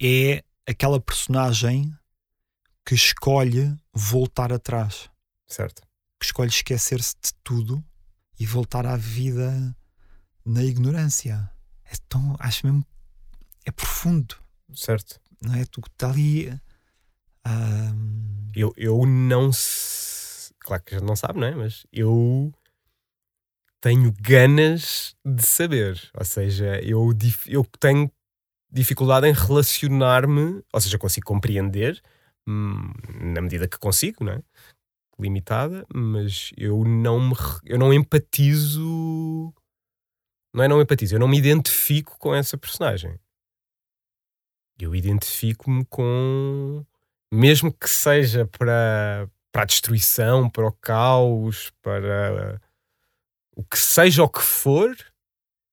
é 0.01 0.43
aquela 0.67 0.99
personagem 0.99 1.93
que 2.85 2.95
escolhe 2.95 3.71
voltar 3.93 4.51
atrás, 4.51 5.09
Certo. 5.51 5.81
que 6.19 6.25
escolhe 6.25 6.49
esquecer-se 6.49 7.15
de 7.21 7.33
tudo 7.43 7.83
e 8.39 8.45
voltar 8.45 8.85
à 8.85 8.95
vida 8.95 9.75
na 10.45 10.63
ignorância. 10.63 11.51
É 11.85 11.93
tão. 12.07 12.35
Acho 12.39 12.65
mesmo. 12.65 12.85
É 13.65 13.71
profundo, 13.71 14.35
Certo. 14.73 15.19
não 15.41 15.53
é? 15.55 15.65
Tu 15.65 15.81
está 15.85 16.09
ali. 16.09 16.49
ah, 17.43 17.91
Eu, 18.55 18.73
eu 18.77 19.05
não. 19.05 19.51
se- 19.51 20.53
Claro 20.59 20.83
que 20.83 20.95
a 20.95 20.99
gente 20.99 21.07
não 21.07 21.15
sabe, 21.15 21.39
não 21.39 21.47
é? 21.47 21.55
Mas 21.55 21.85
eu 21.91 22.53
tenho 23.81 24.13
ganas 24.21 25.15
de 25.25 25.43
saber. 25.45 25.99
Ou 26.17 26.23
seja, 26.25 26.79
eu, 26.81 27.11
dif- 27.13 27.47
eu 27.51 27.63
tenho 27.79 28.11
dificuldade 28.71 29.27
em 29.27 29.33
relacionar-me, 29.33 30.63
ou 30.71 30.79
seja, 30.81 30.97
consigo 30.97 31.25
compreender 31.25 32.01
hum, 32.47 32.91
na 33.33 33.41
medida 33.41 33.67
que 33.67 33.77
consigo, 33.77 34.23
não 34.23 34.33
é? 34.33 34.41
Limitada, 35.19 35.85
mas 35.93 36.51
eu 36.57 36.83
não 36.83 37.19
me, 37.19 37.35
eu 37.65 37.77
não 37.77 37.93
empatizo. 37.93 39.53
Não 40.53 40.63
é 40.63 40.67
não 40.67 40.81
empatizo, 40.81 41.15
eu 41.15 41.19
não 41.19 41.27
me 41.27 41.37
identifico 41.37 42.17
com 42.17 42.35
essa 42.35 42.57
personagem. 42.57 43.19
Eu 44.79 44.95
identifico-me 44.95 45.85
com 45.85 46.83
mesmo 47.31 47.71
que 47.71 47.89
seja 47.89 48.45
para, 48.45 49.29
para 49.51 49.61
a 49.61 49.65
destruição, 49.65 50.49
para 50.49 50.67
o 50.67 50.71
caos, 50.71 51.71
para 51.81 52.59
o 53.55 53.63
que 53.63 53.77
seja 53.77 54.23
o 54.23 54.29
que 54.29 54.41
for, 54.41 54.95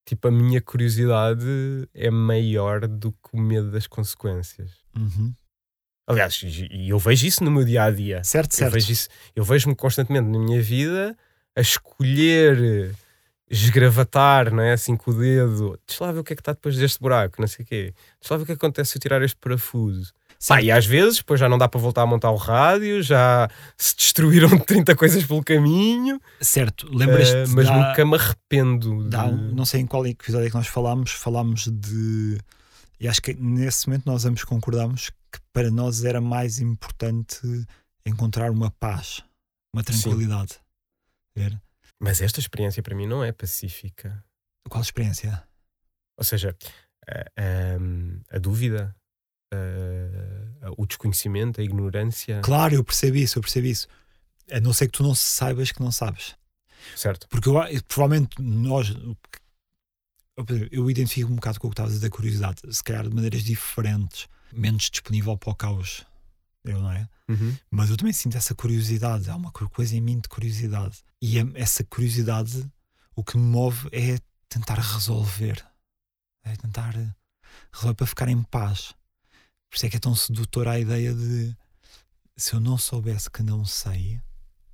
tipo, 0.06 0.28
a 0.28 0.30
minha 0.30 0.60
curiosidade 0.60 1.88
é 1.92 2.10
maior 2.10 2.86
do 2.86 3.12
que 3.12 3.30
o 3.32 3.40
medo 3.40 3.70
das 3.70 3.86
consequências. 3.86 4.70
uhum. 4.96 5.34
Aliás, 6.08 6.40
e 6.42 6.88
eu 6.88 6.98
vejo 6.98 7.26
isso 7.26 7.44
no 7.44 7.50
meu 7.50 7.64
dia 7.64 7.84
a 7.84 7.90
dia. 7.90 8.24
Certo, 8.24 8.52
Eu 8.52 8.56
certo. 8.56 8.72
vejo 8.72 8.90
isso, 8.92 9.08
eu 9.36 9.44
vejo-me 9.44 9.74
constantemente 9.76 10.26
na 10.26 10.38
minha 10.38 10.60
vida 10.62 11.14
a 11.54 11.60
escolher 11.60 12.94
esgravatar, 13.50 14.52
não 14.52 14.62
é? 14.62 14.72
Assim 14.72 14.96
com 14.96 15.10
o 15.10 15.14
dedo. 15.14 15.78
Deixa 15.86 16.04
lá 16.04 16.12
ver 16.12 16.20
o 16.20 16.24
que 16.24 16.32
é 16.32 16.36
que 16.36 16.40
está 16.42 16.52
depois 16.52 16.76
deste 16.76 17.00
buraco, 17.00 17.40
não 17.40 17.48
sei 17.48 17.64
o 17.64 17.68
quê. 17.68 17.94
Deixa 18.20 18.34
lá 18.34 18.38
ver 18.38 18.42
o 18.42 18.46
que 18.46 18.52
acontece 18.52 18.92
se 18.92 18.98
eu 18.98 19.00
tirar 19.02 19.22
este 19.22 19.36
parafuso. 19.36 20.12
Pá, 20.46 20.62
e 20.62 20.70
às 20.70 20.86
vezes 20.86 21.18
depois 21.18 21.40
já 21.40 21.48
não 21.48 21.58
dá 21.58 21.68
para 21.68 21.80
voltar 21.80 22.02
a 22.02 22.06
montar 22.06 22.30
o 22.30 22.36
rádio, 22.36 23.02
já 23.02 23.50
se 23.76 23.96
destruíram 23.96 24.56
30 24.60 24.94
coisas 24.94 25.24
pelo 25.24 25.42
caminho. 25.42 26.20
Certo, 26.40 26.88
lembras-te. 26.94 27.50
Uh, 27.50 27.54
mas 27.56 27.68
nunca 27.68 28.04
me 28.06 28.14
arrependo. 28.14 29.02
de- 29.04 29.10
Dá 29.10 29.26
não 29.26 29.64
sei 29.64 29.80
em 29.80 29.86
qual 29.86 30.06
episódio 30.06 30.46
é 30.46 30.50
que 30.50 30.54
nós 30.56 30.68
falámos, 30.68 31.10
falámos 31.10 31.66
de. 31.66 32.38
E 33.00 33.06
acho 33.08 33.20
que 33.22 33.34
nesse 33.34 33.86
momento 33.88 34.06
nós 34.06 34.24
ambos 34.24 34.44
concordamos 34.44 35.10
que 35.32 35.38
para 35.52 35.70
nós 35.70 36.04
era 36.04 36.20
mais 36.20 36.58
importante 36.58 37.40
encontrar 38.04 38.50
uma 38.50 38.70
paz, 38.72 39.22
uma 39.74 39.82
tranquilidade. 39.84 40.58
Ver? 41.36 41.60
Mas 42.00 42.20
esta 42.20 42.40
experiência 42.40 42.82
para 42.82 42.94
mim 42.96 43.06
não 43.06 43.22
é 43.22 43.30
pacífica. 43.32 44.24
Qual 44.68 44.82
experiência? 44.82 45.42
Ou 46.16 46.24
seja, 46.24 46.56
a, 47.08 47.20
a- 47.40 48.36
a 48.36 48.38
dúvida, 48.38 48.94
a- 50.62 50.70
o 50.76 50.86
desconhecimento, 50.86 51.60
a 51.60 51.64
ignorância. 51.64 52.40
Claro, 52.42 52.74
eu 52.74 52.84
percebo 52.84 53.16
isso, 53.16 53.38
eu 53.38 53.42
percebo 53.42 53.66
isso. 53.66 53.86
A 54.50 54.60
não 54.60 54.72
ser 54.72 54.86
que 54.86 54.92
tu 54.92 55.02
não 55.02 55.14
saibas 55.14 55.70
que 55.72 55.80
não 55.80 55.92
sabes. 55.92 56.34
Certo. 56.96 57.28
Porque 57.28 57.48
eu, 57.48 57.54
provavelmente 57.86 58.40
nós. 58.40 58.88
Eu, 60.70 60.90
identifico 60.90 61.30
um 61.30 61.36
bocado 61.36 61.58
com 61.58 61.66
o 61.66 61.70
que 61.70 61.74
estavas 61.74 61.92
a 61.92 61.94
dizer 61.96 62.08
da 62.08 62.14
curiosidade, 62.16 62.60
se 62.70 62.82
calhar 62.84 63.08
de 63.08 63.14
maneiras 63.14 63.42
diferentes, 63.42 64.28
menos 64.52 64.88
disponível 64.90 65.36
para 65.36 65.50
o 65.50 65.54
caos. 65.54 66.06
Eu, 66.64 66.80
não 66.80 66.92
é? 66.92 67.08
Uhum. 67.28 67.56
Mas 67.70 67.90
eu 67.90 67.96
também 67.96 68.12
sinto 68.12 68.36
essa 68.36 68.54
curiosidade. 68.54 69.28
Há 69.30 69.36
uma 69.36 69.50
co- 69.50 69.68
coisa 69.70 69.96
em 69.96 70.00
mim 70.00 70.20
de 70.20 70.28
curiosidade. 70.28 70.98
E 71.20 71.36
essa 71.54 71.82
curiosidade, 71.84 72.70
o 73.16 73.24
que 73.24 73.36
me 73.36 73.42
move 73.44 73.88
é 73.92 74.18
tentar 74.48 74.74
resolver. 74.78 75.64
É 76.44 76.54
tentar 76.56 76.92
resolver 77.72 77.94
para 77.94 78.06
ficar 78.06 78.28
em 78.28 78.42
paz. 78.42 78.94
Por 79.70 79.76
isso 79.76 79.86
é 79.86 79.90
que 79.90 79.96
é 79.96 80.00
tão 80.00 80.14
sedutora 80.14 80.72
a 80.72 80.80
ideia 80.80 81.14
de 81.14 81.56
se 82.36 82.54
eu 82.54 82.60
não 82.60 82.78
soubesse 82.78 83.28
que 83.30 83.42
não 83.42 83.64
sei, 83.64 84.20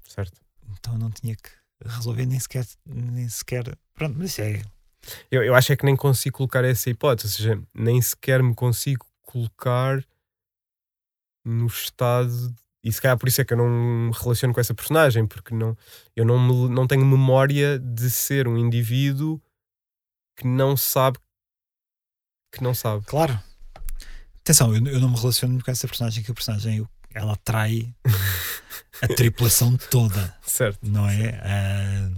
Certo. 0.06 0.38
então 0.78 0.92
eu 0.94 0.98
não 0.98 1.10
tinha 1.10 1.34
que 1.34 1.48
resolver 1.84 2.26
nem 2.26 2.38
sequer. 2.38 2.66
Nem 2.86 3.28
sequer 3.28 3.76
pronto, 3.94 4.16
mas 4.18 4.30
isso 4.30 4.42
é. 4.42 4.62
Eu, 5.30 5.42
eu 5.42 5.54
acho 5.54 5.72
é 5.72 5.76
que 5.76 5.84
nem 5.84 5.96
consigo 5.96 6.36
colocar 6.38 6.64
essa 6.64 6.88
hipótese, 6.90 7.28
ou 7.28 7.32
seja, 7.36 7.62
nem 7.74 8.00
sequer 8.00 8.42
me 8.42 8.54
consigo 8.54 9.06
colocar 9.22 10.04
no 11.44 11.66
estado. 11.66 12.54
E 12.82 12.92
se 12.92 13.00
calhar 13.00 13.16
por 13.18 13.28
isso 13.28 13.40
é 13.40 13.44
que 13.44 13.52
eu 13.52 13.56
não 13.58 13.68
me 13.68 14.12
relaciono 14.12 14.52
com 14.54 14.60
essa 14.60 14.74
personagem, 14.74 15.26
porque 15.26 15.54
não, 15.54 15.76
eu 16.14 16.24
não, 16.24 16.38
me- 16.38 16.74
não 16.74 16.86
tenho 16.86 17.04
memória 17.04 17.78
de 17.78 18.10
ser 18.10 18.46
um 18.46 18.58
indivíduo 18.58 19.40
que 20.36 20.46
não 20.46 20.76
sabe 20.76 21.18
que 22.52 22.62
não 22.62 22.72
sabe. 22.74 23.04
Claro. 23.06 23.38
Atenção, 24.40 24.74
eu, 24.74 24.86
eu 24.86 25.00
não 25.00 25.08
me 25.10 25.16
relaciono 25.16 25.60
com 25.62 25.70
essa 25.70 25.88
personagem, 25.88 26.22
que 26.22 26.30
a 26.30 26.34
personagem 26.34 26.76
eu- 26.78 26.88
ela 27.12 27.32
atrai 27.32 27.92
a 29.02 29.08
tripulação 29.08 29.76
toda. 29.90 30.36
Certo. 30.42 30.78
não 30.82 31.08
é? 31.08 31.40
Ah, 31.42 32.10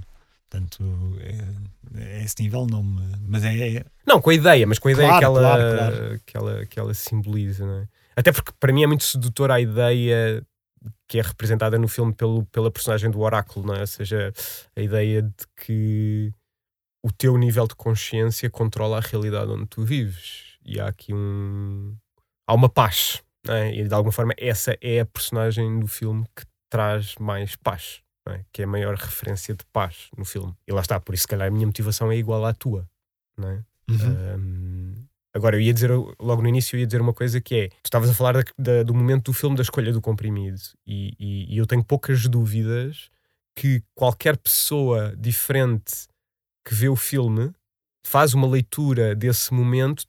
portanto, 0.57 1.17
é, 1.21 2.19
é 2.19 2.25
esse 2.25 2.43
nível 2.43 2.67
não 2.67 2.83
me. 2.83 3.03
Mas 3.27 3.45
é. 3.45 3.77
é- 3.77 3.85
Não, 4.07 4.21
com 4.21 4.31
a 4.31 4.35
ideia, 4.35 4.67
mas 4.67 4.79
com 4.79 4.89
a 4.89 4.93
ideia 4.93 5.09
Claro, 5.09 5.21
que, 5.21 5.25
ela, 5.25 5.41
claro, 5.41 5.77
claro. 5.77 6.21
Que, 6.25 6.37
ela, 6.37 6.67
que 6.67 6.81
ela 6.81 6.95
simboliza, 6.95 7.67
não 7.67 7.83
é? 7.83 7.89
Até 8.17 8.33
porque 8.33 8.53
para 8.59 8.73
mim 8.73 8.83
é 8.83 8.87
muito 8.87 9.05
sedutora 9.05 9.55
a 9.55 9.61
ideia 9.61 10.43
que 11.09 11.19
é 11.19 11.23
representada 11.23 11.79
no 11.79 11.89
filme 11.89 12.13
pelo, 12.15 12.45
pela 12.47 12.71
personagem 12.71 13.11
do 13.11 13.21
oráculo, 13.21 13.67
não 13.67 13.75
é? 13.75 13.81
Ou 13.81 13.87
seja, 13.87 14.33
a 14.75 14.81
ideia 14.81 15.23
de 15.23 15.47
que 15.65 16.33
o 17.05 17.13
teu 17.13 17.37
nível 17.37 17.67
de 17.67 17.75
consciência 17.75 18.51
controla 18.51 18.99
a 18.99 19.01
realidade 19.01 19.51
onde 19.51 19.67
tu 19.67 19.85
vives. 19.85 20.57
E 20.65 20.81
há 20.81 20.89
aqui 20.89 21.13
um. 21.15 21.95
Há 22.49 22.55
uma 22.55 22.69
paz, 22.69 23.23
é? 23.49 23.75
E 23.75 23.87
de 23.87 23.95
alguma 23.95 24.13
forma 24.13 24.35
essa 24.39 24.77
é 24.81 25.01
a 25.01 25.07
personagem 25.07 25.79
do 25.79 25.87
filme 25.87 26.25
que 26.35 26.45
traz 26.71 27.15
mais 27.17 27.55
paz, 27.57 28.01
é? 28.35 28.45
Que 28.53 28.63
é 28.63 28.65
a 28.65 28.69
maior 28.69 28.95
referência 28.97 29.55
de 29.55 29.65
paz 29.73 30.09
no 30.17 30.25
filme. 30.25 30.55
E 30.67 30.73
lá 30.73 30.81
está, 30.81 30.99
por 31.01 31.15
isso, 31.15 31.23
se 31.23 31.29
calhar, 31.29 31.49
a 31.49 31.51
minha 31.51 31.67
motivação 31.67 32.11
é 32.11 32.17
igual 32.17 32.45
à 32.45 32.53
tua, 32.53 32.89
não 33.37 33.49
é? 33.51 33.65
Uhum. 33.89 34.37
Um, 34.39 34.95
agora, 35.35 35.57
eu 35.57 35.61
ia 35.61 35.73
dizer, 35.73 35.91
logo 36.19 36.43
no 36.43 36.49
início, 36.49 36.77
eu 36.77 36.81
ia 36.81 36.87
dizer 36.87 37.01
uma 37.01 37.15
coisa 37.15 37.41
que 37.41 37.55
é: 37.55 37.69
tu 37.69 37.85
estavas 37.87 38.11
a 38.11 38.15
falar 38.15 38.33
da- 38.33 38.45
da- 38.59 38.83
do 38.83 38.95
momento 38.95 39.27
do 39.27 39.33
filme 39.33 39.57
da 39.57 39.63
escolha 39.63 39.93
do 39.93 40.01
comprimido, 40.01 40.61
e, 40.87 41.15
e- 41.19 41.55
e 41.55 41.59
eu 41.59 41.67
tenho 41.67 41.85
poucas 41.85 42.27
dúvidas 42.29 43.11
que 43.57 43.83
qualquer 43.95 44.37
pessoa 44.37 45.15
diferente 45.17 46.09
que 46.67 46.75
vê 46.75 46.89
o 46.89 46.97
filme 46.97 47.53
faz 48.05 48.35
uma 48.35 48.47
leitura 48.47 49.15
desse 49.15 49.53
momento 49.55 50.05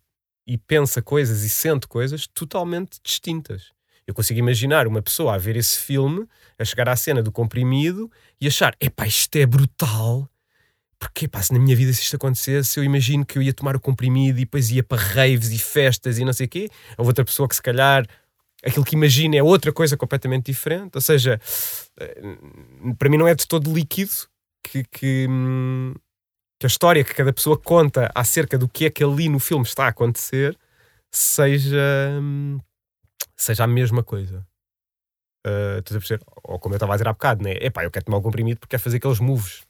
e 0.48 0.58
pensa 0.58 1.02
coisas 1.02 1.44
e 1.44 1.50
sente 1.50 1.88
coisas 1.88 2.28
totalmente 2.28 3.00
distintas. 3.04 3.72
Eu 4.08 4.14
consigo 4.14 4.40
imaginar 4.40 4.88
uma 4.88 5.02
pessoa 5.02 5.36
a 5.36 5.38
ver 5.38 5.58
esse 5.58 5.78
filme, 5.78 6.26
a 6.58 6.64
chegar 6.64 6.88
à 6.88 6.96
cena 6.96 7.22
do 7.22 7.32
comprimido 7.32 8.10
e 8.40 8.48
achar: 8.48 8.74
epá, 8.80 9.06
isto 9.06 9.36
é 9.36 9.46
brutal. 9.46 10.30
Porque, 11.00 11.28
pá, 11.28 11.44
se 11.44 11.54
na 11.54 11.60
minha 11.60 11.76
vida 11.76 11.94
se 11.94 12.02
isto 12.02 12.16
acontecesse, 12.16 12.80
eu 12.80 12.84
imagino 12.84 13.24
que 13.24 13.38
eu 13.38 13.42
ia 13.44 13.54
tomar 13.54 13.76
o 13.76 13.80
comprimido 13.80 14.40
e 14.40 14.46
depois 14.46 14.72
ia 14.72 14.82
para 14.82 15.00
raves 15.00 15.52
e 15.52 15.60
festas 15.60 16.18
e 16.18 16.26
não 16.26 16.34
sei 16.34 16.48
o 16.48 16.50
quê. 16.50 16.70
Ou 16.98 17.06
outra 17.06 17.24
pessoa 17.24 17.48
que, 17.48 17.56
se 17.56 17.62
calhar, 17.62 18.08
aquilo 18.66 18.84
que 18.86 18.96
imagina 18.96 19.36
é 19.36 19.44
outra 19.44 19.72
coisa 19.72 19.96
completamente 19.96 20.46
diferente. 20.48 20.96
Ou 20.96 21.02
seja, 21.02 21.40
eh, 22.00 22.38
para 22.98 23.10
mim 23.10 23.18
não 23.18 23.28
é 23.28 23.36
de 23.36 23.48
todo 23.48 23.72
líquido 23.72 24.12
que, 24.64 24.84
que, 24.86 25.28
hum, 25.30 25.94
que 26.60 26.66
a 26.66 26.68
história 26.68 27.04
que 27.04 27.14
cada 27.14 27.32
pessoa 27.32 27.58
conta 27.58 28.12
acerca 28.16 28.58
do 28.58 28.68
que 28.68 28.86
é 28.86 28.90
que 28.90 29.04
ali 29.04 29.30
no 29.30 29.40
filme 29.40 29.66
está 29.66 29.86
a 29.86 29.90
acontecer 29.90 30.58
seja, 31.12 31.78
hum, 32.22 32.60
seja 33.36 33.64
a 33.64 33.68
mesma 33.68 34.04
coisa. 34.04 34.46
Uh, 35.46 35.80
estás 35.80 35.96
a 35.96 36.00
perceber? 36.00 36.24
Ou 36.44 36.60
como 36.60 36.74
eu 36.74 36.78
estava 36.78 36.94
a 36.94 36.96
dizer 36.98 37.08
há 37.08 37.14
bocado, 37.14 37.44
né? 37.44 37.52
Epá, 37.62 37.84
eu 37.84 37.92
quero 37.92 38.06
tomar 38.06 38.18
o 38.18 38.22
comprimido 38.22 38.60
porque 38.60 38.72
quero 38.72 38.84
fazer 38.84 38.98
aqueles 38.98 39.20
moves. 39.20 39.64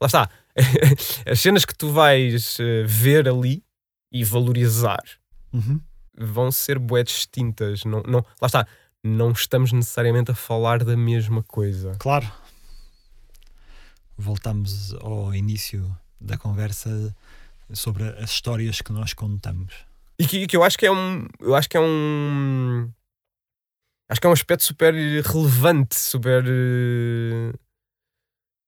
Lá 0.00 0.06
está. 0.06 0.28
As 1.30 1.40
cenas 1.40 1.64
que 1.64 1.74
tu 1.74 1.90
vais 1.92 2.58
eh, 2.60 2.82
ver 2.84 3.28
ali 3.28 3.62
e 4.10 4.24
valorizar 4.24 5.02
Uhum. 5.52 5.80
vão 6.18 6.50
ser 6.50 6.78
bué 6.78 7.02
distintas. 7.04 7.84
Não, 7.84 8.02
não, 8.02 8.24
lá 8.40 8.46
está. 8.46 8.66
Não 9.04 9.32
estamos 9.32 9.70
necessariamente 9.72 10.30
a 10.30 10.34
falar 10.34 10.82
da 10.84 10.96
mesma 10.96 11.42
coisa. 11.42 11.94
Claro. 11.98 12.30
Voltamos 14.16 14.94
ao 14.94 15.34
início 15.34 15.94
da 16.20 16.36
conversa 16.36 17.14
sobre 17.72 18.04
as 18.18 18.30
histórias 18.30 18.80
que 18.80 18.92
nós 18.92 19.12
contamos. 19.12 19.74
E 20.18 20.26
que, 20.26 20.46
que 20.46 20.56
eu 20.56 20.62
acho 20.62 20.78
que 20.78 20.86
é 20.86 20.92
um. 20.92 21.26
Eu 21.40 21.54
acho 21.54 21.68
que 21.68 21.76
é 21.76 21.80
um. 21.80 22.90
Acho 24.08 24.20
que 24.20 24.26
é 24.26 24.30
um 24.30 24.34
aspecto 24.34 24.62
super 24.64 24.94
relevante, 24.94 25.96
super. 25.96 26.44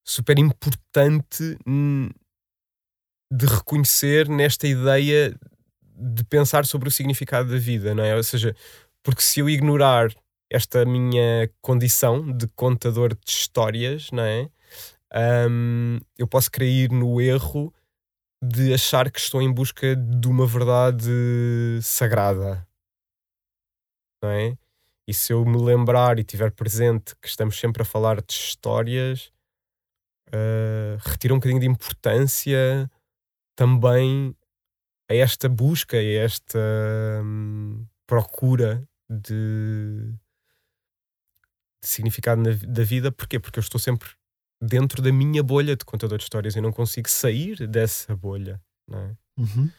super 0.04 0.38
importante 0.38 1.58
hum, 1.66 2.08
de 3.30 3.46
reconhecer 3.46 4.28
nesta 4.28 4.66
ideia 4.66 5.34
de 5.96 6.24
pensar 6.24 6.64
sobre 6.66 6.88
o 6.88 6.92
significado 6.92 7.50
da 7.50 7.58
vida, 7.58 7.94
não 7.94 8.04
é? 8.04 8.16
Ou 8.16 8.22
seja, 8.22 8.54
porque 9.02 9.22
se 9.22 9.40
eu 9.40 9.48
ignorar 9.48 10.12
esta 10.50 10.84
minha 10.84 11.50
condição 11.60 12.30
de 12.32 12.46
contador 12.48 13.14
de 13.14 13.30
histórias, 13.30 14.10
não 14.12 14.22
é? 14.22 14.48
Hum, 15.48 16.00
eu 16.18 16.26
posso 16.26 16.50
cair 16.50 16.90
no 16.90 17.20
erro 17.20 17.72
de 18.46 18.74
achar 18.74 19.10
que 19.10 19.18
estou 19.18 19.40
em 19.40 19.52
busca 19.52 19.96
de 19.96 20.28
uma 20.28 20.46
verdade 20.46 21.10
sagrada, 21.82 22.66
não 24.22 24.30
é? 24.30 24.56
E 25.06 25.12
se 25.12 25.32
eu 25.32 25.44
me 25.44 25.58
lembrar 25.58 26.18
e 26.18 26.24
tiver 26.24 26.50
presente 26.50 27.14
que 27.16 27.28
estamos 27.28 27.58
sempre 27.58 27.82
a 27.82 27.84
falar 27.84 28.22
de 28.22 28.32
histórias, 28.32 29.32
uh, 30.28 30.96
retira 30.98 31.34
um 31.34 31.38
bocadinho 31.38 31.60
de 31.60 31.66
importância 31.66 32.90
também 33.56 34.34
a 35.10 35.14
esta 35.14 35.48
busca, 35.48 35.96
a 35.96 36.02
esta 36.02 36.58
hum, 37.22 37.86
procura 38.06 38.86
de, 39.08 40.12
de 41.82 41.88
significado 41.88 42.42
na 42.42 42.50
da 42.66 42.82
vida. 42.82 43.12
Porquê? 43.12 43.38
Porque 43.38 43.58
eu 43.58 43.62
estou 43.62 43.78
sempre 43.78 44.08
dentro 44.64 45.02
da 45.02 45.12
minha 45.12 45.42
bolha 45.42 45.76
de 45.76 45.84
contador 45.84 46.18
de 46.18 46.24
histórias 46.24 46.56
e 46.56 46.60
não 46.60 46.72
consigo 46.72 47.08
sair 47.08 47.66
dessa 47.66 48.14
bolha, 48.16 48.60
não 48.88 48.98
é? 48.98 49.16
Uhum. 49.36 49.70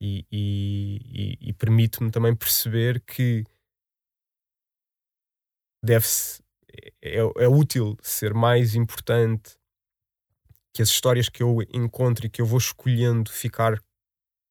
e, 0.00 0.26
e, 0.30 1.00
e- 1.42 1.48
e 1.48 1.52
permite-me 1.52 2.10
também 2.10 2.34
perceber 2.34 3.00
que 3.00 3.44
deve-se 5.82 6.42
é, 7.02 7.18
é 7.18 7.48
útil 7.48 7.96
ser 8.02 8.34
mais 8.34 8.74
importante 8.74 9.56
que 10.74 10.82
as 10.82 10.88
histórias 10.90 11.28
que 11.28 11.42
eu 11.42 11.58
encontro 11.72 12.26
e 12.26 12.30
que 12.30 12.42
eu 12.42 12.46
vou 12.46 12.58
escolhendo 12.58 13.30
ficar 13.30 13.82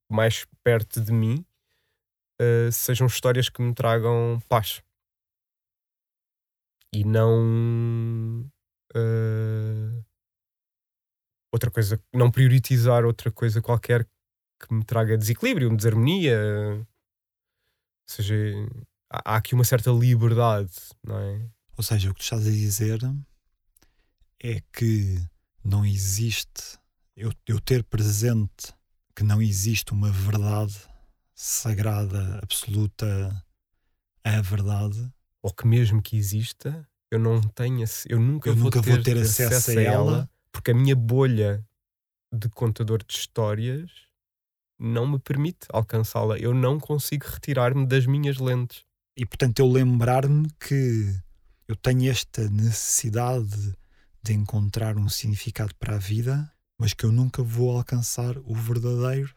mais 0.09 0.45
perto 0.63 0.99
de 1.01 1.11
mim 1.11 1.45
eh, 2.41 2.71
sejam 2.71 3.05
histórias 3.07 3.49
que 3.49 3.61
me 3.61 3.73
tragam 3.75 4.39
paz 4.49 4.81
e 6.93 7.03
não 7.03 8.49
eh, 8.95 10.03
outra 11.51 11.71
coisa, 11.71 12.01
não 12.13 12.31
prioritizar 12.31 13.05
outra 13.05 13.31
coisa 13.31 13.61
qualquer 13.61 14.07
que 14.59 14.73
me 14.73 14.83
traga 14.83 15.17
desequilíbrio, 15.17 15.75
desarmonia. 15.75 16.37
Ou 16.77 16.87
seja, 18.07 18.35
há, 19.09 19.33
há 19.33 19.35
aqui 19.37 19.53
uma 19.53 19.63
certa 19.63 19.91
liberdade, 19.91 20.73
não 21.03 21.17
é? 21.19 21.49
Ou 21.77 21.83
seja, 21.83 22.09
o 22.09 22.13
que 22.13 22.19
tu 22.19 22.23
estás 22.23 22.47
a 22.47 22.51
dizer 22.51 22.99
é 24.41 24.61
que 24.71 25.17
não 25.63 25.85
existe, 25.85 26.79
eu, 27.15 27.33
eu 27.47 27.59
ter 27.59 27.83
presente 27.83 28.73
que 29.15 29.23
não 29.23 29.41
existe 29.41 29.91
uma 29.91 30.11
verdade 30.11 30.75
sagrada, 31.33 32.39
absoluta, 32.41 33.45
a 34.23 34.41
verdade. 34.41 35.11
Ou 35.41 35.53
que 35.53 35.67
mesmo 35.67 36.01
que 36.01 36.17
exista, 36.17 36.87
eu 37.11 37.19
não 37.19 37.41
tenho, 37.41 37.85
eu 38.07 38.19
nunca, 38.19 38.49
Eu 38.49 38.55
vou, 38.55 38.65
nunca 38.65 38.81
ter, 38.81 38.91
vou 38.91 39.03
ter 39.03 39.17
acesso 39.17 39.71
a 39.71 39.81
ela. 39.81 40.29
porque 40.51 40.71
a 40.71 40.73
minha 40.73 40.95
bolha 40.95 41.65
de 42.33 42.49
contador 42.49 43.03
de 43.03 43.13
histórias 43.13 43.89
não 44.77 45.07
me 45.07 45.19
permite 45.19 45.67
alcançá-la. 45.69 46.37
Eu 46.37 46.53
não 46.53 46.79
consigo 46.79 47.25
retirar-me 47.27 47.85
das 47.85 48.05
minhas 48.05 48.37
lentes. 48.37 48.83
E 49.17 49.25
portanto, 49.25 49.59
eu 49.59 49.71
lembrar-me 49.71 50.49
que 50.59 51.15
eu 51.67 51.75
tenho 51.75 52.11
esta 52.11 52.49
necessidade 52.49 53.73
de 54.21 54.33
encontrar 54.33 54.97
um 54.97 55.07
significado 55.07 55.73
para 55.75 55.95
a 55.95 55.99
vida, 55.99 56.51
mas 56.77 56.93
que 56.93 57.05
eu 57.05 57.11
nunca 57.11 57.41
vou 57.41 57.77
alcançar 57.77 58.37
o 58.39 58.53
verdadeiro, 58.53 59.33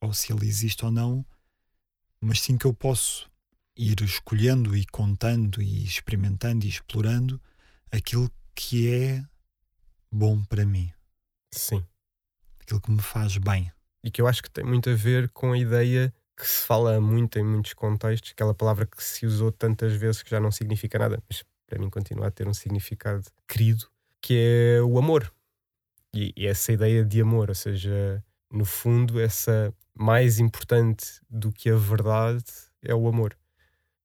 ou 0.00 0.14
se 0.14 0.32
ele 0.32 0.46
existe 0.46 0.84
ou 0.84 0.90
não, 0.90 1.26
mas 2.20 2.40
sim 2.40 2.56
que 2.56 2.64
eu 2.64 2.72
posso 2.72 3.28
ir 3.78 4.02
escolhendo 4.02 4.76
e 4.76 4.84
contando 4.86 5.62
e 5.62 5.84
experimentando 5.84 6.66
e 6.66 6.68
explorando 6.68 7.40
aquilo 7.92 8.28
que 8.54 8.92
é 8.92 9.24
bom 10.10 10.42
para 10.42 10.66
mim, 10.66 10.92
Sim. 11.54 11.84
aquilo 12.60 12.80
que 12.80 12.90
me 12.90 13.00
faz 13.00 13.38
bem. 13.38 13.70
E 14.02 14.10
que 14.10 14.20
eu 14.20 14.26
acho 14.26 14.42
que 14.42 14.50
tem 14.50 14.64
muito 14.64 14.90
a 14.90 14.94
ver 14.94 15.28
com 15.30 15.52
a 15.52 15.58
ideia 15.58 16.12
que 16.36 16.46
se 16.46 16.66
fala 16.66 17.00
muito 17.00 17.38
em 17.38 17.44
muitos 17.44 17.72
contextos, 17.74 18.32
aquela 18.32 18.54
palavra 18.54 18.86
que 18.86 19.02
se 19.02 19.26
usou 19.26 19.52
tantas 19.52 19.92
vezes 19.94 20.22
que 20.22 20.30
já 20.30 20.40
não 20.40 20.50
significa 20.50 20.98
nada, 20.98 21.22
mas 21.28 21.44
para 21.66 21.78
mim 21.78 21.90
continua 21.90 22.28
a 22.28 22.30
ter 22.30 22.48
um 22.48 22.54
significado 22.54 23.24
querido, 23.46 23.86
que 24.20 24.34
é 24.34 24.82
o 24.82 24.98
amor. 24.98 25.32
E, 26.12 26.32
e 26.36 26.46
essa 26.46 26.72
ideia 26.72 27.04
de 27.04 27.20
amor, 27.20 27.48
ou 27.48 27.54
seja, 27.54 28.24
no 28.50 28.64
fundo, 28.64 29.20
essa 29.20 29.72
mais 29.94 30.38
importante 30.38 31.20
do 31.28 31.52
que 31.52 31.70
a 31.70 31.76
verdade 31.76 32.44
é 32.82 32.94
o 32.94 33.06
amor. 33.06 33.37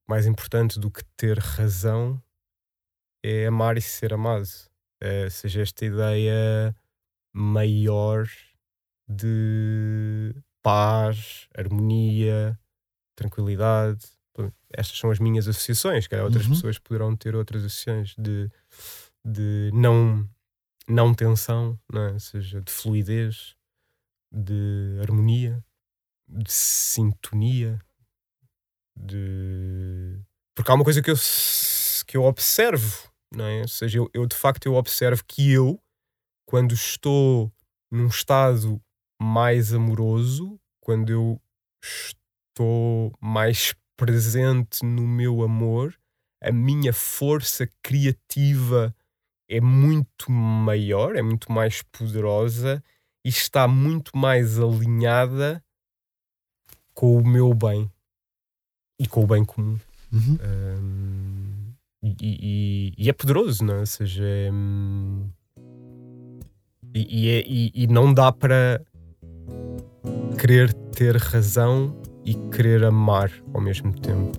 Mais 0.08 0.26
importante 0.26 0.80
do 0.80 0.91
que 0.91 1.04
ter 1.18 1.39
razão 1.39 2.22
é 3.24 3.47
amar 3.47 3.78
e 3.78 3.82
ser 3.82 4.14
amado. 4.14 4.47
É, 5.01 5.30
seja 5.30 5.62
esta 5.62 5.86
ideia 5.86 6.76
maior 7.34 8.28
de 9.08 10.34
paz, 10.62 11.47
harmonia, 11.56 12.58
tranquilidade. 13.16 14.06
Estas 14.72 14.97
são 14.97 15.12
as 15.12 15.20
minhas 15.20 15.47
associações, 15.47 16.08
que 16.08 16.16
outras 16.16 16.45
Uhum. 16.45 16.51
pessoas 16.54 16.80
poderão 16.80 17.16
ter 17.16 17.36
outras 17.36 17.64
associações 17.64 18.16
de, 18.18 18.49
de 19.24 19.70
não, 19.74 20.28
não 20.88 21.14
tensão, 21.14 21.80
não 21.91 22.01
é? 22.08 22.20
seja, 22.20 22.62
de 22.62 22.72
fluidez, 22.72 23.56
de 24.32 24.97
harmonia, 25.01 25.64
de 26.28 26.51
sintonia, 26.51 27.80
de. 28.96 30.20
Porque 30.56 30.72
há 30.72 30.76
uma 30.76 30.84
coisa 30.84 31.02
que 31.02 31.10
eu, 31.10 31.16
que 32.06 32.18
eu 32.18 32.24
observo, 32.24 33.12
não 33.32 33.46
é? 33.46 33.62
Ou 33.62 33.68
seja, 33.68 33.98
eu, 33.98 34.10
eu 34.14 34.26
de 34.26 34.36
facto 34.36 34.66
eu 34.66 34.76
observo 34.76 35.24
que 35.28 35.52
eu, 35.52 35.82
quando 36.46 36.74
estou 36.74 37.52
num 37.91 38.08
estado 38.08 38.82
mais 39.22 39.74
amoroso, 39.74 40.60
quando 40.80 41.12
eu 41.12 41.41
estou 41.84 43.12
mais 43.20 43.74
presente 43.98 44.86
no 44.86 45.08
meu 45.08 45.41
amor, 45.41 45.98
a 46.41 46.52
minha 46.52 46.94
força 46.94 47.68
criativa 47.82 48.96
é 49.50 49.62
muito 49.62 50.32
maior, 50.32 51.16
é 51.16 51.22
muito 51.22 51.52
mais 51.52 51.82
poderosa 51.84 52.84
e 53.26 53.30
está 53.30 53.68
muito 53.68 54.18
mais 54.18 54.60
alinhada 54.60 55.64
com 56.94 57.18
o 57.18 57.28
meu 57.28 57.54
bem 57.54 57.93
e 59.00 59.08
com 59.08 59.24
o 59.24 59.28
bem 59.28 59.44
comum. 59.44 59.78
Uhum. 60.12 60.38
Hum, 60.44 61.74
e, 62.04 62.16
e- 62.22 62.94
e 62.98 63.10
é 63.10 63.14
poderoso, 63.14 63.64
não 63.64 63.76
é? 63.76 63.80
Ou 63.80 63.86
seja, 63.86 64.24
é, 64.24 64.52
hum, 64.52 65.30
e, 66.94 67.26
e 67.26 67.30
é- 67.30 67.44
e 67.84 67.88
não 67.88 68.14
dá 68.14 68.32
para 68.32 68.82
querer 70.39 70.74
ter 70.74 71.16
razão 71.18 71.96
e 72.26 72.36
querer 72.52 72.84
amar 72.84 73.32
ao 73.54 73.62
mesmo 73.62 73.94
tempo. 74.00 74.38